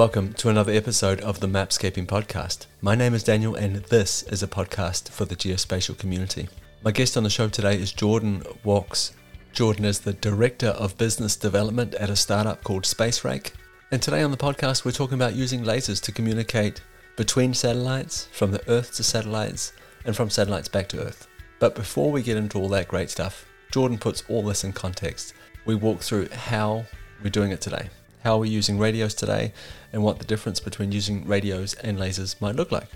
Welcome 0.00 0.32
to 0.32 0.48
another 0.48 0.72
episode 0.72 1.20
of 1.20 1.40
the 1.40 1.46
Mapscaping 1.46 2.06
Podcast. 2.06 2.64
My 2.80 2.94
name 2.94 3.12
is 3.12 3.22
Daniel, 3.22 3.54
and 3.54 3.76
this 3.76 4.22
is 4.22 4.42
a 4.42 4.48
podcast 4.48 5.10
for 5.10 5.26
the 5.26 5.36
geospatial 5.36 5.98
community. 5.98 6.48
My 6.82 6.90
guest 6.90 7.18
on 7.18 7.22
the 7.22 7.28
show 7.28 7.50
today 7.50 7.78
is 7.78 7.92
Jordan 7.92 8.40
Wachs. 8.64 9.12
Jordan 9.52 9.84
is 9.84 10.00
the 10.00 10.14
Director 10.14 10.68
of 10.68 10.96
Business 10.96 11.36
Development 11.36 11.92
at 11.96 12.08
a 12.08 12.16
startup 12.16 12.64
called 12.64 12.84
SpaceRake. 12.84 13.52
And 13.90 14.00
today 14.00 14.22
on 14.22 14.30
the 14.30 14.38
podcast, 14.38 14.86
we're 14.86 14.92
talking 14.92 15.16
about 15.16 15.34
using 15.34 15.64
lasers 15.64 16.00
to 16.04 16.12
communicate 16.12 16.80
between 17.16 17.52
satellites, 17.52 18.26
from 18.32 18.52
the 18.52 18.70
Earth 18.70 18.94
to 18.94 19.02
satellites, 19.02 19.74
and 20.06 20.16
from 20.16 20.30
satellites 20.30 20.68
back 20.68 20.88
to 20.88 21.04
Earth. 21.04 21.28
But 21.58 21.74
before 21.74 22.10
we 22.10 22.22
get 22.22 22.38
into 22.38 22.58
all 22.58 22.70
that 22.70 22.88
great 22.88 23.10
stuff, 23.10 23.44
Jordan 23.70 23.98
puts 23.98 24.24
all 24.30 24.40
this 24.40 24.64
in 24.64 24.72
context. 24.72 25.34
We 25.66 25.74
walk 25.74 26.00
through 26.00 26.30
how 26.30 26.86
we're 27.22 27.28
doing 27.28 27.50
it 27.50 27.60
today 27.60 27.90
how 28.22 28.38
we're 28.38 28.44
using 28.46 28.78
radios 28.78 29.14
today, 29.14 29.52
and 29.92 30.02
what 30.02 30.18
the 30.18 30.24
difference 30.24 30.60
between 30.60 30.92
using 30.92 31.26
radios 31.26 31.74
and 31.74 31.98
lasers 31.98 32.40
might 32.40 32.56
look 32.56 32.72
like. 32.72 32.88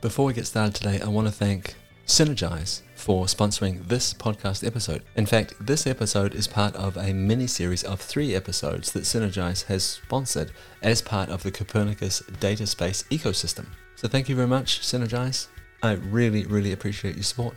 Before 0.00 0.26
we 0.26 0.34
get 0.34 0.46
started 0.46 0.74
today, 0.74 1.00
I 1.00 1.08
want 1.08 1.26
to 1.26 1.32
thank 1.32 1.74
Sinergise 2.06 2.82
for 2.94 3.24
sponsoring 3.24 3.88
this 3.88 4.12
podcast 4.12 4.66
episode. 4.66 5.02
In 5.16 5.24
fact, 5.24 5.54
this 5.58 5.86
episode 5.86 6.34
is 6.34 6.46
part 6.46 6.74
of 6.76 6.96
a 6.96 7.14
mini 7.14 7.46
series 7.46 7.82
of 7.82 8.00
three 8.00 8.34
episodes 8.34 8.92
that 8.92 9.04
Sinergise 9.04 9.64
has 9.64 9.84
sponsored 9.84 10.52
as 10.82 11.00
part 11.00 11.30
of 11.30 11.42
the 11.42 11.50
Copernicus 11.50 12.22
data 12.40 12.66
space 12.66 13.04
ecosystem. 13.04 13.66
So 13.96 14.08
thank 14.08 14.28
you 14.28 14.36
very 14.36 14.48
much, 14.48 14.80
Sinergise. 14.80 15.46
I 15.82 15.92
really, 15.92 16.44
really 16.44 16.72
appreciate 16.72 17.14
your 17.14 17.24
support. 17.24 17.56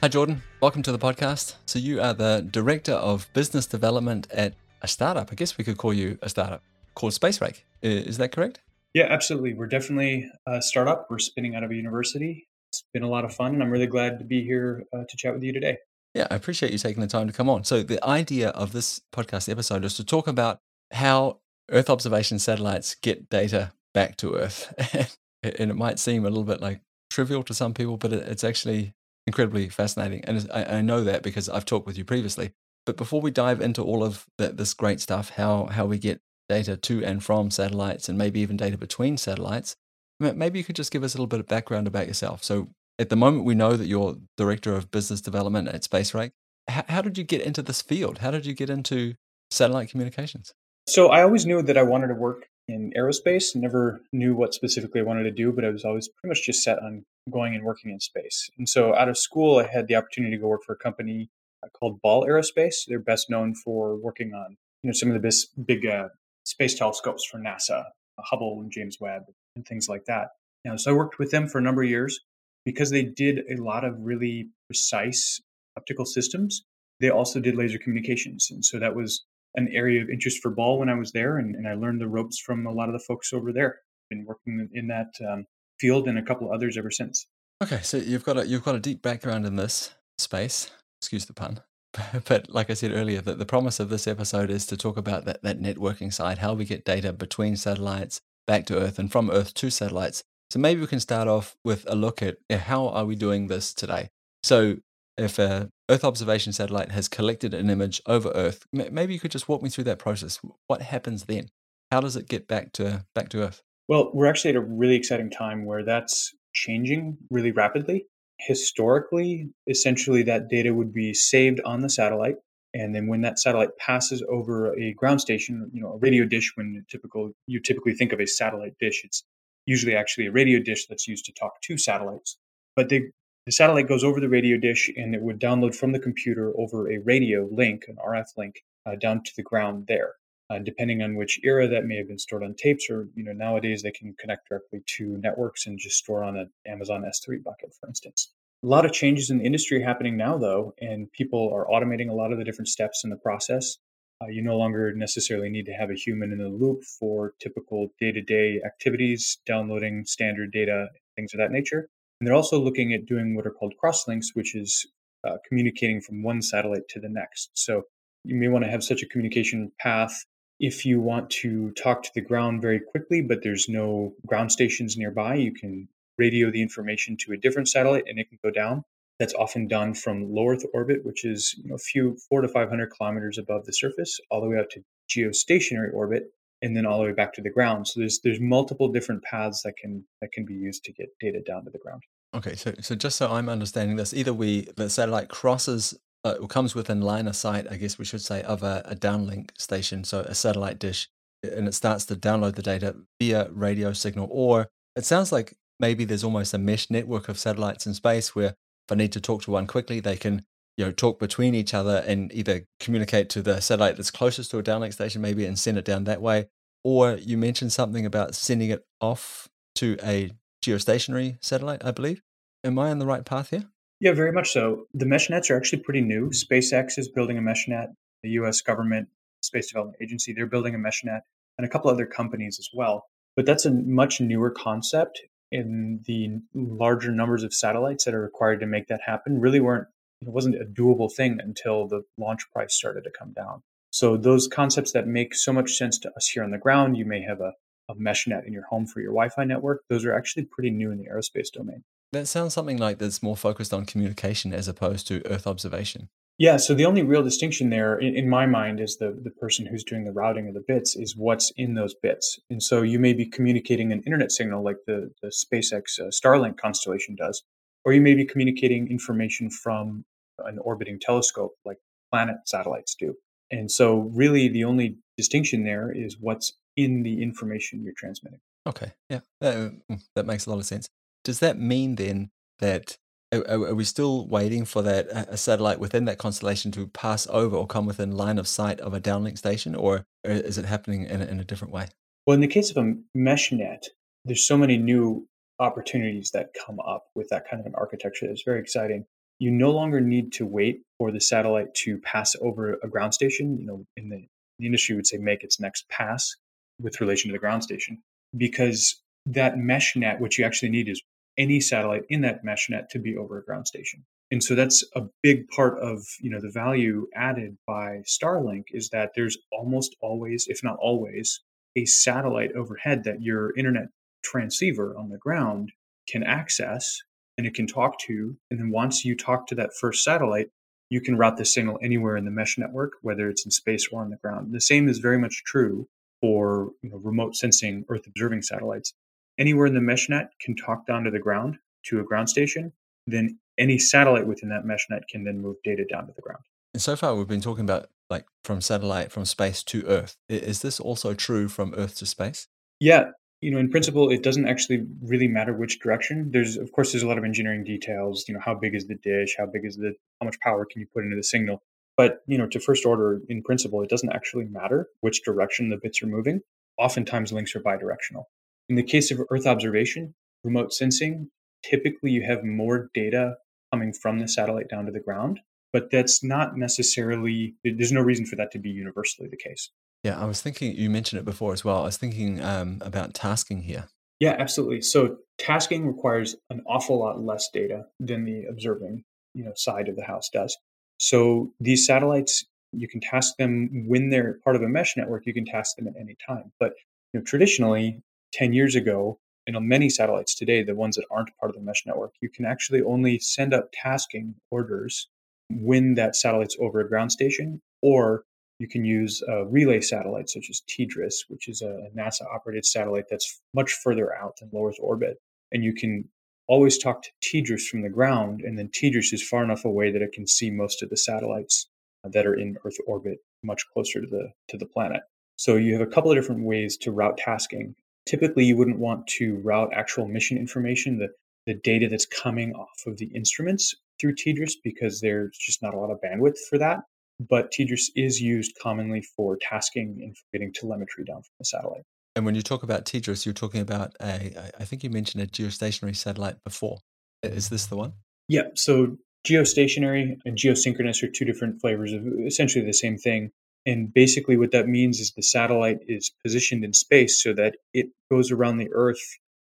Hi, 0.00 0.08
Jordan. 0.08 0.42
Welcome 0.60 0.82
to 0.82 0.90
the 0.90 0.98
podcast. 0.98 1.54
So, 1.64 1.78
you 1.78 2.00
are 2.00 2.12
the 2.12 2.44
Director 2.50 2.92
of 2.92 3.32
Business 3.34 3.66
Development 3.66 4.26
at 4.32 4.54
a 4.82 4.88
startup. 4.88 5.28
I 5.32 5.34
guess 5.34 5.56
we 5.56 5.64
could 5.64 5.78
call 5.78 5.94
you 5.94 6.18
a 6.22 6.28
startup 6.28 6.62
called 6.94 7.14
Space 7.14 7.38
SpaceRake. 7.38 7.62
Is 7.82 8.18
that 8.18 8.32
correct? 8.32 8.60
Yeah, 8.94 9.06
absolutely. 9.08 9.54
We're 9.54 9.68
definitely 9.68 10.30
a 10.46 10.60
startup. 10.60 11.06
We're 11.08 11.18
spinning 11.18 11.54
out 11.54 11.64
of 11.64 11.70
a 11.70 11.74
university. 11.74 12.46
It's 12.70 12.84
been 12.92 13.02
a 13.02 13.08
lot 13.08 13.24
of 13.24 13.34
fun, 13.34 13.54
and 13.54 13.62
I'm 13.62 13.70
really 13.70 13.86
glad 13.86 14.18
to 14.18 14.24
be 14.24 14.42
here 14.42 14.84
uh, 14.94 15.04
to 15.08 15.16
chat 15.16 15.32
with 15.32 15.42
you 15.42 15.52
today. 15.52 15.78
Yeah, 16.14 16.26
I 16.30 16.34
appreciate 16.34 16.72
you 16.72 16.78
taking 16.78 17.00
the 17.00 17.06
time 17.06 17.26
to 17.26 17.32
come 17.32 17.48
on. 17.48 17.64
So, 17.64 17.82
the 17.82 18.02
idea 18.04 18.50
of 18.50 18.72
this 18.72 19.00
podcast 19.12 19.48
episode 19.50 19.84
is 19.84 19.96
to 19.96 20.04
talk 20.04 20.26
about 20.26 20.58
how 20.92 21.38
Earth 21.70 21.88
observation 21.88 22.38
satellites 22.38 22.94
get 22.94 23.30
data 23.30 23.72
back 23.94 24.16
to 24.18 24.34
Earth. 24.34 24.72
and 25.42 25.70
it 25.70 25.76
might 25.76 25.98
seem 25.98 26.24
a 26.24 26.28
little 26.28 26.44
bit 26.44 26.60
like 26.60 26.80
trivial 27.10 27.42
to 27.44 27.54
some 27.54 27.74
people, 27.74 27.96
but 27.96 28.12
it's 28.12 28.44
actually 28.44 28.94
incredibly 29.26 29.68
fascinating. 29.68 30.24
And 30.24 30.48
I, 30.52 30.80
know 30.80 31.04
that 31.04 31.22
because 31.22 31.48
I've 31.48 31.64
talked 31.64 31.86
with 31.86 31.98
you 31.98 32.04
previously 32.04 32.52
but 32.84 32.96
before 32.96 33.20
we 33.20 33.30
dive 33.30 33.60
into 33.60 33.82
all 33.82 34.02
of 34.02 34.26
the, 34.38 34.48
this 34.48 34.74
great 34.74 35.00
stuff, 35.00 35.30
how 35.30 35.66
how 35.66 35.86
we 35.86 35.98
get 35.98 36.20
data 36.48 36.76
to 36.76 37.04
and 37.04 37.22
from 37.22 37.50
satellites, 37.50 38.08
and 38.08 38.18
maybe 38.18 38.40
even 38.40 38.56
data 38.56 38.76
between 38.76 39.16
satellites, 39.16 39.76
maybe 40.20 40.58
you 40.58 40.64
could 40.64 40.76
just 40.76 40.92
give 40.92 41.02
us 41.02 41.14
a 41.14 41.16
little 41.16 41.26
bit 41.26 41.40
of 41.40 41.46
background 41.46 41.86
about 41.86 42.06
yourself. 42.06 42.44
So, 42.44 42.68
at 42.98 43.08
the 43.08 43.16
moment, 43.16 43.44
we 43.44 43.54
know 43.54 43.76
that 43.76 43.86
you're 43.86 44.16
director 44.36 44.74
of 44.74 44.90
business 44.90 45.20
development 45.20 45.68
at 45.68 45.82
SpaceRake. 45.82 46.32
How, 46.68 46.84
how 46.88 47.02
did 47.02 47.18
you 47.18 47.24
get 47.24 47.40
into 47.40 47.62
this 47.62 47.82
field? 47.82 48.18
How 48.18 48.30
did 48.30 48.46
you 48.46 48.54
get 48.54 48.70
into 48.70 49.14
satellite 49.50 49.90
communications? 49.90 50.52
So, 50.88 51.08
I 51.08 51.22
always 51.22 51.46
knew 51.46 51.62
that 51.62 51.78
I 51.78 51.82
wanted 51.82 52.08
to 52.08 52.14
work 52.14 52.46
in 52.68 52.92
aerospace. 52.96 53.56
Never 53.56 54.00
knew 54.12 54.34
what 54.34 54.54
specifically 54.54 55.00
I 55.00 55.04
wanted 55.04 55.24
to 55.24 55.30
do, 55.30 55.52
but 55.52 55.64
I 55.64 55.70
was 55.70 55.84
always 55.84 56.08
pretty 56.08 56.30
much 56.30 56.44
just 56.44 56.62
set 56.62 56.78
on 56.80 57.04
going 57.30 57.54
and 57.54 57.64
working 57.64 57.90
in 57.90 58.00
space. 58.00 58.50
And 58.58 58.68
so, 58.68 58.94
out 58.94 59.08
of 59.08 59.16
school, 59.16 59.58
I 59.58 59.66
had 59.66 59.88
the 59.88 59.96
opportunity 59.96 60.36
to 60.36 60.40
go 60.40 60.48
work 60.48 60.64
for 60.64 60.74
a 60.74 60.78
company 60.78 61.30
called 61.68 62.00
Ball 62.02 62.26
Aerospace. 62.26 62.84
They're 62.86 62.98
best 62.98 63.30
known 63.30 63.54
for 63.54 63.96
working 63.96 64.32
on 64.34 64.56
you 64.82 64.88
know 64.88 64.92
some 64.92 65.10
of 65.10 65.20
the 65.20 65.20
big, 65.20 65.66
big 65.66 65.86
uh, 65.86 66.08
space 66.44 66.74
telescopes 66.74 67.24
for 67.24 67.38
NASA, 67.38 67.84
uh, 68.18 68.22
Hubble 68.22 68.60
and 68.60 68.70
James 68.70 68.98
Webb, 69.00 69.22
and 69.56 69.66
things 69.66 69.88
like 69.88 70.04
that. 70.06 70.28
Now, 70.64 70.76
so 70.76 70.92
I 70.92 70.96
worked 70.96 71.18
with 71.18 71.30
them 71.30 71.48
for 71.48 71.58
a 71.58 71.62
number 71.62 71.82
of 71.82 71.88
years 71.88 72.20
because 72.64 72.90
they 72.90 73.02
did 73.02 73.40
a 73.50 73.60
lot 73.60 73.84
of 73.84 73.94
really 73.98 74.48
precise 74.68 75.40
optical 75.76 76.04
systems. 76.04 76.62
They 77.00 77.10
also 77.10 77.40
did 77.40 77.56
laser 77.56 77.78
communications, 77.78 78.48
and 78.50 78.64
so 78.64 78.78
that 78.78 78.94
was 78.94 79.24
an 79.54 79.68
area 79.72 80.00
of 80.00 80.08
interest 80.08 80.40
for 80.42 80.50
Ball 80.50 80.78
when 80.78 80.88
I 80.88 80.94
was 80.94 81.12
there, 81.12 81.38
and, 81.38 81.54
and 81.54 81.68
I 81.68 81.74
learned 81.74 82.00
the 82.00 82.08
ropes 82.08 82.38
from 82.38 82.66
a 82.66 82.72
lot 82.72 82.88
of 82.88 82.92
the 82.92 83.04
folks 83.06 83.32
over 83.32 83.52
there. 83.52 83.80
Been 84.10 84.24
working 84.24 84.68
in 84.72 84.88
that 84.88 85.12
um, 85.28 85.46
field 85.78 86.06
and 86.06 86.18
a 86.18 86.22
couple 86.22 86.52
others 86.52 86.76
ever 86.76 86.90
since. 86.90 87.26
Okay, 87.62 87.80
so 87.82 87.96
you've 87.96 88.24
got 88.24 88.38
a 88.38 88.46
you've 88.46 88.64
got 88.64 88.74
a 88.74 88.80
deep 88.80 89.02
background 89.02 89.46
in 89.46 89.56
this 89.56 89.94
space 90.18 90.70
excuse 91.02 91.26
the 91.26 91.34
pun. 91.34 91.60
But 92.28 92.48
like 92.48 92.70
I 92.70 92.74
said 92.74 92.92
earlier, 92.92 93.20
that 93.20 93.38
the 93.38 93.44
promise 93.44 93.80
of 93.80 93.90
this 93.90 94.06
episode 94.06 94.50
is 94.50 94.64
to 94.66 94.76
talk 94.76 94.96
about 94.96 95.24
that, 95.24 95.42
that 95.42 95.60
networking 95.60 96.12
side, 96.12 96.38
how 96.38 96.54
we 96.54 96.64
get 96.64 96.84
data 96.84 97.12
between 97.12 97.56
satellites 97.56 98.20
back 98.46 98.66
to 98.66 98.78
Earth 98.78 98.98
and 98.98 99.10
from 99.10 99.30
Earth 99.30 99.52
to 99.54 99.68
satellites. 99.68 100.22
So 100.50 100.58
maybe 100.58 100.80
we 100.80 100.86
can 100.86 101.00
start 101.00 101.28
off 101.28 101.56
with 101.64 101.84
a 101.88 101.96
look 101.96 102.22
at 102.22 102.36
eh, 102.48 102.56
how 102.56 102.88
are 102.88 103.04
we 103.04 103.16
doing 103.16 103.48
this 103.48 103.74
today. 103.74 104.10
So 104.42 104.76
if 105.18 105.38
a 105.38 105.70
Earth 105.90 106.04
observation 106.04 106.52
satellite 106.52 106.92
has 106.92 107.08
collected 107.08 107.52
an 107.52 107.68
image 107.68 108.00
over 108.06 108.30
Earth, 108.34 108.64
maybe 108.72 109.12
you 109.12 109.20
could 109.20 109.30
just 109.32 109.48
walk 109.48 109.62
me 109.62 109.68
through 109.68 109.84
that 109.84 109.98
process. 109.98 110.38
What 110.68 110.82
happens 110.82 111.24
then? 111.24 111.48
How 111.90 112.00
does 112.00 112.16
it 112.16 112.28
get 112.28 112.48
back 112.48 112.72
to 112.74 113.04
back 113.14 113.28
to 113.30 113.42
Earth? 113.42 113.60
Well, 113.88 114.10
we're 114.14 114.26
actually 114.26 114.50
at 114.50 114.56
a 114.56 114.60
really 114.60 114.94
exciting 114.94 115.30
time 115.30 115.66
where 115.66 115.84
that's 115.84 116.32
changing 116.54 117.18
really 117.30 117.50
rapidly 117.50 118.06
historically, 118.46 119.48
essentially 119.66 120.22
that 120.24 120.48
data 120.48 120.74
would 120.74 120.92
be 120.92 121.14
saved 121.14 121.60
on 121.64 121.82
the 121.82 121.88
satellite. 121.88 122.36
And 122.74 122.94
then 122.94 123.06
when 123.06 123.20
that 123.20 123.38
satellite 123.38 123.76
passes 123.78 124.24
over 124.28 124.74
a 124.78 124.94
ground 124.94 125.20
station, 125.20 125.70
you 125.72 125.82
know, 125.82 125.92
a 125.92 125.98
radio 125.98 126.24
dish, 126.24 126.52
when 126.56 126.84
typical 126.88 127.32
you 127.46 127.60
typically 127.60 127.94
think 127.94 128.12
of 128.12 128.20
a 128.20 128.26
satellite 128.26 128.74
dish, 128.80 129.02
it's 129.04 129.24
usually 129.66 129.94
actually 129.94 130.26
a 130.26 130.32
radio 130.32 130.58
dish 130.58 130.86
that's 130.86 131.06
used 131.06 131.26
to 131.26 131.32
talk 131.32 131.60
to 131.62 131.76
satellites. 131.76 132.38
But 132.74 132.88
they, 132.88 133.10
the 133.44 133.52
satellite 133.52 133.88
goes 133.88 134.04
over 134.04 134.20
the 134.20 134.28
radio 134.28 134.56
dish 134.56 134.90
and 134.96 135.14
it 135.14 135.22
would 135.22 135.40
download 135.40 135.74
from 135.74 135.92
the 135.92 135.98
computer 135.98 136.52
over 136.56 136.90
a 136.90 136.98
radio 136.98 137.48
link, 137.52 137.84
an 137.88 137.96
RF 137.96 138.36
link, 138.36 138.62
uh, 138.86 138.96
down 138.96 139.22
to 139.22 139.32
the 139.36 139.42
ground 139.42 139.86
there. 139.86 140.14
Uh, 140.52 140.58
depending 140.58 141.00
on 141.00 141.14
which 141.14 141.40
era 141.44 141.66
that 141.66 141.86
may 141.86 141.96
have 141.96 142.06
been 142.06 142.18
stored 142.18 142.42
on 142.42 142.54
tapes, 142.54 142.90
or 142.90 143.08
you 143.14 143.24
know 143.24 143.32
nowadays 143.32 143.80
they 143.82 143.90
can 143.90 144.14
connect 144.18 144.46
directly 144.50 144.80
to 144.86 145.16
networks 145.22 145.66
and 145.66 145.78
just 145.78 145.96
store 145.96 146.22
on 146.22 146.36
an 146.36 146.50
Amazon 146.66 147.04
S3 147.08 147.42
bucket, 147.42 147.74
for 147.80 147.88
instance. 147.88 148.30
A 148.62 148.66
lot 148.66 148.84
of 148.84 148.92
changes 148.92 149.30
in 149.30 149.38
the 149.38 149.44
industry 149.44 149.82
happening 149.82 150.14
now, 150.14 150.36
though, 150.36 150.74
and 150.78 151.10
people 151.12 151.50
are 151.54 151.66
automating 151.68 152.10
a 152.10 152.12
lot 152.12 152.32
of 152.32 152.38
the 152.38 152.44
different 152.44 152.68
steps 152.68 153.00
in 153.02 153.08
the 153.08 153.16
process. 153.16 153.78
Uh, 154.20 154.26
you 154.26 154.42
no 154.42 154.58
longer 154.58 154.92
necessarily 154.94 155.48
need 155.48 155.64
to 155.64 155.72
have 155.72 155.88
a 155.88 155.94
human 155.94 156.32
in 156.32 156.38
the 156.38 156.50
loop 156.50 156.82
for 157.00 157.32
typical 157.40 157.88
day-to-day 157.98 158.60
activities, 158.66 159.38
downloading 159.46 160.04
standard 160.04 160.52
data, 160.52 160.88
things 161.16 161.32
of 161.32 161.38
that 161.38 161.50
nature. 161.50 161.88
And 162.20 162.26
they're 162.26 162.36
also 162.36 162.60
looking 162.60 162.92
at 162.92 163.06
doing 163.06 163.34
what 163.34 163.46
are 163.46 163.52
called 163.52 163.72
crosslinks, 163.82 164.26
which 164.34 164.54
is 164.54 164.86
uh, 165.26 165.38
communicating 165.48 166.02
from 166.02 166.22
one 166.22 166.42
satellite 166.42 166.88
to 166.90 167.00
the 167.00 167.08
next. 167.08 167.52
So 167.54 167.84
you 168.24 168.36
may 168.36 168.48
want 168.48 168.66
to 168.66 168.70
have 168.70 168.84
such 168.84 169.02
a 169.02 169.06
communication 169.06 169.72
path 169.80 170.24
if 170.62 170.86
you 170.86 171.00
want 171.00 171.28
to 171.28 171.72
talk 171.72 172.04
to 172.04 172.10
the 172.14 172.20
ground 172.20 172.62
very 172.62 172.78
quickly, 172.78 173.20
but 173.20 173.42
there's 173.42 173.68
no 173.68 174.14
ground 174.24 174.52
stations 174.52 174.96
nearby, 174.96 175.34
you 175.34 175.52
can 175.52 175.88
radio 176.18 176.52
the 176.52 176.62
information 176.62 177.16
to 177.16 177.32
a 177.32 177.36
different 177.36 177.68
satellite 177.68 178.04
and 178.06 178.18
it 178.18 178.28
can 178.28 178.38
go 178.44 178.50
down. 178.50 178.84
That's 179.18 179.34
often 179.34 179.66
done 179.66 179.92
from 179.92 180.32
low 180.32 180.50
Earth 180.50 180.64
orbit, 180.72 181.04
which 181.04 181.24
is 181.24 181.54
you 181.58 181.68
know, 181.68 181.74
a 181.74 181.78
few 181.78 182.16
four 182.28 182.42
to 182.42 182.48
500 182.48 182.92
kilometers 182.96 183.38
above 183.38 183.66
the 183.66 183.72
surface, 183.72 184.20
all 184.30 184.40
the 184.40 184.48
way 184.48 184.56
out 184.56 184.70
to 184.70 184.84
geostationary 185.10 185.92
orbit, 185.92 186.32
and 186.62 186.76
then 186.76 186.86
all 186.86 186.98
the 186.98 187.06
way 187.06 187.12
back 187.12 187.34
to 187.34 187.42
the 187.42 187.50
ground. 187.50 187.88
So 187.88 188.00
there's 188.00 188.20
there's 188.22 188.40
multiple 188.40 188.88
different 188.88 189.22
paths 189.24 189.62
that 189.62 189.76
can 189.76 190.04
that 190.20 190.32
can 190.32 190.44
be 190.44 190.54
used 190.54 190.84
to 190.84 190.92
get 190.92 191.08
data 191.20 191.40
down 191.40 191.64
to 191.64 191.70
the 191.70 191.78
ground. 191.78 192.02
Okay, 192.34 192.54
so 192.54 192.72
so 192.80 192.94
just 192.94 193.16
so 193.16 193.30
I'm 193.30 193.48
understanding 193.48 193.96
this, 193.96 194.14
either 194.14 194.32
we 194.32 194.68
the 194.76 194.88
satellite 194.88 195.28
crosses 195.28 195.98
uh, 196.24 196.34
it 196.40 196.48
comes 196.48 196.74
within 196.74 197.00
line 197.00 197.26
of 197.26 197.36
sight, 197.36 197.66
I 197.70 197.76
guess 197.76 197.98
we 197.98 198.04
should 198.04 198.22
say, 198.22 198.42
of 198.42 198.62
a, 198.62 198.82
a 198.84 198.94
downlink 198.94 199.50
station, 199.58 200.04
so 200.04 200.20
a 200.20 200.34
satellite 200.34 200.78
dish, 200.78 201.08
and 201.42 201.66
it 201.66 201.74
starts 201.74 202.04
to 202.06 202.16
download 202.16 202.54
the 202.54 202.62
data 202.62 202.96
via 203.20 203.48
radio 203.50 203.92
signal. 203.92 204.28
Or 204.30 204.68
it 204.94 205.04
sounds 205.04 205.32
like 205.32 205.54
maybe 205.80 206.04
there's 206.04 206.24
almost 206.24 206.54
a 206.54 206.58
mesh 206.58 206.90
network 206.90 207.28
of 207.28 207.38
satellites 207.38 207.86
in 207.86 207.94
space 207.94 208.34
where 208.34 208.50
if 208.50 208.92
I 208.92 208.94
need 208.94 209.12
to 209.12 209.20
talk 209.20 209.42
to 209.42 209.50
one 209.50 209.66
quickly, 209.66 210.00
they 210.00 210.16
can 210.16 210.44
you 210.76 210.84
know 210.84 210.92
talk 210.92 211.18
between 211.18 211.54
each 211.54 211.74
other 211.74 212.04
and 212.06 212.32
either 212.32 212.62
communicate 212.80 213.28
to 213.30 213.42
the 213.42 213.60
satellite 213.60 213.96
that's 213.96 214.10
closest 214.10 214.50
to 214.52 214.58
a 214.58 214.62
downlink 214.62 214.92
station, 214.92 215.20
maybe, 215.20 215.44
and 215.44 215.58
send 215.58 215.76
it 215.76 215.84
down 215.84 216.04
that 216.04 216.22
way. 216.22 216.48
Or 216.84 217.14
you 217.14 217.36
mentioned 217.36 217.72
something 217.72 218.06
about 218.06 218.34
sending 218.34 218.70
it 218.70 218.84
off 219.00 219.48
to 219.76 219.96
a 220.02 220.30
geostationary 220.64 221.38
satellite, 221.40 221.84
I 221.84 221.90
believe. 221.90 222.22
Am 222.64 222.78
I 222.78 222.90
on 222.90 223.00
the 223.00 223.06
right 223.06 223.24
path 223.24 223.50
here? 223.50 223.71
Yeah, 224.02 224.14
very 224.14 224.32
much 224.32 224.50
so. 224.50 224.88
The 224.94 225.06
mesh 225.06 225.30
nets 225.30 225.48
are 225.48 225.56
actually 225.56 225.84
pretty 225.84 226.00
new. 226.00 226.30
SpaceX 226.30 226.98
is 226.98 227.08
building 227.08 227.38
a 227.38 227.40
mesh 227.40 227.68
net. 227.68 227.90
The 228.24 228.30
U.S. 228.30 228.60
government 228.60 229.06
Space 229.42 229.68
Development 229.68 229.96
Agency 230.02 230.32
they're 230.32 230.44
building 230.44 230.74
a 230.74 230.78
mesh 230.78 231.04
net, 231.04 231.22
and 231.56 231.64
a 231.64 231.70
couple 231.70 231.88
other 231.88 232.04
companies 232.04 232.58
as 232.58 232.68
well. 232.74 233.06
But 233.36 233.46
that's 233.46 233.64
a 233.64 233.70
much 233.70 234.20
newer 234.20 234.50
concept. 234.50 235.20
In 235.52 236.00
the 236.04 236.40
larger 236.52 237.12
numbers 237.12 237.44
of 237.44 237.54
satellites 237.54 238.04
that 238.04 238.14
are 238.14 238.20
required 238.20 238.58
to 238.58 238.66
make 238.66 238.88
that 238.88 239.02
happen, 239.06 239.38
really 239.38 239.60
weren't. 239.60 239.86
It 240.20 240.30
wasn't 240.32 240.60
a 240.60 240.64
doable 240.64 241.12
thing 241.12 241.38
until 241.40 241.86
the 241.86 242.02
launch 242.18 242.50
price 242.52 242.74
started 242.74 243.04
to 243.04 243.10
come 243.16 243.32
down. 243.32 243.62
So 243.90 244.16
those 244.16 244.48
concepts 244.48 244.90
that 244.92 245.06
make 245.06 245.32
so 245.32 245.52
much 245.52 245.74
sense 245.74 245.96
to 246.00 246.10
us 246.16 246.26
here 246.26 246.42
on 246.42 246.50
the 246.50 246.58
ground, 246.58 246.96
you 246.96 247.04
may 247.04 247.22
have 247.22 247.40
a, 247.40 247.52
a 247.88 247.94
mesh 247.94 248.26
net 248.26 248.46
in 248.48 248.52
your 248.52 248.64
home 248.64 248.84
for 248.84 249.00
your 249.00 249.12
Wi-Fi 249.12 249.44
network. 249.44 249.82
Those 249.88 250.04
are 250.04 250.12
actually 250.12 250.46
pretty 250.46 250.70
new 250.70 250.90
in 250.90 250.98
the 250.98 251.06
aerospace 251.06 251.52
domain. 251.52 251.84
That 252.12 252.28
sounds 252.28 252.52
something 252.54 252.76
like 252.76 252.98
that's 252.98 253.22
more 253.22 253.36
focused 253.36 253.72
on 253.72 253.86
communication 253.86 254.52
as 254.52 254.68
opposed 254.68 255.06
to 255.08 255.26
Earth 255.26 255.46
observation. 255.46 256.08
Yeah, 256.38 256.56
so 256.56 256.74
the 256.74 256.86
only 256.86 257.02
real 257.02 257.22
distinction 257.22 257.70
there, 257.70 257.98
in, 257.98 258.16
in, 258.16 258.28
my 258.28 258.46
mind, 258.46 258.80
is 258.80 258.96
the, 258.96 259.16
the 259.22 259.30
person 259.30 259.66
who's 259.66 259.84
doing 259.84 260.04
the 260.04 260.12
routing 260.12 260.48
of 260.48 260.54
the 260.54 260.64
bits 260.66 260.96
is 260.96 261.14
what's 261.16 261.52
in 261.56 261.74
those 261.74 261.94
bits. 261.94 262.38
And 262.50 262.62
so 262.62 262.82
you 262.82 262.98
may 262.98 263.12
be 263.12 263.26
communicating 263.26 263.92
an 263.92 264.02
internet 264.06 264.32
signal 264.32 264.64
like 264.64 264.78
the, 264.86 265.10
the 265.22 265.28
SpaceX 265.28 266.00
uh, 266.00 266.08
Starlink 266.08 266.56
constellation 266.56 267.14
does, 267.16 267.42
or 267.84 267.92
you 267.92 268.00
may 268.00 268.14
be 268.14 268.24
communicating 268.24 268.90
information 268.90 269.50
from 269.50 270.04
an 270.38 270.58
orbiting 270.58 270.98
telescope 271.00 271.52
like 271.64 271.78
planet 272.10 272.36
satellites 272.46 272.94
do. 272.98 273.14
And 273.50 273.70
so, 273.70 274.10
really, 274.14 274.48
the 274.48 274.64
only 274.64 274.96
distinction 275.16 275.64
there 275.64 275.92
is 275.92 276.16
what's 276.18 276.54
in 276.76 277.02
the 277.02 277.22
information 277.22 277.82
you're 277.84 277.92
transmitting. 277.96 278.40
Okay, 278.66 278.92
yeah, 279.10 279.20
that, 279.40 279.72
mm, 279.90 280.00
that 280.16 280.26
makes 280.26 280.46
a 280.46 280.50
lot 280.50 280.58
of 280.58 280.66
sense. 280.66 280.88
Does 281.24 281.38
that 281.40 281.58
mean 281.58 281.96
then 281.96 282.30
that 282.58 282.98
are, 283.32 283.46
are 283.48 283.74
we 283.74 283.84
still 283.84 284.26
waiting 284.26 284.64
for 284.64 284.82
that 284.82 285.06
a 285.10 285.36
satellite 285.36 285.78
within 285.78 286.04
that 286.04 286.18
constellation 286.18 286.70
to 286.72 286.86
pass 286.88 287.26
over 287.30 287.56
or 287.56 287.66
come 287.66 287.86
within 287.86 288.12
line 288.12 288.38
of 288.38 288.46
sight 288.46 288.80
of 288.80 288.92
a 288.92 289.00
downlink 289.00 289.38
station, 289.38 289.74
or 289.74 290.04
uh, 290.26 290.30
is 290.30 290.58
it 290.58 290.64
happening 290.64 291.04
in 291.04 291.22
a, 291.22 291.24
in 291.24 291.40
a 291.40 291.44
different 291.44 291.72
way? 291.72 291.86
Well, 292.26 292.34
in 292.34 292.40
the 292.40 292.46
case 292.46 292.70
of 292.70 292.76
a 292.76 292.94
mesh 293.14 293.52
net, 293.52 293.88
there's 294.24 294.46
so 294.46 294.56
many 294.56 294.76
new 294.76 295.26
opportunities 295.58 296.30
that 296.32 296.54
come 296.66 296.78
up 296.80 297.06
with 297.14 297.28
that 297.30 297.48
kind 297.48 297.60
of 297.60 297.66
an 297.66 297.74
architecture. 297.74 298.26
It's 298.26 298.42
very 298.42 298.60
exciting. 298.60 299.06
You 299.38 299.50
no 299.50 299.70
longer 299.70 300.00
need 300.00 300.32
to 300.34 300.46
wait 300.46 300.82
for 300.98 301.10
the 301.10 301.20
satellite 301.20 301.74
to 301.74 301.98
pass 301.98 302.36
over 302.40 302.78
a 302.82 302.88
ground 302.88 303.14
station. 303.14 303.58
You 303.58 303.66
know, 303.66 303.84
in 303.96 304.08
the, 304.08 304.26
the 304.58 304.66
industry 304.66 304.94
would 304.94 305.06
say 305.06 305.16
make 305.16 305.42
its 305.42 305.58
next 305.58 305.88
pass 305.88 306.36
with 306.80 307.00
relation 307.00 307.28
to 307.30 307.32
the 307.32 307.38
ground 307.38 307.62
station, 307.62 308.02
because 308.36 309.00
that 309.26 309.56
mesh 309.56 309.96
net, 309.96 310.20
what 310.20 310.36
you 310.36 310.44
actually 310.44 310.70
need 310.70 310.88
is 310.88 311.00
any 311.38 311.60
satellite 311.60 312.04
in 312.08 312.20
that 312.22 312.44
mesh 312.44 312.68
net 312.70 312.90
to 312.90 312.98
be 312.98 313.16
over 313.16 313.38
a 313.38 313.44
ground 313.44 313.66
station. 313.66 314.04
And 314.30 314.42
so 314.42 314.54
that's 314.54 314.82
a 314.96 315.02
big 315.22 315.48
part 315.48 315.78
of 315.78 316.04
you 316.20 316.30
know 316.30 316.40
the 316.40 316.50
value 316.50 317.06
added 317.14 317.58
by 317.66 318.02
Starlink 318.06 318.64
is 318.70 318.88
that 318.90 319.12
there's 319.14 319.36
almost 319.52 319.94
always, 320.00 320.46
if 320.48 320.64
not 320.64 320.78
always, 320.80 321.40
a 321.76 321.84
satellite 321.84 322.52
overhead 322.52 323.04
that 323.04 323.22
your 323.22 323.56
internet 323.56 323.88
transceiver 324.24 324.96
on 324.96 325.10
the 325.10 325.18
ground 325.18 325.72
can 326.08 326.22
access 326.22 326.98
and 327.36 327.46
it 327.46 327.54
can 327.54 327.66
talk 327.66 327.98
to. 328.00 328.36
And 328.50 328.58
then 328.58 328.70
once 328.70 329.04
you 329.04 329.16
talk 329.16 329.46
to 329.48 329.54
that 329.56 329.74
first 329.78 330.04
satellite, 330.04 330.48
you 330.90 331.00
can 331.00 331.16
route 331.16 331.36
the 331.36 331.44
signal 331.44 331.78
anywhere 331.82 332.16
in 332.16 332.24
the 332.24 332.30
mesh 332.30 332.58
network, 332.58 332.92
whether 333.02 333.28
it's 333.28 333.44
in 333.44 333.50
space 333.50 333.88
or 333.90 334.02
on 334.02 334.10
the 334.10 334.16
ground. 334.16 334.52
The 334.52 334.60
same 334.60 334.88
is 334.88 334.98
very 334.98 335.18
much 335.18 335.42
true 335.44 335.88
for 336.20 336.70
you 336.82 336.90
know, 336.90 336.98
remote 336.98 337.34
sensing 337.34 337.84
Earth 337.88 338.06
observing 338.06 338.42
satellites 338.42 338.94
anywhere 339.38 339.66
in 339.66 339.74
the 339.74 339.80
mesh 339.80 340.08
net 340.08 340.30
can 340.40 340.54
talk 340.54 340.86
down 340.86 341.04
to 341.04 341.10
the 341.10 341.18
ground 341.18 341.56
to 341.86 342.00
a 342.00 342.04
ground 342.04 342.28
station, 342.28 342.72
then 343.06 343.38
any 343.58 343.78
satellite 343.78 344.26
within 344.26 344.48
that 344.50 344.64
mesh 344.64 344.86
net 344.90 345.02
can 345.08 345.24
then 345.24 345.40
move 345.40 345.56
data 345.64 345.84
down 345.84 346.06
to 346.06 346.12
the 346.14 346.22
ground. 346.22 346.42
And 346.74 346.82
so 346.82 346.96
far, 346.96 347.14
we've 347.14 347.28
been 347.28 347.40
talking 347.40 347.64
about 347.64 347.88
like 348.08 348.26
from 348.44 348.60
satellite, 348.60 349.12
from 349.12 349.24
space 349.24 349.62
to 349.64 349.84
Earth. 349.86 350.16
Is 350.28 350.60
this 350.62 350.78
also 350.80 351.14
true 351.14 351.48
from 351.48 351.74
Earth 351.76 351.96
to 351.96 352.06
space? 352.06 352.48
Yeah. 352.80 353.10
You 353.40 353.50
know, 353.50 353.58
in 353.58 353.70
principle, 353.70 354.10
it 354.10 354.22
doesn't 354.22 354.46
actually 354.46 354.86
really 355.02 355.26
matter 355.26 355.52
which 355.52 355.80
direction. 355.80 356.30
There's, 356.30 356.56
of 356.56 356.70
course, 356.72 356.92
there's 356.92 357.02
a 357.02 357.08
lot 357.08 357.18
of 357.18 357.24
engineering 357.24 357.64
details. 357.64 358.24
You 358.28 358.34
know, 358.34 358.40
how 358.40 358.54
big 358.54 358.74
is 358.74 358.86
the 358.86 358.94
dish? 358.94 359.34
How 359.36 359.46
big 359.46 359.64
is 359.64 359.76
the, 359.76 359.94
how 360.20 360.26
much 360.26 360.38
power 360.40 360.64
can 360.64 360.80
you 360.80 360.86
put 360.94 361.04
into 361.04 361.16
the 361.16 361.24
signal? 361.24 361.62
But, 361.96 362.18
you 362.26 362.38
know, 362.38 362.46
to 362.46 362.60
first 362.60 362.86
order, 362.86 363.20
in 363.28 363.42
principle, 363.42 363.82
it 363.82 363.90
doesn't 363.90 364.12
actually 364.12 364.44
matter 364.44 364.88
which 365.00 365.24
direction 365.24 365.70
the 365.70 365.76
bits 365.76 366.02
are 366.02 366.06
moving. 366.06 366.40
Oftentimes, 366.78 367.32
links 367.32 367.54
are 367.56 367.60
bidirectional. 367.60 368.24
In 368.68 368.76
the 368.76 368.82
case 368.82 369.10
of 369.10 369.20
Earth 369.30 369.46
observation, 369.46 370.14
remote 370.44 370.72
sensing, 370.72 371.30
typically 371.64 372.10
you 372.10 372.22
have 372.22 372.44
more 372.44 372.90
data 372.94 373.36
coming 373.72 373.92
from 373.92 374.18
the 374.18 374.28
satellite 374.28 374.68
down 374.68 374.86
to 374.86 374.92
the 374.92 375.00
ground, 375.00 375.40
but 375.72 375.90
that's 375.90 376.22
not 376.22 376.56
necessarily, 376.56 377.54
there's 377.64 377.92
no 377.92 378.00
reason 378.00 378.26
for 378.26 378.36
that 378.36 378.50
to 378.52 378.58
be 378.58 378.70
universally 378.70 379.28
the 379.30 379.36
case. 379.36 379.70
Yeah, 380.02 380.20
I 380.20 380.24
was 380.26 380.42
thinking, 380.42 380.74
you 380.74 380.90
mentioned 380.90 381.20
it 381.20 381.24
before 381.24 381.52
as 381.52 381.64
well. 381.64 381.78
I 381.82 381.84
was 381.84 381.96
thinking 381.96 382.42
um, 382.42 382.78
about 382.80 383.14
tasking 383.14 383.62
here. 383.62 383.88
Yeah, 384.20 384.36
absolutely. 384.38 384.82
So 384.82 385.16
tasking 385.38 385.86
requires 385.86 386.36
an 386.50 386.62
awful 386.66 386.98
lot 386.98 387.20
less 387.20 387.48
data 387.52 387.84
than 387.98 388.24
the 388.24 388.44
observing 388.48 389.04
you 389.34 389.44
know, 389.44 389.52
side 389.54 389.88
of 389.88 389.96
the 389.96 390.04
house 390.04 390.28
does. 390.32 390.56
So 390.98 391.52
these 391.60 391.86
satellites, 391.86 392.44
you 392.72 392.88
can 392.88 393.00
task 393.00 393.36
them 393.38 393.84
when 393.86 394.10
they're 394.10 394.38
part 394.44 394.56
of 394.56 394.62
a 394.62 394.68
mesh 394.68 394.96
network, 394.96 395.26
you 395.26 395.34
can 395.34 395.44
task 395.44 395.76
them 395.76 395.88
at 395.88 395.94
any 395.98 396.16
time. 396.26 396.52
But 396.60 396.72
you 397.12 397.20
know, 397.20 397.24
traditionally, 397.24 398.02
10 398.32 398.52
years 398.52 398.74
ago, 398.74 399.18
and 399.46 399.56
on 399.56 399.66
many 399.66 399.88
satellites 399.88 400.34
today, 400.34 400.62
the 400.62 400.74
ones 400.74 400.96
that 400.96 401.06
aren't 401.10 401.36
part 401.38 401.50
of 401.50 401.56
the 401.56 401.62
mesh 401.62 401.84
network, 401.86 402.12
you 402.20 402.28
can 402.28 402.44
actually 402.44 402.82
only 402.82 403.18
send 403.18 403.52
up 403.52 403.70
tasking 403.72 404.34
orders 404.50 405.08
when 405.50 405.94
that 405.94 406.16
satellite's 406.16 406.56
over 406.60 406.80
a 406.80 406.88
ground 406.88 407.12
station, 407.12 407.60
or 407.82 408.24
you 408.58 408.68
can 408.68 408.84
use 408.84 409.22
a 409.28 409.44
relay 409.44 409.80
satellite 409.80 410.30
such 410.30 410.48
as 410.48 410.62
TDRS, 410.68 411.24
which 411.28 411.48
is 411.48 411.62
a 411.62 411.88
NASA 411.96 412.22
operated 412.32 412.64
satellite 412.64 413.06
that's 413.10 413.40
much 413.54 413.72
further 413.72 414.14
out 414.14 414.36
in 414.40 414.48
low 414.52 414.68
Earth 414.68 414.76
orbit. 414.80 415.18
And 415.50 415.64
you 415.64 415.74
can 415.74 416.08
always 416.46 416.78
talk 416.78 417.02
to 417.02 417.10
TDRS 417.22 417.68
from 417.68 417.82
the 417.82 417.88
ground, 417.88 418.42
and 418.42 418.58
then 418.58 418.68
TDRS 418.68 419.12
is 419.12 419.26
far 419.26 419.42
enough 419.42 419.64
away 419.64 419.90
that 419.90 420.02
it 420.02 420.12
can 420.12 420.26
see 420.26 420.50
most 420.50 420.82
of 420.82 420.90
the 420.90 420.96
satellites 420.96 421.66
that 422.04 422.26
are 422.26 422.34
in 422.34 422.56
Earth 422.64 422.76
orbit 422.86 423.18
much 423.42 423.64
closer 423.72 424.00
to 424.00 424.06
the 424.06 424.32
to 424.48 424.56
the 424.56 424.66
planet. 424.66 425.02
So 425.36 425.56
you 425.56 425.72
have 425.72 425.86
a 425.86 425.90
couple 425.90 426.10
of 426.10 426.16
different 426.16 426.44
ways 426.44 426.76
to 426.78 426.92
route 426.92 427.18
tasking 427.18 427.74
Typically, 428.06 428.44
you 428.44 428.56
wouldn't 428.56 428.78
want 428.78 429.06
to 429.06 429.40
route 429.42 429.72
actual 429.72 430.08
mission 430.08 430.36
information, 430.36 430.98
the, 430.98 431.08
the 431.46 431.54
data 431.54 431.88
that's 431.88 432.06
coming 432.06 432.52
off 432.54 432.86
of 432.86 432.98
the 432.98 433.06
instruments 433.14 433.74
through 434.00 434.14
TDRS, 434.14 434.54
because 434.64 435.00
there's 435.00 435.36
just 435.38 435.62
not 435.62 435.74
a 435.74 435.78
lot 435.78 435.90
of 435.90 435.98
bandwidth 436.00 436.38
for 436.48 436.58
that. 436.58 436.80
But 437.20 437.52
TDRS 437.52 437.90
is 437.94 438.20
used 438.20 438.52
commonly 438.60 439.02
for 439.16 439.36
tasking 439.36 440.00
and 440.02 440.16
for 440.16 440.24
getting 440.32 440.52
telemetry 440.52 441.04
down 441.04 441.22
from 441.22 441.34
the 441.38 441.44
satellite. 441.44 441.82
And 442.16 442.26
when 442.26 442.34
you 442.34 442.42
talk 442.42 442.62
about 442.62 442.84
TDRS, 442.84 443.24
you're 443.24 443.32
talking 443.32 443.60
about 443.60 443.94
a, 444.02 444.50
I 444.58 444.64
think 444.64 444.82
you 444.82 444.90
mentioned 444.90 445.22
a 445.22 445.26
geostationary 445.26 445.96
satellite 445.96 446.42
before. 446.44 446.78
Is 447.22 447.48
this 447.48 447.66
the 447.66 447.76
one? 447.76 447.92
Yeah. 448.28 448.48
So 448.54 448.96
geostationary 449.26 450.16
and 450.24 450.36
geosynchronous 450.36 451.02
are 451.02 451.08
two 451.08 451.24
different 451.24 451.60
flavors 451.60 451.92
of 451.92 452.06
essentially 452.26 452.64
the 452.64 452.72
same 452.72 452.98
thing. 452.98 453.30
And 453.64 453.92
basically, 453.92 454.36
what 454.36 454.52
that 454.52 454.68
means 454.68 454.98
is 454.98 455.12
the 455.12 455.22
satellite 455.22 455.78
is 455.86 456.10
positioned 456.22 456.64
in 456.64 456.72
space 456.72 457.22
so 457.22 457.32
that 457.34 457.56
it 457.72 457.86
goes 458.10 458.30
around 458.30 458.58
the 458.58 458.70
Earth 458.72 459.02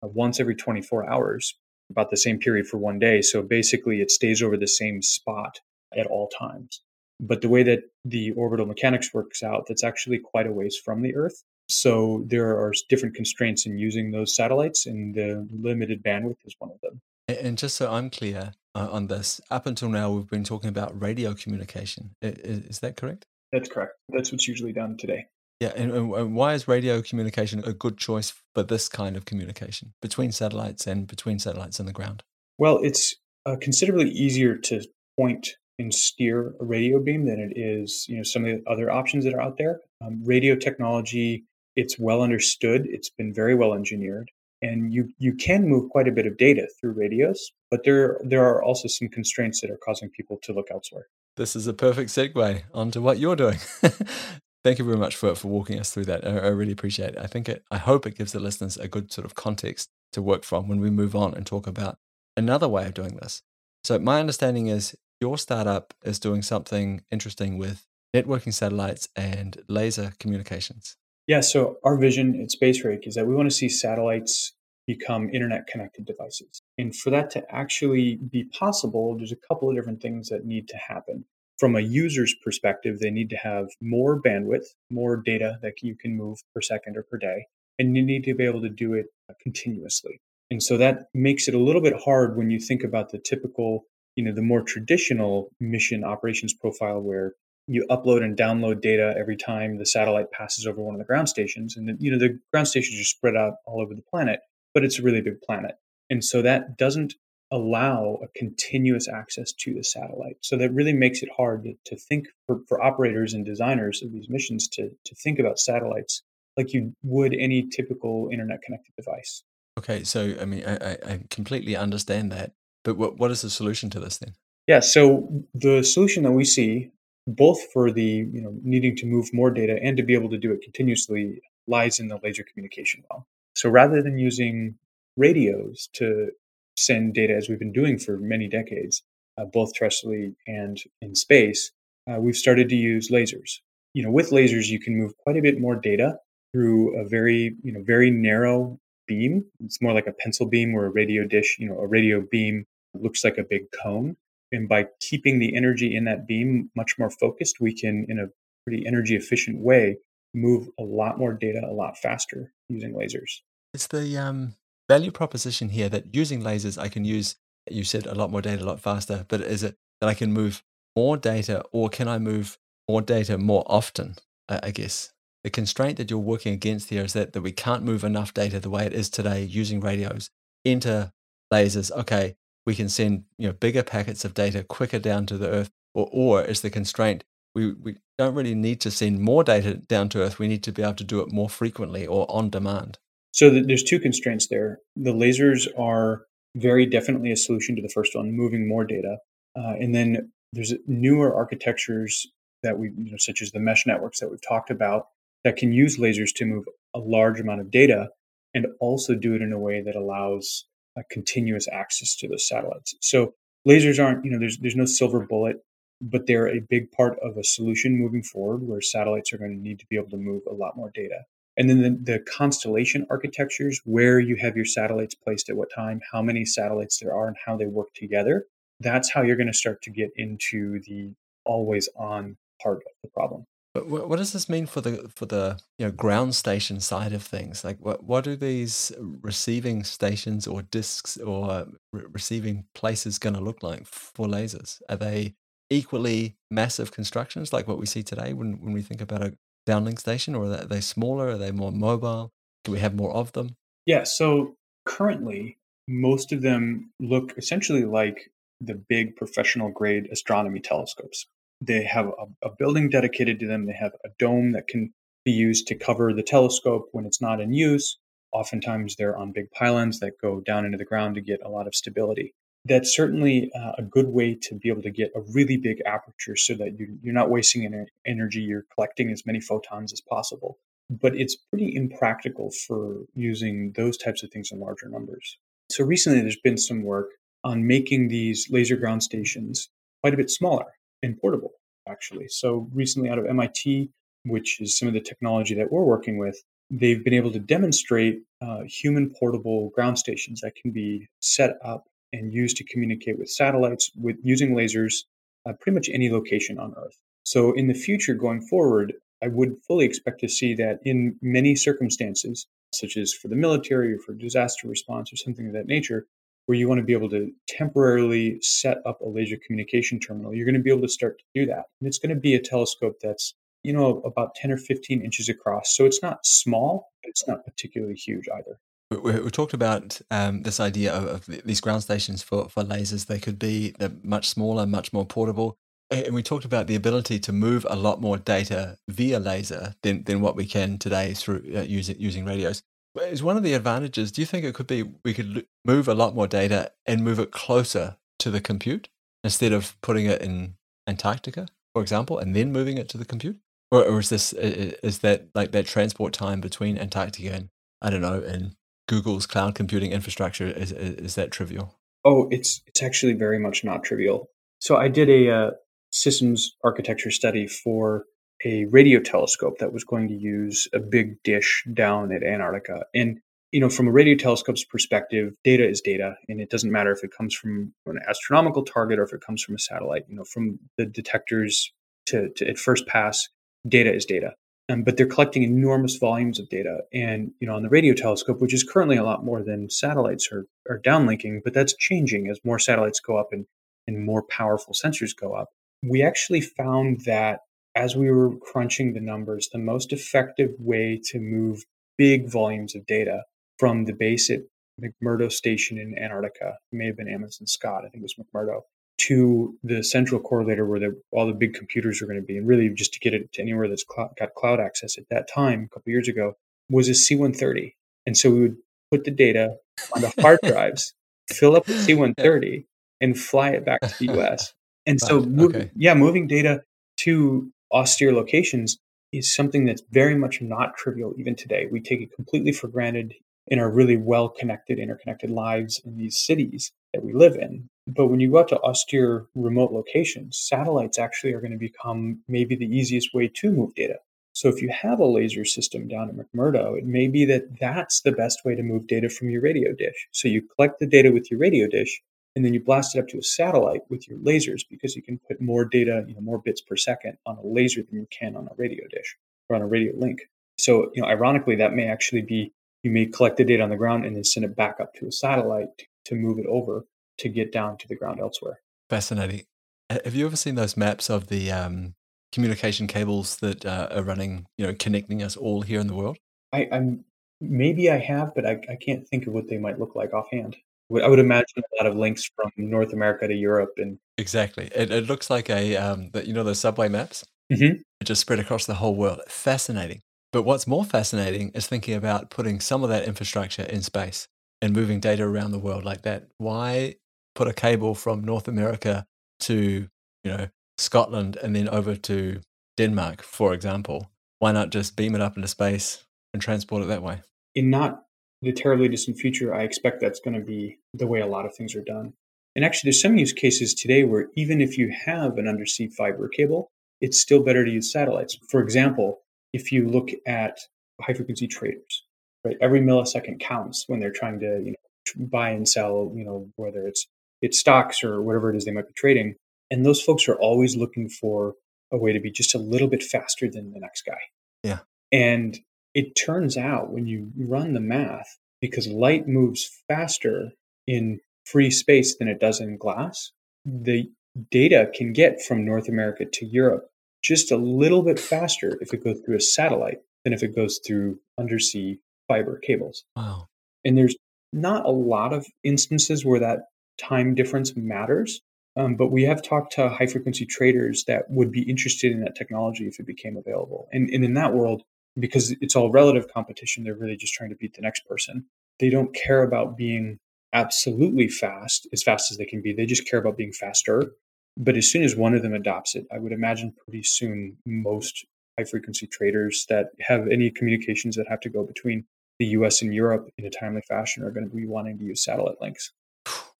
uh, 0.03 0.07
once 0.07 0.39
every 0.39 0.55
24 0.55 1.09
hours, 1.09 1.55
about 1.89 2.11
the 2.11 2.17
same 2.17 2.39
period 2.39 2.67
for 2.67 2.77
one 2.77 2.99
day. 2.99 3.21
So 3.21 3.41
basically, 3.41 4.01
it 4.01 4.11
stays 4.11 4.41
over 4.41 4.57
the 4.57 4.67
same 4.67 5.01
spot 5.01 5.59
at 5.95 6.07
all 6.07 6.29
times. 6.29 6.81
But 7.19 7.41
the 7.41 7.49
way 7.49 7.63
that 7.63 7.83
the 8.05 8.31
orbital 8.31 8.65
mechanics 8.65 9.13
works 9.13 9.43
out, 9.43 9.65
that's 9.67 9.83
actually 9.83 10.19
quite 10.19 10.47
a 10.47 10.51
ways 10.51 10.77
from 10.83 11.01
the 11.01 11.15
Earth. 11.15 11.43
So 11.69 12.23
there 12.27 12.57
are 12.57 12.73
different 12.89 13.15
constraints 13.15 13.65
in 13.65 13.77
using 13.77 14.11
those 14.11 14.35
satellites, 14.35 14.85
and 14.85 15.15
the 15.15 15.47
limited 15.51 16.03
bandwidth 16.03 16.37
is 16.45 16.55
one 16.59 16.71
of 16.71 16.81
them. 16.81 17.01
And 17.27 17.57
just 17.57 17.77
so 17.77 17.91
I'm 17.91 18.09
clear 18.09 18.53
uh, 18.75 18.89
on 18.91 19.07
this, 19.07 19.39
up 19.49 19.65
until 19.65 19.89
now, 19.89 20.11
we've 20.11 20.29
been 20.29 20.43
talking 20.43 20.69
about 20.69 20.99
radio 20.99 21.33
communication. 21.33 22.15
Is, 22.21 22.65
is 22.65 22.79
that 22.79 22.97
correct? 22.97 23.25
That's 23.53 23.69
correct. 23.69 23.93
That's 24.09 24.31
what's 24.31 24.47
usually 24.47 24.73
done 24.73 24.97
today. 24.97 25.27
Yeah, 25.59 25.71
and, 25.75 25.91
and, 25.93 26.35
why 26.35 26.55
is 26.55 26.67
radio 26.67 27.01
communication 27.01 27.63
a 27.63 27.71
good 27.71 27.97
choice 27.97 28.33
for 28.53 28.63
this 28.63 28.89
kind 28.89 29.15
of 29.15 29.25
communication 29.25 29.93
between 30.01 30.31
satellites 30.31 30.87
and 30.87 31.07
between 31.07 31.39
satellites 31.39 31.79
and 31.79 31.87
the 31.87 31.93
ground? 31.93 32.23
Well, 32.57 32.79
it's 32.83 33.15
uh, 33.45 33.55
considerably 33.61 34.09
easier 34.09 34.57
to 34.57 34.83
point 35.17 35.49
and 35.77 35.93
steer 35.93 36.55
a 36.59 36.65
radio 36.65 36.99
beam 36.99 37.25
than 37.25 37.39
it 37.39 37.57
is, 37.57 38.05
you 38.09 38.17
know, 38.17 38.23
some 38.23 38.43
of 38.43 38.51
the 38.51 38.69
other 38.69 38.91
options 38.91 39.23
that 39.23 39.35
are 39.35 39.41
out 39.41 39.57
there. 39.57 39.81
Um, 40.03 40.21
radio 40.25 40.55
technology, 40.55 41.45
it's 41.75 41.99
well 41.99 42.23
understood. 42.23 42.87
It's 42.87 43.11
been 43.11 43.33
very 43.33 43.53
well 43.53 43.73
engineered, 43.73 44.31
and 44.63 44.91
you 44.91 45.13
you 45.19 45.35
can 45.35 45.69
move 45.69 45.91
quite 45.91 46.07
a 46.07 46.11
bit 46.11 46.25
of 46.25 46.37
data 46.37 46.67
through 46.81 46.93
radios. 46.93 47.51
But 47.69 47.83
there 47.83 48.19
there 48.23 48.43
are 48.43 48.63
also 48.63 48.87
some 48.87 49.09
constraints 49.09 49.61
that 49.61 49.69
are 49.69 49.79
causing 49.85 50.09
people 50.09 50.39
to 50.43 50.53
look 50.53 50.67
elsewhere 50.71 51.07
this 51.37 51.55
is 51.55 51.67
a 51.67 51.73
perfect 51.73 52.09
segue 52.09 52.63
onto 52.73 53.01
what 53.01 53.19
you're 53.19 53.35
doing. 53.35 53.57
Thank 54.63 54.79
you 54.79 54.85
very 54.85 54.97
much 54.97 55.15
for, 55.15 55.35
for 55.35 55.49
walking 55.49 55.79
us 55.79 55.93
through 55.93 56.05
that. 56.05 56.25
I, 56.25 56.29
I 56.29 56.47
really 56.47 56.71
appreciate 56.71 57.15
it. 57.15 57.19
I 57.19 57.27
think 57.27 57.49
it, 57.49 57.63
I 57.69 57.77
hope 57.77 58.05
it 58.05 58.17
gives 58.17 58.31
the 58.31 58.39
listeners 58.39 58.77
a 58.77 58.87
good 58.87 59.11
sort 59.11 59.25
of 59.25 59.35
context 59.35 59.89
to 60.13 60.21
work 60.21 60.43
from 60.43 60.67
when 60.67 60.79
we 60.79 60.89
move 60.89 61.15
on 61.15 61.33
and 61.33 61.45
talk 61.45 61.67
about 61.67 61.97
another 62.37 62.69
way 62.69 62.85
of 62.85 62.93
doing 62.93 63.17
this. 63.17 63.41
So, 63.83 63.99
my 63.99 64.19
understanding 64.19 64.67
is 64.67 64.95
your 65.19 65.37
startup 65.37 65.93
is 66.03 66.19
doing 66.19 66.41
something 66.41 67.01
interesting 67.11 67.57
with 67.57 67.85
networking 68.15 68.53
satellites 68.53 69.09
and 69.15 69.61
laser 69.67 70.13
communications. 70.19 70.95
Yeah, 71.27 71.41
so 71.41 71.77
our 71.83 71.97
vision 71.97 72.39
at 72.41 72.49
SpaceRake 72.49 73.07
is 73.07 73.15
that 73.15 73.27
we 73.27 73.33
want 73.33 73.49
to 73.49 73.55
see 73.55 73.69
satellites 73.69 74.53
become 74.85 75.29
internet 75.29 75.67
connected 75.67 76.05
devices. 76.05 76.61
And 76.77 76.95
for 76.95 77.09
that 77.09 77.29
to 77.31 77.43
actually 77.49 78.19
be 78.31 78.45
possible, 78.45 79.15
there's 79.17 79.31
a 79.31 79.47
couple 79.47 79.69
of 79.69 79.75
different 79.75 80.01
things 80.01 80.29
that 80.29 80.45
need 80.45 80.67
to 80.69 80.77
happen. 80.77 81.25
from 81.63 81.75
a 81.75 81.81
user's 81.81 82.35
perspective, 82.43 82.99
they 82.99 83.11
need 83.11 83.29
to 83.29 83.37
have 83.37 83.67
more 83.81 84.21
bandwidth, 84.21 84.65
more 84.89 85.15
data 85.15 85.59
that 85.61 85.81
you 85.81 85.95
can 85.95 86.17
move 86.17 86.39
per 86.53 86.61
second 86.61 86.97
or 86.97 87.03
per 87.03 87.17
day, 87.17 87.45
and 87.79 87.95
you 87.95 88.03
need 88.03 88.23
to 88.25 88.33
be 88.33 88.45
able 88.45 88.61
to 88.61 88.69
do 88.69 88.93
it 88.93 89.05
continuously. 89.41 90.19
And 90.51 90.61
so 90.61 90.77
that 90.77 91.05
makes 91.13 91.47
it 91.47 91.55
a 91.55 91.59
little 91.59 91.81
bit 91.81 91.93
hard 92.03 92.37
when 92.37 92.51
you 92.51 92.59
think 92.59 92.83
about 92.83 93.11
the 93.11 93.17
typical, 93.17 93.85
you 94.15 94.23
know, 94.23 94.33
the 94.33 94.41
more 94.41 94.61
traditional 94.61 95.51
mission 95.59 96.03
operations 96.03 96.53
profile 96.53 96.99
where 96.99 97.33
you 97.67 97.85
upload 97.89 98.23
and 98.23 98.37
download 98.37 98.81
data 98.81 99.15
every 99.17 99.37
time 99.37 99.77
the 99.77 99.85
satellite 99.85 100.31
passes 100.31 100.67
over 100.67 100.81
one 100.81 100.95
of 100.95 100.99
the 100.99 101.05
ground 101.05 101.29
stations. 101.29 101.77
And, 101.77 101.97
you 102.01 102.11
know, 102.11 102.19
the 102.19 102.37
ground 102.51 102.67
stations 102.67 102.99
are 102.99 103.05
spread 103.05 103.37
out 103.37 103.53
all 103.65 103.81
over 103.81 103.95
the 103.95 104.01
planet, 104.01 104.41
but 104.73 104.83
it's 104.83 104.99
a 104.99 105.03
really 105.03 105.21
big 105.21 105.41
planet. 105.41 105.75
And 106.09 106.23
so 106.23 106.41
that 106.41 106.77
doesn't 106.77 107.13
allow 107.51 108.19
a 108.23 108.27
continuous 108.37 109.07
access 109.07 109.53
to 109.53 109.73
the 109.73 109.83
satellite. 109.83 110.37
So 110.41 110.57
that 110.57 110.73
really 110.73 110.93
makes 110.93 111.21
it 111.21 111.29
hard 111.37 111.63
to, 111.63 111.73
to 111.85 111.95
think 111.95 112.25
for, 112.47 112.61
for 112.67 112.81
operators 112.83 113.33
and 113.33 113.45
designers 113.45 114.01
of 114.01 114.11
these 114.11 114.27
missions 114.27 114.67
to, 114.69 114.89
to 115.05 115.15
think 115.15 115.39
about 115.39 115.59
satellites 115.59 116.23
like 116.57 116.73
you 116.73 116.93
would 117.03 117.33
any 117.33 117.67
typical 117.67 118.29
internet 118.31 118.61
connected 118.61 118.93
device. 118.97 119.43
Okay, 119.77 120.03
so 120.03 120.35
I 120.39 120.45
mean, 120.45 120.63
I, 120.65 120.97
I 121.05 121.19
completely 121.29 121.75
understand 121.75 122.31
that, 122.31 122.53
but 122.83 122.95
what 122.95 123.17
what 123.17 123.31
is 123.31 123.41
the 123.41 123.49
solution 123.49 123.89
to 123.91 123.99
this 123.99 124.17
then? 124.17 124.33
Yeah, 124.67 124.81
so 124.81 125.43
the 125.53 125.83
solution 125.83 126.23
that 126.23 126.31
we 126.31 126.45
see, 126.45 126.91
both 127.25 127.59
for 127.71 127.91
the 127.91 128.03
you 128.03 128.41
know 128.41 128.53
needing 128.63 128.95
to 128.97 129.05
move 129.07 129.33
more 129.33 129.49
data 129.49 129.79
and 129.81 129.97
to 129.97 130.03
be 130.03 130.13
able 130.13 130.29
to 130.29 130.37
do 130.37 130.51
it 130.51 130.61
continuously, 130.61 131.41
lies 131.67 131.99
in 131.99 132.07
the 132.07 132.19
laser 132.23 132.43
communication 132.43 133.03
well. 133.09 133.27
So 133.63 133.69
rather 133.69 134.03
than 134.03 134.17
using 134.17 134.75
radios 135.15 135.87
to 135.93 136.31
send 136.77 137.13
data 137.13 137.33
as 137.33 137.47
we've 137.47 137.59
been 137.59 137.71
doing 137.71 137.97
for 137.97 138.17
many 138.17 138.49
decades, 138.49 139.03
uh, 139.37 139.45
both 139.45 139.71
terrestrially 139.73 140.35
and 140.45 140.77
in 141.01 141.15
space, 141.15 141.71
uh, 142.05 142.19
we've 142.19 142.35
started 142.35 142.67
to 142.67 142.75
use 142.75 143.09
lasers. 143.09 143.59
You 143.93 144.03
know, 144.03 144.11
with 144.11 144.31
lasers, 144.31 144.67
you 144.67 144.81
can 144.81 144.97
move 144.97 145.17
quite 145.17 145.37
a 145.37 145.41
bit 145.41 145.61
more 145.61 145.77
data 145.77 146.17
through 146.51 146.99
a 146.99 147.07
very, 147.07 147.55
you 147.63 147.71
know, 147.71 147.81
very 147.81 148.11
narrow 148.11 148.81
beam. 149.07 149.45
It's 149.63 149.81
more 149.81 149.93
like 149.93 150.07
a 150.07 150.13
pencil 150.19 150.45
beam 150.45 150.75
or 150.75 150.87
a 150.87 150.91
radio 150.91 151.25
dish. 151.25 151.55
You 151.57 151.69
know, 151.69 151.79
a 151.79 151.87
radio 151.87 152.19
beam 152.19 152.65
looks 152.93 153.23
like 153.23 153.37
a 153.37 153.45
big 153.49 153.67
cone. 153.81 154.17
And 154.51 154.67
by 154.67 154.87
keeping 154.99 155.39
the 155.39 155.55
energy 155.55 155.95
in 155.95 156.03
that 156.03 156.27
beam 156.27 156.69
much 156.75 156.99
more 156.99 157.09
focused, 157.09 157.61
we 157.61 157.73
can, 157.73 158.07
in 158.09 158.19
a 158.19 158.27
pretty 158.65 158.85
energy 158.85 159.15
efficient 159.15 159.61
way, 159.61 159.99
move 160.33 160.67
a 160.77 160.83
lot 160.83 161.17
more 161.17 161.31
data 161.31 161.61
a 161.65 161.71
lot 161.71 161.97
faster 161.97 162.51
using 162.67 162.93
lasers. 162.93 163.39
It's 163.73 163.87
the 163.87 164.17
um, 164.17 164.55
value 164.87 165.11
proposition 165.11 165.69
here 165.69 165.89
that 165.89 166.13
using 166.13 166.41
lasers, 166.41 166.77
I 166.77 166.89
can 166.89 167.05
use, 167.05 167.35
you 167.69 167.83
said 167.83 168.05
a 168.05 168.13
lot 168.13 168.29
more 168.29 168.41
data 168.41 168.63
a 168.63 168.65
lot 168.65 168.79
faster, 168.79 169.25
but 169.27 169.41
is 169.41 169.63
it 169.63 169.77
that 169.99 170.07
I 170.07 170.13
can 170.13 170.31
move 170.31 170.63
more 170.95 171.17
data 171.17 171.63
or 171.71 171.89
can 171.89 172.07
I 172.07 172.19
move 172.19 172.59
more 172.87 173.01
data 173.01 173.37
more 173.37 173.63
often? 173.65 174.15
I, 174.47 174.59
I 174.63 174.71
guess 174.71 175.13
the 175.43 175.49
constraint 175.49 175.97
that 175.97 176.09
you're 176.11 176.19
working 176.19 176.53
against 176.53 176.89
here 176.89 177.03
is 177.03 177.13
that, 177.13 177.33
that 177.33 177.41
we 177.41 177.51
can't 177.51 177.83
move 177.83 178.03
enough 178.03 178.33
data 178.33 178.59
the 178.59 178.69
way 178.69 178.85
it 178.85 178.93
is 178.93 179.09
today 179.09 179.43
using 179.43 179.79
radios 179.79 180.29
into 180.63 181.11
lasers. 181.51 181.91
Okay, 181.91 182.35
we 182.65 182.75
can 182.75 182.89
send 182.89 183.25
you 183.37 183.47
know 183.47 183.53
bigger 183.53 183.83
packets 183.83 184.23
of 184.23 184.33
data 184.33 184.63
quicker 184.63 184.99
down 184.99 185.25
to 185.25 185.37
the 185.37 185.49
earth, 185.49 185.71
or 185.93 186.07
or 186.11 186.43
is 186.43 186.61
the 186.61 186.69
constraint 186.69 187.23
we, 187.55 187.73
we 187.73 187.97
don't 188.17 188.35
really 188.35 188.55
need 188.55 188.81
to 188.81 188.91
send 188.91 189.19
more 189.19 189.43
data 189.43 189.75
down 189.75 190.09
to 190.09 190.21
earth. 190.21 190.39
We 190.39 190.47
need 190.47 190.63
to 190.63 190.71
be 190.71 190.81
able 190.81 190.95
to 190.95 191.03
do 191.03 191.21
it 191.21 191.31
more 191.31 191.49
frequently 191.49 192.07
or 192.07 192.25
on 192.29 192.49
demand. 192.49 192.97
So 193.33 193.49
there's 193.49 193.83
two 193.83 193.99
constraints 193.99 194.47
there. 194.47 194.79
The 194.95 195.13
lasers 195.13 195.67
are 195.77 196.21
very 196.55 196.85
definitely 196.85 197.31
a 197.31 197.35
solution 197.35 197.75
to 197.75 197.81
the 197.81 197.89
first 197.89 198.15
one, 198.15 198.31
moving 198.31 198.67
more 198.67 198.85
data. 198.85 199.17
Uh, 199.57 199.73
and 199.79 199.93
then 199.93 200.31
there's 200.53 200.73
newer 200.87 201.35
architectures 201.35 202.27
that 202.61 202.77
we, 202.77 202.91
you 202.95 203.11
know, 203.11 203.17
such 203.17 203.41
as 203.41 203.51
the 203.51 203.59
mesh 203.59 203.85
networks 203.87 204.19
that 204.19 204.29
we've 204.29 204.47
talked 204.47 204.69
about, 204.69 205.07
that 205.43 205.57
can 205.57 205.73
use 205.73 205.97
lasers 205.97 206.29
to 206.35 206.45
move 206.45 206.65
a 206.93 206.99
large 206.99 207.39
amount 207.39 207.59
of 207.59 207.71
data 207.71 208.09
and 208.53 208.67
also 208.79 209.15
do 209.15 209.33
it 209.33 209.41
in 209.41 209.51
a 209.51 209.59
way 209.59 209.81
that 209.81 209.95
allows 209.95 210.65
a 210.95 211.01
continuous 211.09 211.67
access 211.71 212.15
to 212.15 212.27
those 212.27 212.47
satellites. 212.47 212.93
So 213.01 213.33
lasers 213.67 214.01
aren't, 214.03 214.23
you 214.23 214.31
know, 214.31 214.39
there's 214.39 214.59
there's 214.59 214.75
no 214.75 214.85
silver 214.85 215.25
bullet, 215.25 215.57
but 215.99 216.27
they're 216.27 216.47
a 216.47 216.61
big 216.69 216.91
part 216.91 217.17
of 217.23 217.35
a 217.35 217.43
solution 217.43 217.97
moving 217.97 218.21
forward 218.21 218.61
where 218.61 218.79
satellites 218.79 219.33
are 219.33 219.39
going 219.39 219.57
to 219.57 219.61
need 219.61 219.79
to 219.79 219.87
be 219.89 219.95
able 219.95 220.11
to 220.11 220.17
move 220.17 220.43
a 220.49 220.53
lot 220.53 220.77
more 220.77 220.91
data. 220.93 221.23
And 221.55 221.69
then 221.69 221.81
the, 221.81 222.13
the, 222.13 222.19
constellation 222.19 223.05
architectures, 223.09 223.79
where 223.85 224.19
you 224.19 224.35
have 224.37 224.55
your 224.55 224.65
satellites 224.65 225.13
placed 225.13 225.49
at 225.49 225.55
what 225.55 225.69
time, 225.73 226.01
how 226.11 226.21
many 226.21 226.45
satellites 226.45 226.99
there 226.99 227.13
are, 227.13 227.27
and 227.27 227.37
how 227.45 227.55
they 227.57 227.67
work 227.67 227.93
together. 227.93 228.47
That's 228.79 229.11
how 229.11 229.21
you're 229.21 229.35
going 229.35 229.47
to 229.47 229.53
start 229.53 229.81
to 229.83 229.91
get 229.91 230.11
into 230.15 230.79
the 230.87 231.13
always 231.45 231.89
on 231.95 232.37
part 232.61 232.77
of 232.77 232.93
the 233.03 233.09
problem. 233.09 233.45
But 233.73 233.87
what 233.87 234.17
does 234.17 234.33
this 234.33 234.47
mean 234.47 234.67
for 234.67 234.81
the 234.81 235.09
for 235.15 235.25
the 235.25 235.59
you 235.79 235.85
know 235.85 235.91
ground 235.91 236.35
station 236.35 236.79
side 236.79 237.11
of 237.11 237.23
things? 237.23 237.63
Like 237.63 237.77
what 237.79 238.03
what 238.03 238.27
are 238.27 238.35
these 238.35 238.91
receiving 238.99 239.83
stations 239.83 240.45
or 240.45 240.61
disks 240.61 241.17
or 241.17 241.67
re- 241.91 242.03
receiving 242.11 242.65
places 242.75 243.17
going 243.17 243.33
to 243.33 243.41
look 243.41 243.63
like 243.63 243.87
for 243.87 244.27
lasers? 244.27 244.79
Are 244.89 244.95
they 244.95 245.33
equally 245.71 246.35
massive 246.51 246.91
constructions 246.91 247.51
like 247.51 247.67
what 247.67 247.79
we 247.79 247.87
see 247.87 248.03
today 248.03 248.33
when 248.33 248.61
when 248.61 248.73
we 248.73 248.83
think 248.83 249.01
about 249.01 249.23
a 249.23 249.35
downlink 249.65 249.99
station, 249.99 250.35
or 250.35 250.45
are 250.45 250.65
they 250.65 250.81
smaller? 250.81 251.29
Are 251.29 251.37
they 251.37 251.51
more 251.51 251.71
mobile? 251.71 252.31
Do 252.63 252.71
we 252.71 252.79
have 252.79 252.95
more 252.95 253.11
of 253.11 253.31
them? 253.33 253.55
Yeah. 253.85 254.03
So 254.03 254.55
currently, 254.85 255.57
most 255.87 256.31
of 256.31 256.41
them 256.41 256.91
look 256.99 257.33
essentially 257.37 257.85
like 257.85 258.31
the 258.61 258.75
big 258.75 259.15
professional 259.15 259.69
grade 259.69 260.07
astronomy 260.11 260.59
telescopes. 260.59 261.25
They 261.59 261.83
have 261.83 262.07
a, 262.07 262.47
a, 262.47 262.49
building 262.57 262.89
dedicated 262.89 263.39
to 263.39 263.47
them. 263.47 263.65
They 263.65 263.73
have 263.73 263.93
a 264.05 264.09
dome 264.19 264.51
that 264.53 264.67
can 264.67 264.93
be 265.25 265.31
used 265.31 265.67
to 265.67 265.75
cover 265.75 266.13
the 266.13 266.23
telescope 266.23 266.89
when 266.91 267.05
it's 267.05 267.21
not 267.21 267.41
in 267.41 267.53
use. 267.53 267.97
Oftentimes, 268.31 268.95
they're 268.95 269.17
on 269.17 269.31
big 269.31 269.51
pylons 269.51 269.99
that 269.99 270.19
go 270.21 270.41
down 270.41 270.65
into 270.65 270.77
the 270.77 270.85
ground 270.85 271.15
to 271.15 271.21
get 271.21 271.39
a 271.43 271.49
lot 271.49 271.67
of 271.67 271.75
stability 271.75 272.33
that's 272.65 272.95
certainly 272.95 273.51
uh, 273.55 273.73
a 273.77 273.81
good 273.81 274.07
way 274.07 274.35
to 274.43 274.55
be 274.55 274.69
able 274.69 274.81
to 274.81 274.91
get 274.91 275.11
a 275.15 275.21
really 275.33 275.57
big 275.57 275.81
aperture 275.85 276.35
so 276.35 276.53
that 276.55 276.79
you, 276.79 276.97
you're 277.01 277.13
not 277.13 277.29
wasting 277.29 277.65
any 277.65 277.85
energy 278.05 278.39
you're 278.39 278.65
collecting 278.73 279.11
as 279.11 279.25
many 279.25 279.41
photons 279.41 279.91
as 279.91 280.01
possible. 280.01 280.57
But 280.89 281.15
it's 281.15 281.35
pretty 281.35 281.75
impractical 281.75 282.51
for 282.67 283.03
using 283.15 283.73
those 283.75 283.97
types 283.97 284.23
of 284.23 284.31
things 284.31 284.49
in 284.51 284.59
larger 284.59 284.87
numbers. 284.89 285.37
So 285.71 285.83
recently 285.83 286.21
there's 286.21 286.39
been 286.43 286.57
some 286.57 286.83
work 286.83 287.09
on 287.43 287.67
making 287.67 288.07
these 288.07 288.47
laser 288.49 288.75
ground 288.75 289.03
stations 289.03 289.69
quite 290.01 290.13
a 290.13 290.17
bit 290.17 290.29
smaller 290.29 290.73
and 291.01 291.19
portable 291.19 291.51
actually. 291.87 292.27
So 292.29 292.69
recently 292.73 293.09
out 293.09 293.17
of 293.17 293.25
MIT 293.25 293.91
which 294.25 294.61
is 294.61 294.77
some 294.77 294.87
of 294.87 294.93
the 294.93 295.01
technology 295.01 295.53
that 295.55 295.71
we're 295.71 295.83
working 295.83 296.17
with 296.17 296.41
they've 296.71 297.03
been 297.03 297.13
able 297.13 297.31
to 297.31 297.39
demonstrate 297.39 298.23
uh, 298.41 298.61
human 298.65 299.13
portable 299.19 299.69
ground 299.75 299.99
stations 299.99 300.41
that 300.41 300.55
can 300.55 300.71
be 300.71 301.07
set 301.19 301.57
up 301.63 301.85
and 302.13 302.31
used 302.31 302.55
to 302.57 302.63
communicate 302.63 303.19
with 303.19 303.29
satellites 303.29 303.91
with 303.99 304.15
using 304.23 304.55
lasers 304.55 305.03
uh, 305.45 305.53
pretty 305.59 305.75
much 305.75 305.89
any 305.91 306.09
location 306.09 306.57
on 306.57 306.73
Earth. 306.77 306.97
So 307.23 307.51
in 307.53 307.67
the 307.67 307.73
future 307.73 308.13
going 308.13 308.41
forward, 308.41 308.93
I 309.21 309.27
would 309.27 309.57
fully 309.67 309.85
expect 309.85 310.19
to 310.21 310.29
see 310.29 310.53
that 310.55 310.79
in 310.83 311.17
many 311.21 311.55
circumstances, 311.55 312.45
such 312.73 312.97
as 312.97 313.13
for 313.13 313.27
the 313.27 313.35
military 313.35 313.93
or 313.93 313.99
for 313.99 314.13
disaster 314.13 314.67
response 314.67 315.11
or 315.11 315.17
something 315.17 315.47
of 315.47 315.53
that 315.53 315.67
nature, 315.67 316.05
where 316.45 316.57
you 316.57 316.67
want 316.67 316.79
to 316.79 316.85
be 316.85 316.93
able 316.93 317.09
to 317.09 317.31
temporarily 317.47 318.37
set 318.41 318.77
up 318.85 318.99
a 318.99 319.07
laser 319.07 319.37
communication 319.45 319.99
terminal, 319.99 320.33
you're 320.33 320.45
going 320.45 320.55
to 320.55 320.61
be 320.61 320.69
able 320.69 320.81
to 320.81 320.89
start 320.89 321.19
to 321.19 321.25
do 321.33 321.45
that. 321.45 321.63
And 321.79 321.87
it's 321.87 321.99
going 321.99 322.13
to 322.13 322.19
be 322.19 322.35
a 322.35 322.41
telescope 322.41 322.97
that's, 323.01 323.33
you 323.63 323.71
know, 323.71 324.01
about 324.01 324.35
10 324.35 324.51
or 324.51 324.57
15 324.57 325.01
inches 325.01 325.29
across. 325.29 325.73
So 325.75 325.85
it's 325.85 326.01
not 326.01 326.25
small, 326.25 326.89
but 327.01 327.09
it's 327.09 327.27
not 327.27 327.45
particularly 327.45 327.95
huge 327.95 328.27
either. 328.27 328.59
We, 329.01 329.31
talked 329.31 329.53
about 329.53 330.01
um, 330.11 330.43
this 330.43 330.59
idea 330.59 330.93
of, 330.93 331.05
of, 331.05 331.25
these 331.45 331.61
ground 331.61 331.83
stations 331.83 332.21
for, 332.23 332.49
for 332.49 332.63
lasers. 332.63 333.07
They 333.07 333.19
could 333.19 333.39
be 333.39 333.75
much 334.03 334.29
smaller, 334.29 334.65
much 334.65 334.93
more 334.93 335.05
portable. 335.05 335.57
And 335.89 336.13
we 336.15 336.23
talked 336.23 336.45
about 336.45 336.67
the 336.67 336.75
ability 336.75 337.19
to 337.19 337.31
move 337.31 337.67
a 337.69 337.75
lot 337.75 338.01
more 338.01 338.17
data 338.17 338.77
via 338.87 339.19
laser 339.19 339.75
than, 339.83 340.03
than 340.03 340.21
what 340.21 340.35
we 340.35 340.45
can 340.45 340.77
today 340.77 341.13
through 341.13 341.43
uh, 341.55 341.61
using, 341.61 341.95
using 341.99 342.25
radios. 342.25 342.63
Is 342.99 343.23
one 343.23 343.37
of 343.37 343.43
the 343.43 343.53
advantages, 343.53 344.11
do 344.11 344.21
you 344.21 344.25
think 344.25 344.45
it 344.45 344.53
could 344.53 344.67
be 344.67 344.83
we 345.03 345.13
could 345.13 345.45
move 345.65 345.87
a 345.87 345.95
lot 345.95 346.15
more 346.15 346.27
data 346.27 346.71
and 346.85 347.03
move 347.03 347.19
it 347.19 347.31
closer 347.31 347.97
to 348.19 348.29
the 348.29 348.41
compute 348.41 348.89
instead 349.23 349.51
of 349.51 349.79
putting 349.81 350.05
it 350.05 350.21
in 350.21 350.55
Antarctica, 350.87 351.47
for 351.73 351.81
example, 351.81 352.19
and 352.19 352.35
then 352.35 352.51
moving 352.51 352.77
it 352.77 352.89
to 352.89 352.97
the 352.97 353.05
compute? 353.05 353.39
Or, 353.71 353.83
or 353.83 353.99
is 353.99 354.09
this 354.09 354.33
is 354.33 354.99
that 354.99 355.29
like 355.33 355.51
that 355.51 355.65
transport 355.65 356.13
time 356.13 356.39
between 356.39 356.77
Antarctica 356.77 357.33
and 357.33 357.49
I 357.81 357.89
don't 357.89 358.01
know, 358.01 358.21
and 358.21 358.55
Google's 358.87 359.25
cloud 359.25 359.55
computing 359.55 359.91
infrastructure 359.91 360.47
is, 360.47 360.71
is, 360.71 360.95
is 360.95 361.15
that 361.15 361.31
trivial? 361.31 361.75
Oh, 362.05 362.27
it's 362.31 362.61
it's 362.67 362.83
actually 362.83 363.13
very 363.13 363.39
much 363.39 363.63
not 363.63 363.83
trivial. 363.83 364.27
So 364.59 364.75
I 364.75 364.87
did 364.87 365.09
a 365.09 365.29
uh, 365.29 365.51
systems 365.91 366.55
architecture 366.63 367.11
study 367.11 367.47
for 367.47 368.05
a 368.45 368.65
radio 368.65 368.99
telescope 368.99 369.59
that 369.59 369.71
was 369.71 369.85
going 369.85 370.09
to 370.09 370.13
use 370.13 370.67
a 370.73 370.79
big 370.79 371.21
dish 371.23 371.63
down 371.73 372.11
at 372.11 372.23
Antarctica, 372.23 372.85
and 372.93 373.19
you 373.53 373.59
know, 373.59 373.69
from 373.69 373.87
a 373.87 373.91
radio 373.91 374.15
telescope's 374.15 374.65
perspective, 374.65 375.35
data 375.43 375.69
is 375.69 375.79
data, 375.79 376.15
and 376.27 376.41
it 376.41 376.49
doesn't 376.49 376.71
matter 376.71 376.91
if 376.91 377.03
it 377.03 377.11
comes 377.15 377.35
from 377.35 377.71
an 377.85 377.99
astronomical 378.09 378.65
target 378.65 378.97
or 378.97 379.03
if 379.03 379.13
it 379.13 379.21
comes 379.21 379.43
from 379.43 379.53
a 379.53 379.59
satellite. 379.59 380.05
You 380.09 380.15
know, 380.15 380.23
from 380.23 380.57
the 380.77 380.87
detectors 380.87 381.71
to, 382.07 382.29
to 382.37 382.49
at 382.49 382.57
first 382.57 382.87
pass, 382.87 383.29
data 383.67 383.93
is 383.93 384.05
data. 384.05 384.33
Um, 384.69 384.83
but 384.83 384.95
they're 384.95 385.05
collecting 385.05 385.43
enormous 385.43 385.97
volumes 385.97 386.39
of 386.39 386.47
data, 386.47 386.79
and 386.93 387.31
you 387.39 387.47
know, 387.47 387.55
on 387.55 387.63
the 387.63 387.69
radio 387.69 387.93
telescope, 387.93 388.39
which 388.39 388.53
is 388.53 388.63
currently 388.63 388.95
a 388.95 389.03
lot 389.03 389.25
more 389.25 389.43
than 389.43 389.69
satellites 389.69 390.29
are, 390.31 390.45
are 390.69 390.79
downlinking, 390.79 391.41
but 391.43 391.53
that's 391.53 391.75
changing 391.75 392.29
as 392.29 392.39
more 392.45 392.59
satellites 392.59 393.01
go 393.01 393.17
up 393.17 393.29
and 393.33 393.45
and 393.87 394.05
more 394.05 394.23
powerful 394.23 394.73
sensors 394.73 395.15
go 395.15 395.33
up. 395.33 395.49
We 395.83 396.01
actually 396.01 396.41
found 396.41 397.01
that 397.05 397.41
as 397.75 397.95
we 397.95 398.11
were 398.11 398.37
crunching 398.37 398.93
the 398.93 399.01
numbers, 399.01 399.49
the 399.51 399.59
most 399.59 399.91
effective 399.91 400.51
way 400.59 401.01
to 401.05 401.19
move 401.19 401.65
big 401.97 402.29
volumes 402.29 402.75
of 402.75 402.85
data 402.85 403.23
from 403.57 403.85
the 403.85 403.93
base 403.93 404.29
at 404.29 404.41
McMurdo 404.81 405.31
Station 405.31 405.77
in 405.77 405.97
Antarctica. 405.97 406.57
It 406.71 406.75
may 406.75 406.87
have 406.87 406.97
been 406.97 407.07
Amundsen 407.07 407.47
Scott, 407.47 407.83
I 407.85 407.89
think 407.89 408.03
it 408.03 408.09
was 408.15 408.15
McMurdo, 408.15 408.61
to 409.07 409.57
the 409.63 409.83
central 409.83 410.21
correlator 410.21 410.67
where 410.67 410.79
the, 410.79 411.01
all 411.11 411.25
the 411.25 411.33
big 411.33 411.53
computers 411.53 412.01
are 412.01 412.05
going 412.05 412.19
to 412.19 412.25
be. 412.25 412.37
And 412.37 412.47
really, 412.47 412.69
just 412.69 412.93
to 412.93 412.99
get 412.99 413.13
it 413.13 413.31
to 413.33 413.41
anywhere 413.41 413.67
that's 413.67 413.85
cl- 413.89 414.13
got 414.17 414.33
cloud 414.35 414.59
access 414.59 414.97
at 414.97 415.05
that 415.09 415.27
time, 415.27 415.67
a 415.71 415.73
couple 415.73 415.91
years 415.91 416.07
ago, 416.07 416.33
was 416.69 416.89
a 416.89 416.93
C 416.93 417.15
130. 417.15 417.75
And 418.05 418.17
so 418.17 418.29
we 418.29 418.41
would 418.41 418.57
put 418.91 419.03
the 419.03 419.11
data 419.11 419.57
on 419.95 420.01
the 420.01 420.13
hard 420.21 420.39
drives, 420.45 420.93
fill 421.29 421.55
up 421.55 421.65
the 421.65 421.77
C 421.79 421.93
130, 421.93 422.65
and 423.01 423.19
fly 423.19 423.49
it 423.49 423.65
back 423.65 423.81
to 423.81 423.95
the 423.99 424.13
US. 424.19 424.53
And 424.85 424.99
so, 424.99 425.21
move, 425.21 425.55
okay. 425.55 425.71
yeah, 425.75 425.93
moving 425.93 426.27
data 426.27 426.63
to 426.97 427.51
austere 427.71 428.13
locations 428.13 428.77
is 429.11 429.33
something 429.33 429.65
that's 429.65 429.83
very 429.91 430.15
much 430.15 430.41
not 430.41 430.75
trivial 430.75 431.13
even 431.17 431.35
today. 431.35 431.67
We 431.71 431.79
take 431.79 432.01
it 432.01 432.13
completely 432.15 432.51
for 432.51 432.67
granted 432.67 433.13
in 433.47 433.59
our 433.59 433.69
really 433.69 433.97
well 433.97 434.29
connected, 434.29 434.79
interconnected 434.79 435.29
lives 435.29 435.81
in 435.85 435.97
these 435.97 436.17
cities 436.17 436.71
that 436.93 437.03
we 437.03 437.13
live 437.13 437.35
in. 437.35 437.69
But 437.87 438.07
when 438.07 438.19
you 438.19 438.31
go 438.31 438.39
out 438.39 438.47
to 438.49 438.59
austere 438.61 439.25
remote 439.35 439.71
locations, 439.71 440.37
satellites 440.37 440.97
actually 440.97 441.33
are 441.33 441.41
going 441.41 441.51
to 441.51 441.57
become 441.57 442.21
maybe 442.27 442.55
the 442.55 442.65
easiest 442.65 443.13
way 443.13 443.27
to 443.27 443.51
move 443.51 443.75
data. 443.75 443.99
So 444.31 444.49
if 444.49 444.61
you 444.61 444.69
have 444.69 444.99
a 444.99 445.05
laser 445.05 445.45
system 445.45 445.87
down 445.87 446.09
at 446.09 446.15
McMurdo, 446.15 446.77
it 446.77 446.85
may 446.85 447.07
be 447.07 447.25
that 447.25 447.59
that's 447.59 448.01
the 448.01 448.11
best 448.11 448.43
way 448.45 448.55
to 448.55 448.63
move 448.63 448.87
data 448.87 449.09
from 449.09 449.29
your 449.29 449.41
radio 449.41 449.73
dish. 449.73 450.07
So 450.11 450.27
you 450.27 450.41
collect 450.41 450.79
the 450.79 450.87
data 450.87 451.11
with 451.11 451.29
your 451.29 451.39
radio 451.39 451.67
dish, 451.67 452.01
and 452.35 452.43
then 452.43 452.53
you 452.53 452.59
blast 452.59 452.95
it 452.95 452.99
up 452.99 453.07
to 453.09 453.19
a 453.19 453.23
satellite 453.23 453.81
with 453.89 454.07
your 454.07 454.17
lasers 454.17 454.61
because 454.67 454.95
you 454.95 455.03
can 455.03 455.19
put 455.27 455.39
more 455.39 455.65
data, 455.65 456.03
you 456.07 456.15
know, 456.15 456.21
more 456.21 456.39
bits 456.39 456.61
per 456.61 456.75
second 456.75 457.17
on 457.27 457.37
a 457.37 457.45
laser 457.45 457.83
than 457.83 457.99
you 457.99 458.07
can 458.09 458.35
on 458.35 458.47
a 458.47 458.55
radio 458.57 458.87
dish 458.87 459.15
or 459.49 459.55
on 459.55 459.61
a 459.61 459.67
radio 459.67 459.93
link. 459.95 460.21
So, 460.57 460.89
you 460.95 461.01
know, 461.01 461.07
ironically, 461.07 461.57
that 461.57 461.73
may 461.73 461.87
actually 461.87 462.23
be 462.23 462.53
you 462.81 462.91
may 462.91 463.05
collect 463.05 463.37
the 463.37 463.45
data 463.45 463.61
on 463.61 463.69
the 463.69 463.77
ground 463.77 464.05
and 464.05 464.15
then 464.15 464.23
send 464.23 464.45
it 464.45 464.55
back 464.55 464.79
up 464.79 464.93
to 464.95 465.07
a 465.07 465.11
satellite 465.11 465.67
to 466.05 466.15
move 466.15 466.39
it 466.39 466.45
over 466.47 466.85
to 467.19 467.29
get 467.29 467.51
down 467.51 467.77
to 467.77 467.87
the 467.87 467.95
ground 467.95 468.19
elsewhere. 468.19 468.59
Fascinating. 468.89 469.43
Have 469.89 470.15
you 470.15 470.25
ever 470.25 470.35
seen 470.35 470.55
those 470.55 470.75
maps 470.75 471.09
of 471.09 471.27
the 471.27 471.51
um, 471.51 471.95
communication 472.31 472.87
cables 472.87 473.37
that 473.37 473.65
uh, 473.65 473.89
are 473.91 474.03
running, 474.03 474.47
you 474.57 474.65
know, 474.65 474.73
connecting 474.77 475.21
us 475.21 475.37
all 475.37 475.61
here 475.61 475.79
in 475.79 475.87
the 475.87 475.93
world? 475.93 476.17
I, 476.51 476.61
am 476.71 477.05
maybe 477.39 477.89
I 477.89 477.97
have, 477.97 478.33
but 478.33 478.45
I, 478.45 478.59
I, 478.69 478.75
can't 478.75 479.07
think 479.07 479.27
of 479.27 479.33
what 479.33 479.49
they 479.49 479.57
might 479.57 479.79
look 479.79 479.95
like 479.95 480.13
offhand. 480.13 480.55
I 480.93 481.07
would 481.07 481.19
imagine 481.19 481.57
a 481.57 481.83
lot 481.83 481.91
of 481.91 481.97
links 481.97 482.29
from 482.35 482.51
North 482.57 482.93
America 482.93 483.27
to 483.27 483.33
Europe 483.33 483.73
and 483.77 483.97
exactly. 484.17 484.69
It, 484.75 484.91
it 484.91 485.07
looks 485.07 485.29
like 485.29 485.49
a 485.49 485.75
um, 485.75 486.11
the, 486.11 486.27
you 486.27 486.33
know 486.33 486.43
the 486.43 486.53
subway 486.53 486.87
maps, 486.87 487.25
mm-hmm. 487.51 487.81
just 488.03 488.21
spread 488.21 488.39
across 488.39 488.65
the 488.65 488.75
whole 488.75 488.95
world. 488.95 489.21
Fascinating. 489.27 490.01
But 490.31 490.43
what's 490.43 490.67
more 490.67 490.83
fascinating 490.83 491.49
is 491.49 491.67
thinking 491.67 491.95
about 491.95 492.29
putting 492.29 492.59
some 492.59 492.83
of 492.83 492.89
that 492.89 493.05
infrastructure 493.05 493.63
in 493.63 493.81
space 493.81 494.27
and 494.61 494.73
moving 494.73 494.99
data 494.99 495.23
around 495.23 495.51
the 495.51 495.59
world 495.59 495.83
like 495.83 496.03
that. 496.03 496.27
Why 496.37 496.95
put 497.35 497.47
a 497.47 497.53
cable 497.53 497.95
from 497.95 498.23
North 498.23 498.47
America 498.47 499.05
to, 499.41 499.87
you 500.23 500.31
know, 500.31 500.47
Scotland 500.77 501.37
and 501.41 501.55
then 501.55 501.69
over 501.69 501.95
to 501.95 502.41
Denmark, 502.77 503.21
for 503.21 503.53
example? 503.53 504.09
Why 504.39 504.51
not 504.51 504.71
just 504.71 504.95
beam 504.95 505.15
it 505.15 505.21
up 505.21 505.35
into 505.35 505.47
space 505.47 506.05
and 506.33 506.41
transport 506.41 506.83
it 506.83 506.87
that 506.87 507.03
way? 507.03 507.21
In 507.55 507.69
not 507.69 508.03
the 508.41 508.51
terribly 508.51 508.89
distant 508.89 509.17
future, 509.17 509.53
I 509.53 509.63
expect 509.63 510.01
that's 510.01 510.19
going 510.19 510.37
to 510.37 510.45
be 510.45 510.79
the 510.93 511.07
way 511.07 511.21
a 511.21 511.27
lot 511.27 511.45
of 511.45 511.55
things 511.55 511.75
are 511.75 511.83
done. 511.83 512.13
And 512.55 512.63
actually, 512.63 512.89
there's 512.89 513.01
some 513.01 513.17
use 513.17 513.33
cases 513.33 513.73
today 513.73 514.03
where 514.03 514.27
even 514.35 514.61
if 514.61 514.77
you 514.77 514.93
have 515.05 515.37
an 515.37 515.47
undersea 515.47 515.87
fiber 515.87 516.27
cable, 516.27 516.69
it's 517.01 517.19
still 517.19 517.43
better 517.43 517.65
to 517.65 517.71
use 517.71 517.91
satellites. 517.91 518.37
For 518.49 518.61
example, 518.61 519.21
if 519.53 519.71
you 519.71 519.87
look 519.87 520.09
at 520.27 520.59
high 521.01 521.13
frequency 521.13 521.47
traders, 521.47 522.03
right? 522.43 522.57
Every 522.61 522.81
millisecond 522.81 523.39
counts 523.39 523.85
when 523.87 523.99
they're 523.99 524.11
trying 524.11 524.39
to, 524.39 524.61
you 524.63 524.71
know, 524.71 525.25
buy 525.27 525.49
and 525.49 525.67
sell, 525.67 526.11
you 526.15 526.23
know, 526.23 526.49
whether 526.55 526.87
it's 526.87 527.07
it's 527.43 527.59
stocks 527.59 528.03
or 528.03 528.21
whatever 528.21 528.51
it 528.51 528.57
is 528.57 528.65
they 528.65 528.71
might 528.71 528.87
be 528.87 528.93
trading. 528.93 529.35
And 529.69 529.85
those 529.85 530.01
folks 530.01 530.27
are 530.27 530.35
always 530.35 530.75
looking 530.75 531.09
for 531.09 531.55
a 531.91 531.97
way 531.97 532.13
to 532.13 532.19
be 532.19 532.31
just 532.31 532.55
a 532.55 532.59
little 532.59 532.87
bit 532.87 533.03
faster 533.03 533.49
than 533.51 533.73
the 533.73 533.79
next 533.79 534.03
guy. 534.03 534.19
Yeah. 534.63 534.79
And 535.11 535.59
it 535.93 536.13
turns 536.13 536.57
out 536.57 536.91
when 536.91 537.05
you 537.05 537.31
run 537.37 537.73
the 537.73 537.79
math, 537.79 538.37
because 538.61 538.87
light 538.87 539.27
moves 539.27 539.69
faster 539.87 540.53
in 540.87 541.19
free 541.45 541.69
space 541.69 542.17
than 542.17 542.29
it 542.29 542.39
does 542.39 542.61
in 542.61 542.77
glass, 542.77 543.31
the 543.65 544.09
data 544.49 544.89
can 544.95 545.11
get 545.13 545.41
from 545.41 545.65
North 545.65 545.89
America 545.89 546.25
to 546.25 546.45
Europe 546.45 546.87
just 547.21 547.51
a 547.51 547.57
little 547.57 548.03
bit 548.03 548.19
faster 548.19 548.77
if 548.81 548.93
it 548.93 549.03
goes 549.03 549.19
through 549.25 549.37
a 549.37 549.41
satellite 549.41 549.99
than 550.23 550.33
if 550.33 550.43
it 550.43 550.55
goes 550.55 550.79
through 550.85 551.19
undersea 551.37 551.99
fiber 552.27 552.57
cables. 552.57 553.03
Wow. 553.15 553.47
And 553.85 553.97
there's 553.97 554.15
not 554.51 554.85
a 554.85 554.91
lot 554.91 555.33
of 555.33 555.45
instances 555.63 556.23
where 556.23 556.39
that 556.39 556.67
time 556.97 557.35
difference 557.35 557.75
matters. 557.75 558.41
Um, 558.75 558.95
but 558.95 559.11
we 559.11 559.23
have 559.23 559.43
talked 559.43 559.73
to 559.73 559.89
high 559.89 560.07
frequency 560.07 560.45
traders 560.45 561.03
that 561.05 561.25
would 561.29 561.51
be 561.51 561.61
interested 561.61 562.11
in 562.11 562.21
that 562.21 562.35
technology 562.35 562.87
if 562.87 562.99
it 562.99 563.05
became 563.05 563.37
available. 563.37 563.87
And, 563.91 564.09
and 564.09 564.25
in 564.25 564.33
that 564.33 564.53
world, 564.53 564.81
because 565.19 565.51
it's 565.61 565.75
all 565.75 565.91
relative 565.91 566.33
competition, 566.33 566.83
they're 566.83 566.95
really 566.95 567.15
just 567.15 567.33
trying 567.33 567.51
to 567.51 567.55
beat 567.55 567.75
the 567.75 567.81
next 567.81 568.07
person. 568.07 568.45
They 568.79 568.89
don't 568.89 569.13
care 569.13 569.43
about 569.43 569.77
being 569.77 570.17
absolutely 570.53 571.27
fast, 571.27 571.87
as 571.93 572.01
fast 572.01 572.31
as 572.31 572.37
they 572.37 572.45
can 572.45 572.63
be. 572.63 572.73
They 572.73 572.87
just 572.87 573.07
care 573.07 573.19
about 573.19 573.37
being 573.37 573.51
faster 573.51 574.13
but 574.57 574.77
as 574.77 574.89
soon 574.89 575.03
as 575.03 575.15
one 575.15 575.33
of 575.33 575.41
them 575.41 575.53
adopts 575.53 575.95
it, 575.95 576.05
I 576.11 576.19
would 576.19 576.31
imagine 576.31 576.73
pretty 576.85 577.03
soon 577.03 577.57
most 577.65 578.25
high 578.57 578.65
frequency 578.65 579.07
traders 579.07 579.65
that 579.69 579.87
have 580.01 580.27
any 580.27 580.51
communications 580.51 581.15
that 581.15 581.27
have 581.27 581.39
to 581.41 581.49
go 581.49 581.65
between 581.65 582.05
the 582.39 582.45
US 582.47 582.81
and 582.81 582.93
Europe 582.93 583.29
in 583.37 583.45
a 583.45 583.49
timely 583.49 583.81
fashion 583.81 584.23
are 584.23 584.31
going 584.31 584.47
to 584.47 584.55
be 584.55 584.67
wanting 584.67 584.97
to 584.99 585.03
use 585.03 585.23
satellite 585.23 585.59
links. 585.59 585.91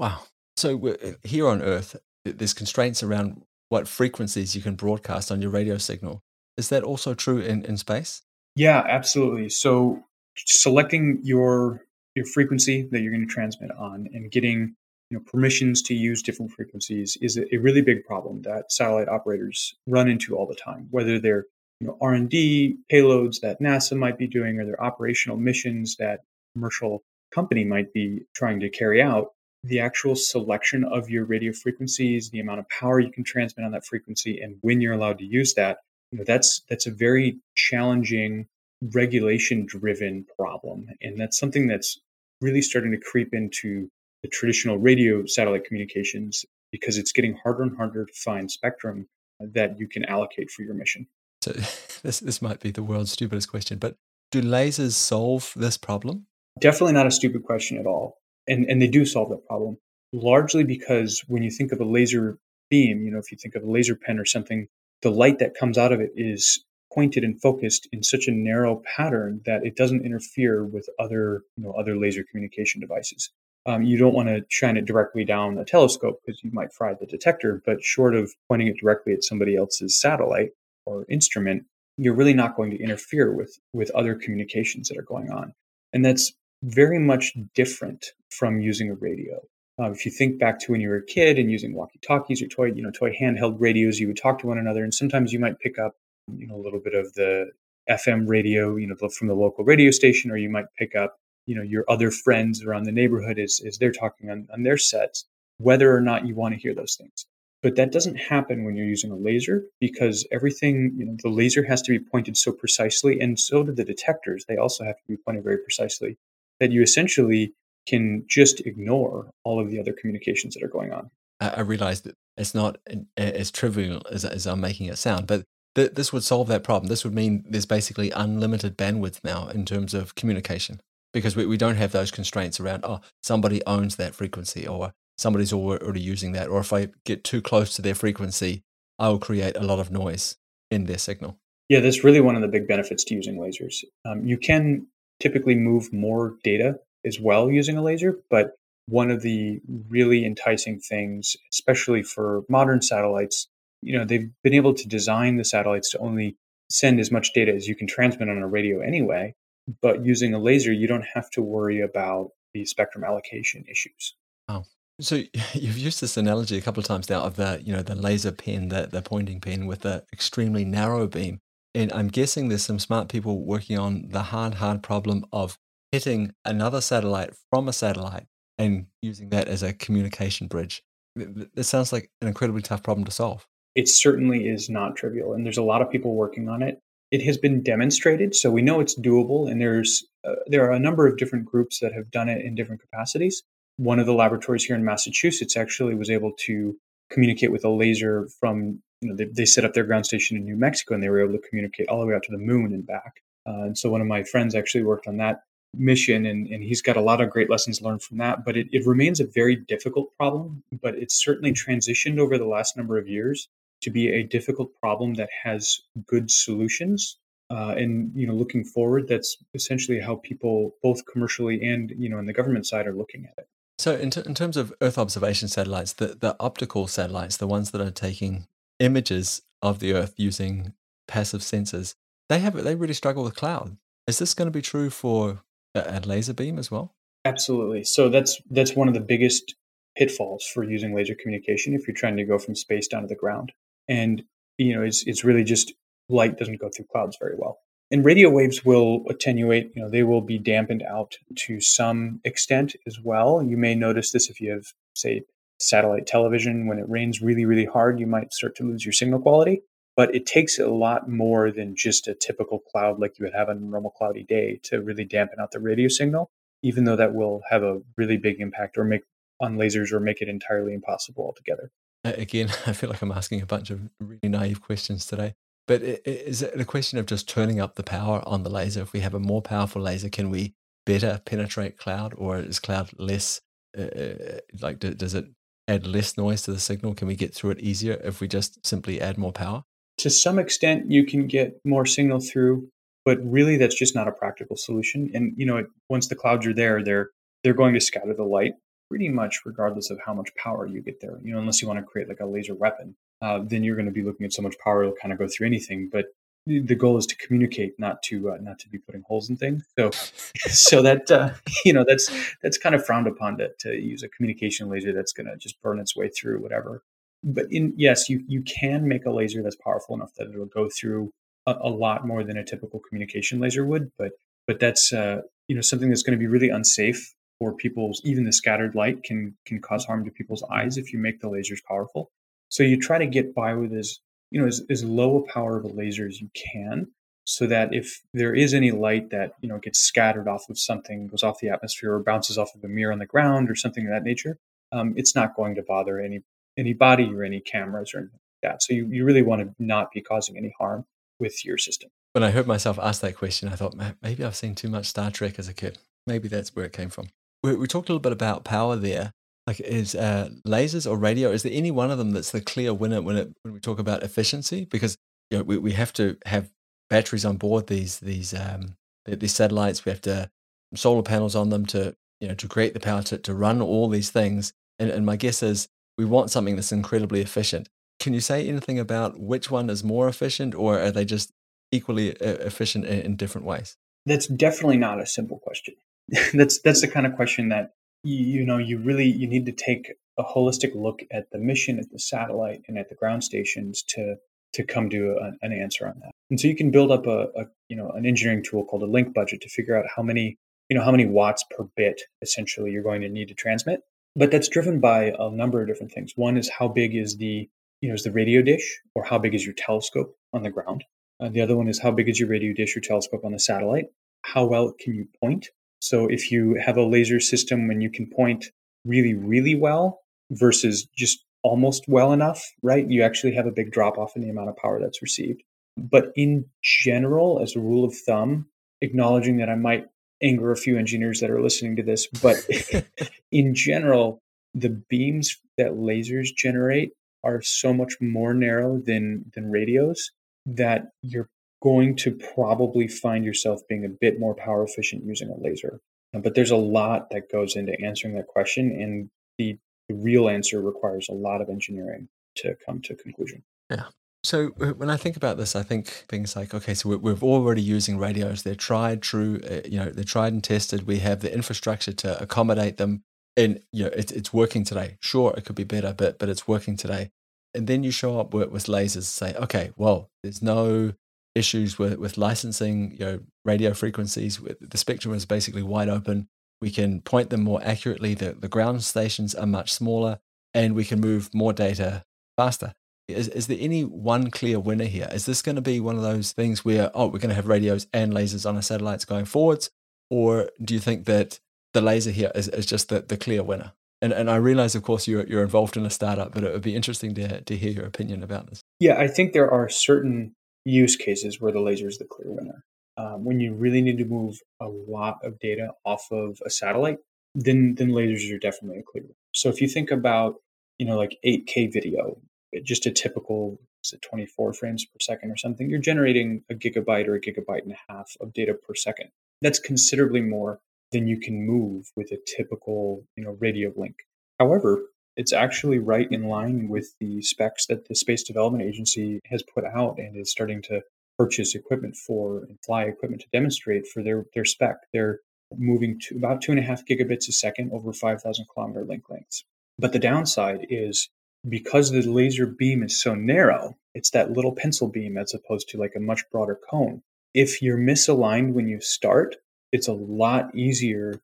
Wow. 0.03 0.19
So 0.57 0.85
uh, 0.85 1.13
here 1.23 1.47
on 1.47 1.61
Earth, 1.61 1.95
there's 2.25 2.53
constraints 2.53 3.01
around 3.03 3.45
what 3.69 3.87
frequencies 3.87 4.53
you 4.53 4.61
can 4.61 4.75
broadcast 4.75 5.31
on 5.31 5.41
your 5.41 5.49
radio 5.49 5.77
signal. 5.77 6.21
Is 6.57 6.67
that 6.69 6.83
also 6.83 7.13
true 7.13 7.39
in, 7.39 7.63
in 7.63 7.77
space? 7.77 8.21
Yeah, 8.57 8.83
absolutely. 8.85 9.47
So 9.47 10.03
selecting 10.35 11.21
your 11.23 11.85
your 12.15 12.25
frequency 12.25 12.87
that 12.91 12.99
you're 13.01 13.13
going 13.13 13.25
to 13.25 13.33
transmit 13.33 13.71
on 13.71 14.09
and 14.13 14.29
getting 14.29 14.75
you 15.09 15.17
know, 15.17 15.23
permissions 15.25 15.81
to 15.83 15.93
use 15.95 16.21
different 16.21 16.51
frequencies 16.51 17.17
is 17.21 17.37
a, 17.37 17.55
a 17.55 17.57
really 17.57 17.81
big 17.81 18.03
problem 18.03 18.41
that 18.41 18.73
satellite 18.73 19.07
operators 19.07 19.73
run 19.87 20.09
into 20.09 20.35
all 20.35 20.45
the 20.45 20.53
time, 20.53 20.89
whether 20.91 21.17
they're 21.17 21.45
you 21.79 21.87
know, 21.87 21.97
R&D 22.01 22.77
payloads 22.91 23.39
that 23.39 23.61
NASA 23.61 23.97
might 23.97 24.17
be 24.17 24.27
doing 24.27 24.59
or 24.59 24.65
their 24.65 24.83
operational 24.83 25.37
missions 25.37 25.95
that 25.95 26.25
commercial 26.53 27.03
company 27.33 27.63
might 27.63 27.93
be 27.93 28.25
trying 28.35 28.59
to 28.59 28.69
carry 28.69 29.01
out, 29.01 29.31
the 29.63 29.79
actual 29.79 30.15
selection 30.15 30.83
of 30.83 31.09
your 31.09 31.25
radio 31.25 31.53
frequencies, 31.53 32.29
the 32.29 32.39
amount 32.39 32.59
of 32.59 32.65
power 32.69 32.99
you 32.99 33.11
can 33.11 33.23
transmit 33.23 33.65
on 33.65 33.71
that 33.71 33.85
frequency, 33.85 34.39
and 34.41 34.57
when 34.61 34.81
you're 34.81 34.93
allowed 34.93 35.19
to 35.19 35.25
use 35.25 35.53
that, 35.53 35.77
you 36.11 36.19
know, 36.19 36.23
that's 36.25 36.61
that's 36.69 36.85
a 36.85 36.91
very 36.91 37.39
challenging 37.55 38.47
regulation 38.93 39.65
driven 39.65 40.25
problem. 40.37 40.87
And 41.01 41.19
that's 41.19 41.37
something 41.39 41.67
that's 41.67 41.99
really 42.41 42.61
starting 42.61 42.91
to 42.91 42.97
creep 42.97 43.33
into 43.33 43.89
the 44.21 44.27
traditional 44.27 44.77
radio 44.77 45.25
satellite 45.25 45.65
communications 45.65 46.45
because 46.71 46.97
it's 46.97 47.11
getting 47.11 47.35
harder 47.43 47.63
and 47.63 47.77
harder 47.77 48.05
to 48.05 48.13
find 48.13 48.51
spectrum 48.51 49.07
that 49.39 49.79
you 49.79 49.87
can 49.87 50.05
allocate 50.05 50.51
for 50.51 50.63
your 50.63 50.73
mission. 50.73 51.07
So 51.41 51.51
this 52.03 52.19
this 52.19 52.41
might 52.41 52.59
be 52.59 52.71
the 52.71 52.83
world's 52.83 53.11
stupidest 53.11 53.49
question, 53.49 53.77
but 53.77 53.95
do 54.31 54.41
lasers 54.41 54.93
solve 54.93 55.53
this 55.55 55.77
problem? 55.77 56.25
Definitely 56.59 56.93
not 56.93 57.07
a 57.07 57.11
stupid 57.11 57.43
question 57.43 57.77
at 57.77 57.85
all. 57.85 58.17
And 58.47 58.65
and 58.65 58.81
they 58.81 58.87
do 58.87 59.05
solve 59.05 59.29
that 59.29 59.45
problem 59.47 59.77
largely 60.13 60.63
because 60.63 61.23
when 61.27 61.43
you 61.43 61.49
think 61.49 61.71
of 61.71 61.81
a 61.81 61.85
laser 61.85 62.37
beam, 62.69 63.03
you 63.03 63.11
know, 63.11 63.17
if 63.17 63.31
you 63.31 63.37
think 63.37 63.55
of 63.55 63.63
a 63.63 63.71
laser 63.71 63.95
pen 63.95 64.19
or 64.19 64.25
something, 64.25 64.67
the 65.01 65.11
light 65.11 65.39
that 65.39 65.55
comes 65.55 65.77
out 65.77 65.91
of 65.91 65.99
it 65.99 66.11
is 66.15 66.63
pointed 66.93 67.23
and 67.23 67.41
focused 67.41 67.87
in 67.91 68.03
such 68.03 68.27
a 68.27 68.31
narrow 68.31 68.81
pattern 68.95 69.41
that 69.45 69.65
it 69.65 69.75
doesn't 69.75 70.05
interfere 70.05 70.63
with 70.63 70.87
other, 70.99 71.41
you 71.57 71.63
know, 71.63 71.71
other 71.71 71.97
laser 71.97 72.23
communication 72.23 72.79
devices. 72.79 73.31
Um, 73.65 73.83
you 73.83 73.97
don't 73.97 74.13
want 74.13 74.29
to 74.29 74.43
shine 74.49 74.77
it 74.77 74.85
directly 74.85 75.25
down 75.25 75.57
a 75.57 75.65
telescope 75.65 76.19
because 76.25 76.43
you 76.43 76.51
might 76.53 76.73
fry 76.73 76.93
the 76.93 77.05
detector, 77.05 77.61
but 77.65 77.81
short 77.81 78.13
of 78.13 78.31
pointing 78.47 78.67
it 78.67 78.77
directly 78.79 79.13
at 79.13 79.23
somebody 79.23 79.55
else's 79.55 79.99
satellite 79.99 80.51
or 80.85 81.05
instrument, 81.09 81.63
you're 81.97 82.13
really 82.13 82.33
not 82.33 82.55
going 82.55 82.71
to 82.71 82.81
interfere 82.81 83.31
with, 83.33 83.57
with 83.71 83.89
other 83.91 84.15
communications 84.15 84.89
that 84.89 84.97
are 84.97 85.03
going 85.03 85.31
on. 85.31 85.53
And 85.93 86.03
that's 86.03 86.33
very 86.63 86.97
much 86.97 87.33
different 87.53 88.05
from 88.29 88.61
using 88.61 88.89
a 88.89 88.95
radio. 88.95 89.39
Uh, 89.79 89.91
if 89.91 90.05
you 90.05 90.11
think 90.11 90.39
back 90.39 90.59
to 90.59 90.71
when 90.71 90.79
you 90.79 90.87
were 90.87 90.97
a 90.97 91.05
kid 91.05 91.37
and 91.37 91.51
using 91.51 91.73
walkie-talkies 91.73 92.41
or 92.41 92.47
toy, 92.47 92.65
you 92.65 92.81
know, 92.81 92.91
toy 92.91 93.15
handheld 93.19 93.57
radios, 93.59 93.99
you 93.99 94.07
would 94.07 94.17
talk 94.17 94.39
to 94.39 94.47
one 94.47 94.57
another, 94.57 94.83
and 94.83 94.93
sometimes 94.93 95.33
you 95.33 95.39
might 95.39 95.59
pick 95.59 95.77
up, 95.77 95.95
you 96.37 96.47
know, 96.47 96.55
a 96.55 96.63
little 96.63 96.79
bit 96.79 96.93
of 96.93 97.13
the 97.15 97.47
FM 97.89 98.29
radio, 98.29 98.77
you 98.77 98.87
know, 98.87 98.95
from 99.09 99.27
the 99.27 99.33
local 99.33 99.65
radio 99.65 99.91
station, 99.91 100.31
or 100.31 100.37
you 100.37 100.49
might 100.49 100.65
pick 100.77 100.95
up, 100.95 101.17
you 101.45 101.55
know, 101.55 101.63
your 101.63 101.83
other 101.89 102.11
friends 102.11 102.63
around 102.63 102.83
the 102.83 102.91
neighborhood 102.91 103.39
as, 103.39 103.59
as 103.67 103.77
they're 103.77 103.91
talking 103.91 104.29
on, 104.29 104.47
on 104.53 104.63
their 104.63 104.77
sets, 104.77 105.25
whether 105.57 105.93
or 105.93 106.01
not 106.01 106.25
you 106.25 106.33
want 106.33 106.53
to 106.53 106.61
hear 106.61 106.73
those 106.73 106.95
things. 106.95 107.25
But 107.61 107.75
that 107.75 107.91
doesn't 107.91 108.15
happen 108.15 108.63
when 108.63 108.75
you're 108.75 108.85
using 108.85 109.11
a 109.11 109.15
laser 109.15 109.63
because 109.79 110.25
everything, 110.31 110.93
you 110.97 111.05
know, 111.05 111.17
the 111.21 111.29
laser 111.29 111.63
has 111.65 111.81
to 111.83 111.91
be 111.91 111.99
pointed 111.99 112.37
so 112.37 112.53
precisely, 112.53 113.19
and 113.19 113.37
so 113.39 113.63
do 113.63 113.73
the 113.73 113.83
detectors. 113.83 114.45
They 114.47 114.57
also 114.57 114.85
have 114.85 114.97
to 114.97 115.07
be 115.07 115.17
pointed 115.17 115.43
very 115.43 115.57
precisely 115.57 116.17
that 116.63 116.71
you 116.71 116.81
essentially 116.81 117.53
can 117.85 118.23
just 118.29 118.61
ignore 118.61 119.29
all 119.43 119.59
of 119.59 119.69
the 119.69 119.79
other 119.79 119.91
communications 119.91 120.53
that 120.53 120.63
are 120.63 120.69
going 120.69 120.93
on. 120.93 121.11
I, 121.41 121.59
realize 121.59 122.01
that 122.01 122.15
it's 122.37 122.55
not 122.55 122.77
as 123.17 123.51
trivial 123.51 124.01
as, 124.09 124.23
as 124.23 124.47
I'm 124.47 124.61
making 124.61 124.87
it 124.87 124.97
sound, 124.97 125.27
but 125.27 125.43
th- 125.75 125.91
this 125.91 126.13
would 126.13 126.23
solve 126.23 126.47
that 126.47 126.63
problem. 126.63 126.87
This 126.87 127.03
would 127.03 127.13
mean 127.13 127.43
there's 127.45 127.65
basically 127.65 128.11
unlimited 128.11 128.77
bandwidth 128.77 129.19
now 129.25 129.49
in 129.49 129.65
terms 129.65 129.93
of 129.93 130.15
communication 130.15 130.79
because 131.11 131.35
we, 131.35 131.45
we 131.45 131.57
don't 131.57 131.75
have 131.75 131.91
those 131.91 132.11
constraints 132.11 132.61
around, 132.61 132.85
oh, 132.85 133.01
somebody 133.21 133.61
owns 133.67 133.97
that 133.97 134.15
frequency 134.15 134.65
or 134.65 134.93
somebody's 135.17 135.51
already 135.51 135.99
using 135.99 136.31
that. 136.31 136.47
Or 136.47 136.61
if 136.61 136.71
I 136.71 136.87
get 137.05 137.25
too 137.25 137.41
close 137.41 137.75
to 137.75 137.81
their 137.81 137.95
frequency, 137.95 138.63
I 138.97 139.09
will 139.09 139.19
create 139.19 139.57
a 139.57 139.63
lot 139.63 139.79
of 139.79 139.91
noise 139.91 140.37
in 140.71 140.85
their 140.85 140.97
signal. 140.97 141.37
Yeah, 141.67 141.81
that's 141.81 142.05
really 142.05 142.21
one 142.21 142.35
of 142.37 142.41
the 142.41 142.47
big 142.47 142.69
benefits 142.69 143.03
to 143.05 143.15
using 143.15 143.37
lasers. 143.37 143.83
Um, 144.05 144.25
you 144.25 144.37
can 144.37 144.87
typically 145.19 145.55
move 145.55 145.91
more 145.93 146.35
data 146.43 146.79
as 147.05 147.19
well 147.19 147.51
using 147.51 147.77
a 147.77 147.81
laser, 147.81 148.19
but 148.29 148.57
one 148.87 149.11
of 149.11 149.21
the 149.21 149.61
really 149.89 150.25
enticing 150.25 150.79
things, 150.79 151.35
especially 151.51 152.03
for 152.03 152.43
modern 152.49 152.81
satellites, 152.81 153.47
you 153.81 153.97
know, 153.97 154.05
they've 154.05 154.29
been 154.43 154.53
able 154.53 154.73
to 154.73 154.87
design 154.87 155.37
the 155.37 155.45
satellites 155.45 155.89
to 155.91 155.99
only 155.99 156.35
send 156.69 156.99
as 156.99 157.11
much 157.11 157.33
data 157.33 157.53
as 157.53 157.67
you 157.67 157.75
can 157.75 157.87
transmit 157.87 158.29
on 158.29 158.37
a 158.37 158.47
radio 158.47 158.81
anyway. 158.81 159.33
But 159.81 160.05
using 160.05 160.33
a 160.33 160.39
laser, 160.39 160.73
you 160.73 160.87
don't 160.87 161.05
have 161.13 161.29
to 161.31 161.41
worry 161.41 161.79
about 161.79 162.31
the 162.53 162.65
spectrum 162.65 163.03
allocation 163.03 163.63
issues. 163.69 164.15
Oh, 164.49 164.63
so 164.99 165.15
you've 165.53 165.77
used 165.77 166.01
this 166.01 166.17
analogy 166.17 166.57
a 166.57 166.61
couple 166.61 166.81
of 166.81 166.87
times 166.87 167.09
now 167.09 167.21
of 167.21 167.35
the, 167.35 167.61
you 167.63 167.73
know, 167.73 167.81
the 167.81 167.95
laser 167.95 168.31
pen, 168.31 168.69
the, 168.69 168.87
the 168.91 169.01
pointing 169.01 169.39
pen 169.39 169.65
with 169.65 169.81
the 169.81 170.03
extremely 170.11 170.65
narrow 170.65 171.07
beam. 171.07 171.39
And 171.75 171.91
I'm 171.91 172.07
guessing 172.07 172.49
there's 172.49 172.65
some 172.65 172.79
smart 172.79 173.09
people 173.09 173.43
working 173.43 173.79
on 173.79 174.09
the 174.09 174.21
hard, 174.21 174.55
hard 174.55 174.83
problem 174.83 175.25
of 175.31 175.57
hitting 175.91 176.33
another 176.45 176.81
satellite 176.81 177.31
from 177.49 177.67
a 177.67 177.73
satellite 177.73 178.25
and 178.57 178.87
using 179.01 179.29
that 179.29 179.47
as 179.47 179.63
a 179.63 179.73
communication 179.73 180.47
bridge. 180.47 180.83
This 181.15 181.67
sounds 181.67 181.91
like 181.91 182.09
an 182.21 182.27
incredibly 182.27 182.61
tough 182.61 182.83
problem 182.83 183.05
to 183.05 183.11
solve. 183.11 183.47
It 183.75 183.87
certainly 183.87 184.47
is 184.47 184.69
not 184.69 184.95
trivial, 184.95 185.33
and 185.33 185.45
there's 185.45 185.57
a 185.57 185.63
lot 185.63 185.81
of 185.81 185.89
people 185.89 186.15
working 186.15 186.47
on 186.47 186.61
it. 186.61 186.79
It 187.11 187.23
has 187.23 187.37
been 187.37 187.61
demonstrated, 187.61 188.35
so 188.35 188.51
we 188.51 188.61
know 188.61 188.79
it's 188.79 188.99
doable, 188.99 189.49
and 189.49 189.61
there's 189.61 190.03
uh, 190.27 190.35
there 190.47 190.65
are 190.65 190.71
a 190.71 190.79
number 190.79 191.07
of 191.07 191.17
different 191.17 191.45
groups 191.45 191.79
that 191.79 191.93
have 191.93 192.11
done 192.11 192.29
it 192.29 192.43
in 192.43 192.55
different 192.55 192.81
capacities. 192.81 193.43
One 193.77 193.99
of 193.99 194.05
the 194.05 194.13
laboratories 194.13 194.63
here 194.63 194.75
in 194.75 194.85
Massachusetts 194.85 195.57
actually 195.57 195.95
was 195.95 196.09
able 196.09 196.33
to 196.45 196.75
communicate 197.09 197.51
with 197.51 197.65
a 197.65 197.69
laser 197.69 198.27
from 198.39 198.81
you 199.03 199.09
know, 199.09 199.15
they, 199.15 199.25
they, 199.25 199.45
set 199.45 199.65
up 199.65 199.73
their 199.73 199.83
ground 199.83 200.05
station 200.05 200.37
in 200.37 200.45
New 200.45 200.55
Mexico 200.55 200.93
and 200.93 201.03
they 201.03 201.09
were 201.09 201.21
able 201.21 201.33
to 201.33 201.47
communicate 201.47 201.87
all 201.89 201.99
the 201.99 202.05
way 202.05 202.15
out 202.15 202.23
to 202.23 202.31
the 202.31 202.37
moon 202.37 202.73
and 202.73 202.85
back. 202.85 203.21
Uh, 203.45 203.63
and 203.63 203.77
so 203.77 203.89
one 203.89 204.01
of 204.01 204.07
my 204.07 204.23
friends 204.23 204.55
actually 204.55 204.83
worked 204.83 205.07
on 205.07 205.17
that 205.17 205.43
mission 205.75 206.25
and, 206.25 206.47
and 206.47 206.63
he's 206.63 206.81
got 206.81 206.97
a 206.97 207.01
lot 207.01 207.19
of 207.19 207.29
great 207.29 207.49
lessons 207.49 207.81
learned 207.81 208.01
from 208.01 208.17
that. 208.17 208.45
But 208.45 208.57
it, 208.57 208.67
it 208.71 208.85
remains 208.85 209.19
a 209.19 209.25
very 209.25 209.55
difficult 209.55 210.15
problem, 210.17 210.63
but 210.81 210.95
it's 210.95 211.21
certainly 211.23 211.51
transitioned 211.51 212.19
over 212.19 212.37
the 212.37 212.45
last 212.45 212.77
number 212.77 212.97
of 212.97 213.07
years 213.07 213.47
to 213.81 213.89
be 213.89 214.09
a 214.09 214.23
difficult 214.23 214.71
problem 214.79 215.15
that 215.15 215.29
has 215.43 215.81
good 216.07 216.31
solutions. 216.31 217.17
Uh, 217.49 217.75
and 217.77 218.11
you 218.15 218.25
know, 218.25 218.33
looking 218.33 218.63
forward, 218.63 219.07
that's 219.07 219.37
essentially 219.53 219.99
how 219.99 220.15
people, 220.15 220.75
both 220.81 221.05
commercially 221.05 221.61
and 221.61 221.93
you 221.97 222.09
know, 222.09 222.17
in 222.17 222.25
the 222.25 222.33
government 222.33 222.65
side, 222.65 222.87
are 222.87 222.95
looking 222.95 223.25
at 223.25 223.33
it. 223.37 223.47
So, 223.77 223.95
in, 223.95 224.11
t- 224.11 224.23
in 224.25 224.33
terms 224.33 224.55
of 224.55 224.73
Earth 224.81 224.97
observation 224.97 225.47
satellites, 225.49 225.93
the, 225.93 226.15
the 226.19 226.35
optical 226.39 226.87
satellites, 226.87 227.37
the 227.37 227.47
ones 227.47 227.71
that 227.71 227.81
are 227.81 227.91
taking 227.91 228.47
images 228.83 229.41
of 229.61 229.79
the 229.79 229.93
Earth 229.93 230.13
using 230.17 230.73
passive 231.07 231.41
sensors, 231.41 231.95
they 232.29 232.39
have 232.39 232.61
they 232.63 232.75
really 232.75 232.93
struggle 232.93 233.23
with 233.23 233.35
cloud. 233.35 233.77
Is 234.07 234.19
this 234.19 234.33
going 234.33 234.47
to 234.47 234.51
be 234.51 234.61
true 234.61 234.89
for 234.89 235.43
a, 235.73 235.99
a 235.99 235.99
laser 236.01 236.33
beam 236.33 236.59
as 236.59 236.69
well? 236.69 236.93
Absolutely. 237.25 237.83
So 237.83 238.09
that's 238.09 238.41
that's 238.49 238.75
one 238.75 238.87
of 238.87 238.93
the 238.93 238.99
biggest 238.99 239.55
pitfalls 239.95 240.45
for 240.45 240.63
using 240.63 240.93
laser 240.93 241.15
communication 241.15 241.73
if 241.73 241.87
you're 241.87 241.95
trying 241.95 242.17
to 242.17 242.25
go 242.25 242.37
from 242.37 242.55
space 242.55 242.87
down 242.87 243.03
to 243.03 243.07
the 243.07 243.15
ground. 243.15 243.51
And 243.87 244.23
you 244.57 244.75
know, 244.75 244.83
it's 244.83 245.03
it's 245.07 245.23
really 245.23 245.43
just 245.43 245.73
light 246.09 246.37
doesn't 246.37 246.59
go 246.59 246.69
through 246.69 246.85
clouds 246.91 247.17
very 247.19 247.35
well. 247.37 247.59
And 247.91 248.03
radio 248.03 248.29
waves 248.29 248.65
will 248.65 249.03
attenuate, 249.09 249.71
you 249.75 249.81
know, 249.81 249.89
they 249.89 250.03
will 250.03 250.21
be 250.21 250.39
dampened 250.39 250.81
out 250.81 251.15
to 251.45 251.59
some 251.59 252.21
extent 252.23 252.75
as 252.87 252.99
well. 252.99 253.43
You 253.43 253.55
may 253.55 253.75
notice 253.75 254.11
this 254.11 254.29
if 254.29 254.41
you 254.41 254.51
have, 254.51 254.65
say, 254.95 255.21
satellite 255.63 256.07
television. 256.07 256.67
When 256.67 256.79
it 256.79 256.89
rains 256.89 257.21
really, 257.21 257.45
really 257.45 257.65
hard, 257.65 257.99
you 257.99 258.07
might 258.07 258.33
start 258.33 258.55
to 258.57 258.63
lose 258.63 258.85
your 258.85 258.93
signal 258.93 259.19
quality. 259.19 259.61
But 259.95 260.15
it 260.15 260.25
takes 260.25 260.57
a 260.57 260.67
lot 260.67 261.07
more 261.07 261.51
than 261.51 261.75
just 261.75 262.07
a 262.07 262.15
typical 262.15 262.59
cloud 262.59 262.99
like 262.99 263.19
you 263.19 263.25
would 263.25 263.35
have 263.35 263.49
on 263.49 263.57
a 263.57 263.59
normal 263.59 263.91
cloudy 263.91 264.23
day 264.23 264.59
to 264.63 264.81
really 264.81 265.05
dampen 265.05 265.39
out 265.39 265.51
the 265.51 265.59
radio 265.59 265.87
signal, 265.87 266.31
even 266.63 266.85
though 266.85 266.95
that 266.95 267.13
will 267.13 267.41
have 267.49 267.61
a 267.61 267.81
really 267.95 268.17
big 268.17 268.39
impact 268.39 268.77
or 268.77 268.83
make 268.83 269.03
on 269.39 269.57
lasers 269.57 269.91
or 269.91 269.99
make 269.99 270.21
it 270.21 270.29
entirely 270.29 270.73
impossible 270.73 271.25
altogether. 271.25 271.71
Again, 272.03 272.49
I 272.65 272.73
feel 272.73 272.89
like 272.89 273.01
I'm 273.01 273.11
asking 273.11 273.41
a 273.41 273.45
bunch 273.45 273.69
of 273.69 273.81
really 273.99 274.29
naive 274.29 274.61
questions 274.61 275.05
today. 275.05 275.35
But 275.67 275.81
is 275.81 276.41
it 276.41 276.59
a 276.59 276.65
question 276.65 276.99
of 276.99 277.05
just 277.05 277.29
turning 277.29 277.61
up 277.61 277.75
the 277.75 277.83
power 277.83 278.21
on 278.25 278.43
the 278.43 278.49
laser? 278.49 278.81
If 278.81 278.91
we 278.91 278.99
have 278.99 279.13
a 279.13 279.19
more 279.19 279.41
powerful 279.41 279.81
laser, 279.81 280.09
can 280.09 280.29
we 280.29 280.55
better 280.85 281.21
penetrate 281.25 281.77
cloud, 281.77 282.13
or 282.17 282.37
is 282.37 282.59
cloud 282.59 282.91
less? 282.97 283.39
Uh, 283.77 283.83
uh 283.83 284.39
like, 284.61 284.79
does 284.79 285.13
it 285.13 285.27
add 285.73 285.87
less 285.87 286.17
noise 286.17 286.43
to 286.43 286.51
the 286.51 286.59
signal? 286.59 286.93
Can 286.93 287.07
we 287.07 287.15
get 287.15 287.33
through 287.33 287.51
it 287.51 287.59
easier 287.59 287.99
if 288.03 288.21
we 288.21 288.27
just 288.27 288.65
simply 288.65 289.01
add 289.01 289.17
more 289.17 289.31
power? 289.31 289.63
To 289.99 290.09
some 290.09 290.39
extent, 290.39 290.89
you 290.89 291.05
can 291.05 291.27
get 291.27 291.59
more 291.65 291.85
signal 291.85 292.19
through, 292.19 292.67
but 293.05 293.19
really, 293.23 293.57
that's 293.57 293.75
just 293.75 293.95
not 293.95 294.07
a 294.07 294.11
practical 294.11 294.57
solution. 294.57 295.11
And 295.13 295.33
you 295.37 295.45
know, 295.45 295.65
once 295.89 296.07
the 296.07 296.15
clouds 296.15 296.47
are 296.47 296.53
there, 296.53 296.83
they're 296.83 297.09
they're 297.43 297.53
going 297.53 297.73
to 297.73 297.81
scatter 297.81 298.13
the 298.13 298.23
light 298.23 298.53
pretty 298.89 299.09
much 299.09 299.41
regardless 299.45 299.89
of 299.89 299.99
how 300.05 300.13
much 300.13 300.29
power 300.35 300.67
you 300.67 300.81
get 300.81 301.01
there. 301.01 301.19
You 301.23 301.33
know, 301.33 301.39
unless 301.39 301.61
you 301.61 301.67
want 301.67 301.79
to 301.79 301.85
create 301.85 302.07
like 302.07 302.19
a 302.19 302.25
laser 302.25 302.53
weapon, 302.53 302.95
uh, 303.21 303.39
then 303.43 303.63
you're 303.63 303.75
going 303.75 303.87
to 303.87 303.91
be 303.91 304.03
looking 304.03 304.25
at 304.25 304.33
so 304.33 304.41
much 304.41 304.55
power 304.63 304.83
it'll 304.83 304.95
kind 304.95 305.11
of 305.11 305.19
go 305.19 305.27
through 305.27 305.47
anything. 305.47 305.89
But 305.91 306.05
the 306.45 306.75
goal 306.75 306.97
is 306.97 307.05
to 307.07 307.15
communicate, 307.15 307.79
not 307.79 308.03
to 308.03 308.31
uh, 308.31 308.37
not 308.41 308.59
to 308.59 308.69
be 308.69 308.77
putting 308.77 309.03
holes 309.07 309.29
in 309.29 309.37
things. 309.37 309.63
So, 309.77 309.91
so 310.47 310.81
that 310.81 311.09
uh, 311.09 311.31
you 311.65 311.73
know 311.73 311.85
that's 311.87 312.09
that's 312.41 312.57
kind 312.57 312.75
of 312.75 312.85
frowned 312.85 313.07
upon 313.07 313.37
to, 313.37 313.49
to 313.59 313.73
use 313.73 314.03
a 314.03 314.09
communication 314.09 314.69
laser 314.69 314.93
that's 314.93 315.13
going 315.13 315.27
to 315.27 315.37
just 315.37 315.61
burn 315.61 315.79
its 315.79 315.95
way 315.95 316.09
through 316.09 316.41
whatever. 316.41 316.83
But 317.23 317.45
in 317.49 317.73
yes, 317.77 318.09
you 318.09 318.23
you 318.27 318.41
can 318.41 318.87
make 318.87 319.05
a 319.05 319.11
laser 319.11 319.41
that's 319.41 319.55
powerful 319.55 319.95
enough 319.95 320.13
that 320.17 320.29
it'll 320.29 320.45
go 320.45 320.69
through 320.69 321.11
a, 321.47 321.55
a 321.61 321.69
lot 321.69 322.05
more 322.05 322.23
than 322.23 322.37
a 322.37 322.43
typical 322.43 322.79
communication 322.79 323.39
laser 323.39 323.65
would. 323.65 323.91
But 323.97 324.11
but 324.45 324.59
that's 324.59 324.91
uh, 324.91 325.21
you 325.47 325.55
know 325.55 325.61
something 325.61 325.89
that's 325.89 326.03
going 326.03 326.17
to 326.17 326.21
be 326.21 326.27
really 326.27 326.49
unsafe 326.49 327.13
for 327.39 327.53
people's 327.53 328.01
even 328.03 328.25
the 328.25 328.33
scattered 328.33 328.75
light 328.75 329.03
can 329.03 329.35
can 329.45 329.61
cause 329.61 329.85
harm 329.85 330.03
to 330.05 330.11
people's 330.11 330.43
eyes 330.51 330.77
if 330.77 330.91
you 330.91 330.99
make 330.99 331.21
the 331.21 331.29
lasers 331.29 331.63
powerful. 331.67 332.11
So 332.49 332.61
you 332.61 332.79
try 332.79 332.99
to 332.99 333.07
get 333.07 333.33
by 333.33 333.55
with 333.55 333.73
as 333.73 333.99
you 334.33 334.41
know 334.41 334.47
as, 334.47 334.61
as 334.69 334.83
low 334.83 335.17
a 335.17 335.31
power 335.31 335.57
of 335.57 335.63
a 335.63 335.69
laser 335.69 336.07
as 336.07 336.19
you 336.19 336.29
can, 336.33 336.87
so 337.25 337.47
that 337.47 337.73
if 337.73 338.01
there 338.13 338.33
is 338.35 338.53
any 338.53 338.71
light 338.71 339.11
that 339.11 339.33
you 339.41 339.47
know 339.47 339.59
gets 339.59 339.79
scattered 339.79 340.27
off 340.27 340.49
of 340.49 340.57
something, 340.57 341.07
goes 341.07 341.23
off 341.23 341.39
the 341.39 341.49
atmosphere, 341.49 341.93
or 341.93 342.03
bounces 342.03 342.37
off 342.37 342.53
of 342.55 342.63
a 342.63 342.67
mirror 342.67 342.91
on 342.91 342.99
the 342.99 343.05
ground 343.05 343.49
or 343.49 343.55
something 343.55 343.85
of 343.85 343.91
that 343.91 344.03
nature, 344.03 344.37
um, 344.71 344.93
it's 344.97 345.15
not 345.15 345.35
going 345.35 345.55
to 345.55 345.61
bother 345.61 345.99
any 345.99 346.21
any 346.57 346.73
body 346.73 347.13
or 347.13 347.23
any 347.23 347.39
cameras 347.39 347.93
or 347.93 347.99
anything 347.99 348.19
like 348.41 348.51
that. 348.51 348.63
So 348.63 348.73
you, 348.73 348.87
you 348.87 349.05
really 349.05 349.23
want 349.23 349.41
to 349.41 349.55
not 349.63 349.91
be 349.91 350.01
causing 350.01 350.37
any 350.37 350.53
harm 350.59 350.85
with 351.19 351.45
your 351.45 351.57
system. 351.57 351.89
When 352.11 352.23
I 352.23 352.31
heard 352.31 352.45
myself 352.45 352.77
ask 352.79 353.01
that 353.01 353.15
question, 353.15 353.49
I 353.49 353.55
thought 353.55 353.75
maybe 354.01 354.23
I've 354.23 354.35
seen 354.35 354.53
too 354.53 354.69
much 354.69 354.87
Star 354.87 355.09
Trek 355.09 355.39
as 355.39 355.47
a 355.47 355.53
kid. 355.53 355.79
Maybe 356.05 356.27
that's 356.27 356.55
where 356.55 356.65
it 356.65 356.73
came 356.73 356.89
from 356.89 357.07
we, 357.43 357.55
we 357.55 357.67
talked 357.67 357.89
a 357.89 357.91
little 357.91 357.99
bit 357.99 358.13
about 358.13 358.43
power 358.43 358.75
there. 358.75 359.11
Like, 359.45 359.59
is 359.59 359.93
uh, 359.93 360.29
lasers 360.47 360.89
or 360.89 360.97
radio? 360.97 361.31
Is 361.31 361.43
there 361.43 361.51
any 361.53 361.71
one 361.71 361.91
of 361.91 361.97
them 361.97 362.11
that's 362.11 362.31
the 362.31 362.41
clear 362.41 362.73
winner 362.73 363.01
when 363.01 363.17
it 363.17 363.35
when 363.41 363.53
we 363.53 363.59
talk 363.59 363.79
about 363.79 364.03
efficiency? 364.03 364.65
Because 364.65 364.97
you 365.29 365.37
know, 365.37 365.43
we, 365.43 365.57
we 365.57 365.71
have 365.73 365.91
to 365.93 366.17
have 366.25 366.49
batteries 366.89 367.25
on 367.25 367.37
board 367.37 367.67
these 367.67 367.99
these 367.99 368.33
um, 368.33 368.75
these 369.05 369.33
satellites. 369.33 369.83
We 369.83 369.89
have 369.91 370.01
to 370.01 370.29
solar 370.75 371.03
panels 371.03 371.35
on 371.35 371.49
them 371.49 371.65
to 371.67 371.95
you 372.21 372.27
know 372.27 372.35
to 372.35 372.47
create 372.47 372.73
the 372.73 372.79
power 372.79 373.01
to, 373.03 373.17
to 373.17 373.33
run 373.33 373.61
all 373.61 373.89
these 373.89 374.11
things. 374.11 374.53
And, 374.79 374.89
and 374.89 375.05
my 375.05 375.17
guess 375.17 375.43
is 375.43 375.67
we 375.97 376.05
want 376.05 376.31
something 376.31 376.55
that's 376.55 376.71
incredibly 376.71 377.21
efficient. 377.21 377.69
Can 377.99 378.13
you 378.13 378.21
say 378.21 378.47
anything 378.47 378.79
about 378.79 379.19
which 379.19 379.51
one 379.51 379.69
is 379.69 379.83
more 379.83 380.07
efficient, 380.07 380.55
or 380.55 380.79
are 380.79 380.91
they 380.91 381.05
just 381.05 381.31
equally 381.71 382.09
efficient 382.09 382.85
in, 382.85 383.01
in 383.01 383.15
different 383.15 383.45
ways? 383.45 383.75
That's 384.05 384.27
definitely 384.27 384.77
not 384.77 385.01
a 385.01 385.05
simple 385.05 385.39
question. 385.39 385.75
that's 386.33 386.59
that's 386.61 386.81
the 386.81 386.87
kind 386.87 387.05
of 387.05 387.15
question 387.15 387.49
that 387.49 387.73
you, 388.03 388.39
you 388.39 388.45
know 388.45 388.57
you 388.57 388.77
really 388.79 389.07
you 389.07 389.27
need 389.27 389.45
to 389.45 389.51
take 389.51 389.93
a 390.17 390.23
holistic 390.23 390.75
look 390.75 391.01
at 391.11 391.31
the 391.31 391.39
mission, 391.39 391.79
at 391.79 391.89
the 391.91 391.99
satellite, 391.99 392.61
and 392.67 392.77
at 392.77 392.89
the 392.89 392.95
ground 392.95 393.23
stations 393.23 393.83
to 393.89 394.15
to 394.53 394.63
come 394.63 394.89
to 394.89 395.15
a, 395.19 395.31
an 395.41 395.51
answer 395.51 395.87
on 395.87 395.99
that. 396.01 396.11
And 396.29 396.39
so 396.39 396.47
you 396.47 396.55
can 396.55 396.71
build 396.71 396.91
up 396.91 397.07
a, 397.07 397.27
a 397.35 397.45
you 397.69 397.75
know 397.75 397.89
an 397.89 398.05
engineering 398.05 398.43
tool 398.43 398.65
called 398.65 398.83
a 398.83 398.87
link 398.87 399.13
budget 399.13 399.41
to 399.41 399.49
figure 399.49 399.77
out 399.77 399.85
how 399.95 400.03
many 400.03 400.37
you 400.69 400.77
know 400.77 400.83
how 400.83 400.91
many 400.91 401.05
watts 401.05 401.43
per 401.55 401.67
bit 401.75 402.01
essentially 402.21 402.71
you're 402.71 402.83
going 402.83 403.01
to 403.01 403.09
need 403.09 403.29
to 403.29 403.33
transmit. 403.33 403.81
But 404.15 404.29
that's 404.29 404.47
driven 404.47 404.79
by 404.79 405.13
a 405.17 405.31
number 405.31 405.61
of 405.61 405.67
different 405.67 405.91
things. 405.91 406.13
One 406.15 406.37
is 406.37 406.49
how 406.49 406.67
big 406.67 406.95
is 406.95 407.17
the 407.17 407.49
you 407.81 407.89
know 407.89 407.95
is 407.95 408.03
the 408.03 408.11
radio 408.11 408.41
dish, 408.41 408.81
or 408.95 409.03
how 409.03 409.17
big 409.17 409.33
is 409.33 409.45
your 409.45 409.55
telescope 409.55 410.15
on 410.33 410.43
the 410.43 410.51
ground. 410.51 410.83
Uh, 411.19 411.29
the 411.29 411.41
other 411.41 411.55
one 411.55 411.67
is 411.67 411.79
how 411.79 411.91
big 411.91 412.09
is 412.09 412.19
your 412.19 412.29
radio 412.29 412.53
dish 412.53 412.75
or 412.75 412.79
telescope 412.79 413.23
on 413.23 413.31
the 413.31 413.39
satellite. 413.39 413.85
How 414.23 414.45
well 414.45 414.73
can 414.77 414.95
you 414.95 415.07
point? 415.21 415.49
So 415.83 416.07
if 416.07 416.31
you 416.31 416.57
have 416.65 416.77
a 416.77 416.85
laser 416.85 417.19
system 417.19 417.69
and 417.69 417.83
you 417.83 417.89
can 417.89 418.07
point 418.07 418.45
really, 418.85 419.13
really 419.13 419.53
well 419.53 419.99
versus 420.31 420.87
just 420.97 421.25
almost 421.43 421.83
well 421.89 422.13
enough, 422.13 422.41
right? 422.61 422.89
You 422.89 423.03
actually 423.03 423.33
have 423.35 423.47
a 423.47 423.51
big 423.51 423.73
drop 423.73 423.97
off 423.97 424.15
in 424.15 424.21
the 424.21 424.29
amount 424.29 424.47
of 424.47 424.55
power 424.55 424.79
that's 424.79 425.01
received. 425.01 425.43
But 425.75 426.13
in 426.15 426.45
general, 426.61 427.41
as 427.43 427.57
a 427.57 427.59
rule 427.59 427.83
of 427.83 427.93
thumb, 427.93 428.47
acknowledging 428.79 429.35
that 429.37 429.49
I 429.49 429.55
might 429.55 429.87
anger 430.21 430.53
a 430.53 430.55
few 430.55 430.77
engineers 430.77 431.19
that 431.19 431.29
are 431.29 431.41
listening 431.41 431.75
to 431.75 431.83
this, 431.83 432.07
but 432.21 432.37
in 433.33 433.53
general, 433.53 434.21
the 434.53 434.69
beams 434.69 435.37
that 435.57 435.71
lasers 435.71 436.29
generate 436.33 436.93
are 437.25 437.41
so 437.41 437.73
much 437.73 437.95
more 437.99 438.33
narrow 438.33 438.79
than 438.79 439.25
than 439.35 439.51
radios 439.51 440.11
that 440.45 440.91
you're 441.01 441.27
going 441.63 441.95
to 441.95 442.11
probably 442.35 442.87
find 442.87 443.23
yourself 443.23 443.61
being 443.69 443.85
a 443.85 443.89
bit 443.89 444.19
more 444.19 444.35
power 444.35 444.63
efficient 444.63 445.05
using 445.05 445.29
a 445.29 445.41
laser. 445.41 445.79
But 446.11 446.35
there's 446.35 446.51
a 446.51 446.57
lot 446.57 447.09
that 447.11 447.31
goes 447.31 447.55
into 447.55 447.73
answering 447.81 448.13
that 448.15 448.27
question, 448.27 448.69
and 448.69 449.09
the, 449.37 449.57
the 449.87 449.95
real 449.95 450.29
answer 450.29 450.61
requires 450.61 451.07
a 451.09 451.13
lot 451.13 451.41
of 451.41 451.49
engineering 451.49 452.09
to 452.35 452.55
come 452.65 452.81
to 452.81 452.93
a 452.93 452.95
conclusion. 452.95 453.43
Yeah. 453.69 453.85
So 454.23 454.47
when 454.47 454.89
I 454.89 454.97
think 454.97 455.17
about 455.17 455.37
this, 455.37 455.55
I 455.55 455.63
think 455.63 455.87
things 455.87 456.35
like, 456.35 456.53
okay, 456.53 456.73
so 456.73 456.97
we're, 456.97 457.17
already 457.17 457.61
using 457.61 457.97
radios. 457.97 458.43
They're 458.43 458.55
tried, 458.55 459.01
true, 459.01 459.41
uh, 459.49 459.67
you 459.67 459.79
know, 459.79 459.89
they're 459.89 460.03
tried 460.03 460.33
and 460.33 460.43
tested. 460.43 460.85
We 460.87 460.99
have 460.99 461.21
the 461.21 461.33
infrastructure 461.33 461.91
to 461.93 462.21
accommodate 462.21 462.77
them, 462.77 463.03
and 463.35 463.59
you 463.71 463.85
know, 463.85 463.89
it's 463.93 464.11
it's 464.11 464.31
working 464.31 464.63
today. 464.63 464.97
Sure, 465.01 465.33
it 465.35 465.43
could 465.43 465.55
be 465.55 465.65
better, 465.65 465.93
but 465.97 466.19
but 466.19 466.29
it's 466.29 466.47
working 466.47 466.77
today. 466.77 467.09
And 467.53 467.67
then 467.67 467.83
you 467.83 467.91
show 467.91 468.19
up 468.19 468.33
with, 468.33 468.49
with 468.49 468.65
lasers, 468.65 469.03
say, 469.03 469.33
okay, 469.35 469.71
well, 469.75 470.09
there's 470.23 470.41
no 470.41 470.93
issues 471.35 471.79
with, 471.79 471.97
with 471.97 472.17
licensing, 472.17 472.91
you 472.91 473.05
know, 473.05 473.19
radio 473.45 473.73
frequencies. 473.73 474.39
The 474.61 474.77
spectrum 474.77 475.13
is 475.13 475.25
basically 475.25 475.63
wide 475.63 475.89
open. 475.89 476.27
We 476.61 476.71
can 476.71 477.01
point 477.01 477.29
them 477.29 477.43
more 477.43 477.59
accurately. 477.63 478.13
The, 478.13 478.33
the 478.33 478.47
ground 478.47 478.83
stations 478.83 479.35
are 479.35 479.47
much 479.47 479.73
smaller 479.73 480.19
and 480.53 480.75
we 480.75 480.85
can 480.85 481.01
move 481.01 481.33
more 481.33 481.53
data 481.53 482.03
faster. 482.37 482.73
Is, 483.07 483.27
is 483.27 483.47
there 483.47 483.57
any 483.59 483.83
one 483.83 484.31
clear 484.31 484.59
winner 484.59 484.85
here? 484.85 485.09
Is 485.11 485.25
this 485.25 485.41
going 485.41 485.57
to 485.57 485.61
be 485.61 485.79
one 485.79 485.97
of 485.97 486.03
those 486.03 486.31
things 486.31 486.63
where, 486.63 486.89
oh, 486.93 487.07
we're 487.07 487.19
going 487.19 487.29
to 487.29 487.35
have 487.35 487.47
radios 487.47 487.87
and 487.91 488.13
lasers 488.13 488.47
on 488.47 488.55
our 488.55 488.61
satellites 488.61 489.03
going 489.03 489.25
forwards? 489.25 489.71
Or 490.09 490.49
do 490.63 490.73
you 490.73 490.79
think 490.79 491.05
that 491.05 491.39
the 491.73 491.81
laser 491.81 492.11
here 492.11 492.31
is, 492.33 492.47
is 492.47 492.65
just 492.65 492.89
the, 492.89 493.01
the 493.01 493.17
clear 493.17 493.43
winner? 493.43 493.73
And, 494.01 494.13
and 494.13 494.29
I 494.29 494.35
realize, 494.35 494.75
of 494.75 494.83
course, 494.83 495.07
you're, 495.07 495.25
you're 495.25 495.43
involved 495.43 495.75
in 495.75 495.85
a 495.85 495.89
startup, 495.89 496.33
but 496.33 496.43
it 496.43 496.53
would 496.53 496.61
be 496.61 496.75
interesting 496.75 497.13
to, 497.15 497.41
to 497.41 497.57
hear 497.57 497.71
your 497.71 497.85
opinion 497.85 498.23
about 498.23 498.49
this. 498.49 498.61
Yeah, 498.79 498.99
I 498.99 499.07
think 499.07 499.33
there 499.33 499.49
are 499.49 499.69
certain 499.69 500.35
use 500.65 500.95
cases 500.95 501.39
where 501.39 501.51
the 501.51 501.59
laser 501.59 501.87
is 501.87 501.97
the 501.97 502.05
clear 502.05 502.31
winner. 502.31 502.63
Um, 502.97 503.25
when 503.25 503.39
you 503.39 503.53
really 503.53 503.81
need 503.81 503.97
to 503.97 504.05
move 504.05 504.39
a 504.61 504.67
lot 504.67 505.19
of 505.23 505.39
data 505.39 505.71
off 505.85 506.07
of 506.11 506.39
a 506.45 506.49
satellite, 506.49 506.99
then 507.35 507.75
then 507.75 507.89
lasers 507.89 508.33
are 508.33 508.39
definitely 508.39 508.79
a 508.79 508.83
clear. 508.83 509.03
Winner. 509.03 509.15
So 509.33 509.49
if 509.49 509.61
you 509.61 509.67
think 509.67 509.91
about 509.91 510.35
you 510.77 510.85
know 510.85 510.97
like 510.97 511.17
8K 511.25 511.73
video, 511.73 512.17
just 512.63 512.85
a 512.85 512.91
typical 512.91 513.59
is 513.83 513.93
it 513.93 514.01
24 514.01 514.53
frames 514.53 514.85
per 514.85 514.99
second 515.01 515.31
or 515.31 515.37
something, 515.37 515.69
you're 515.69 515.79
generating 515.79 516.43
a 516.49 516.53
gigabyte 516.53 517.07
or 517.07 517.15
a 517.15 517.21
gigabyte 517.21 517.63
and 517.63 517.73
a 517.73 517.91
half 517.91 518.15
of 518.21 518.31
data 518.31 518.53
per 518.53 518.75
second. 518.75 519.09
That's 519.41 519.59
considerably 519.59 520.21
more 520.21 520.59
than 520.91 521.07
you 521.07 521.19
can 521.19 521.45
move 521.45 521.91
with 521.95 522.11
a 522.11 522.17
typical 522.37 523.03
you 523.15 523.23
know 523.23 523.37
radio 523.39 523.73
link. 523.75 523.95
However, 524.39 524.83
it's 525.15 525.33
actually 525.33 525.79
right 525.79 526.11
in 526.11 526.23
line 526.23 526.67
with 526.69 526.95
the 526.99 527.21
specs 527.21 527.67
that 527.67 527.87
the 527.87 527.95
Space 527.95 528.23
Development 528.23 528.63
Agency 528.63 529.19
has 529.25 529.43
put 529.43 529.63
out 529.65 529.97
and 529.97 530.15
is 530.17 530.31
starting 530.31 530.61
to 530.63 530.81
purchase 531.17 531.55
equipment 531.55 531.95
for 531.95 532.39
and 532.39 532.57
fly 532.65 532.83
equipment 532.83 533.21
to 533.21 533.27
demonstrate 533.31 533.87
for 533.87 534.01
their, 534.01 534.25
their 534.33 534.45
spec. 534.45 534.77
They're 534.91 535.19
moving 535.55 535.99
to 536.07 536.17
about 536.17 536.41
two 536.41 536.51
and 536.51 536.59
a 536.59 536.63
half 536.63 536.85
gigabits 536.85 537.27
a 537.29 537.31
second 537.31 537.71
over 537.71 537.93
5,000 537.93 538.45
kilometer 538.53 538.83
link 538.83 539.03
lengths. 539.09 539.43
But 539.77 539.93
the 539.93 539.99
downside 539.99 540.65
is 540.69 541.09
because 541.47 541.91
the 541.91 542.01
laser 542.01 542.45
beam 542.45 542.83
is 542.83 542.99
so 542.99 543.13
narrow, 543.13 543.75
it's 543.93 544.11
that 544.11 544.31
little 544.31 544.53
pencil 544.53 544.87
beam 544.87 545.17
as 545.17 545.33
opposed 545.33 545.69
to 545.69 545.77
like 545.77 545.93
a 545.95 545.99
much 545.99 546.23
broader 546.31 546.57
cone. 546.69 547.01
If 547.33 547.61
you're 547.61 547.77
misaligned 547.77 548.53
when 548.53 548.67
you 548.67 548.79
start, 548.81 549.35
it's 549.71 549.87
a 549.87 549.93
lot 549.93 550.55
easier 550.55 551.19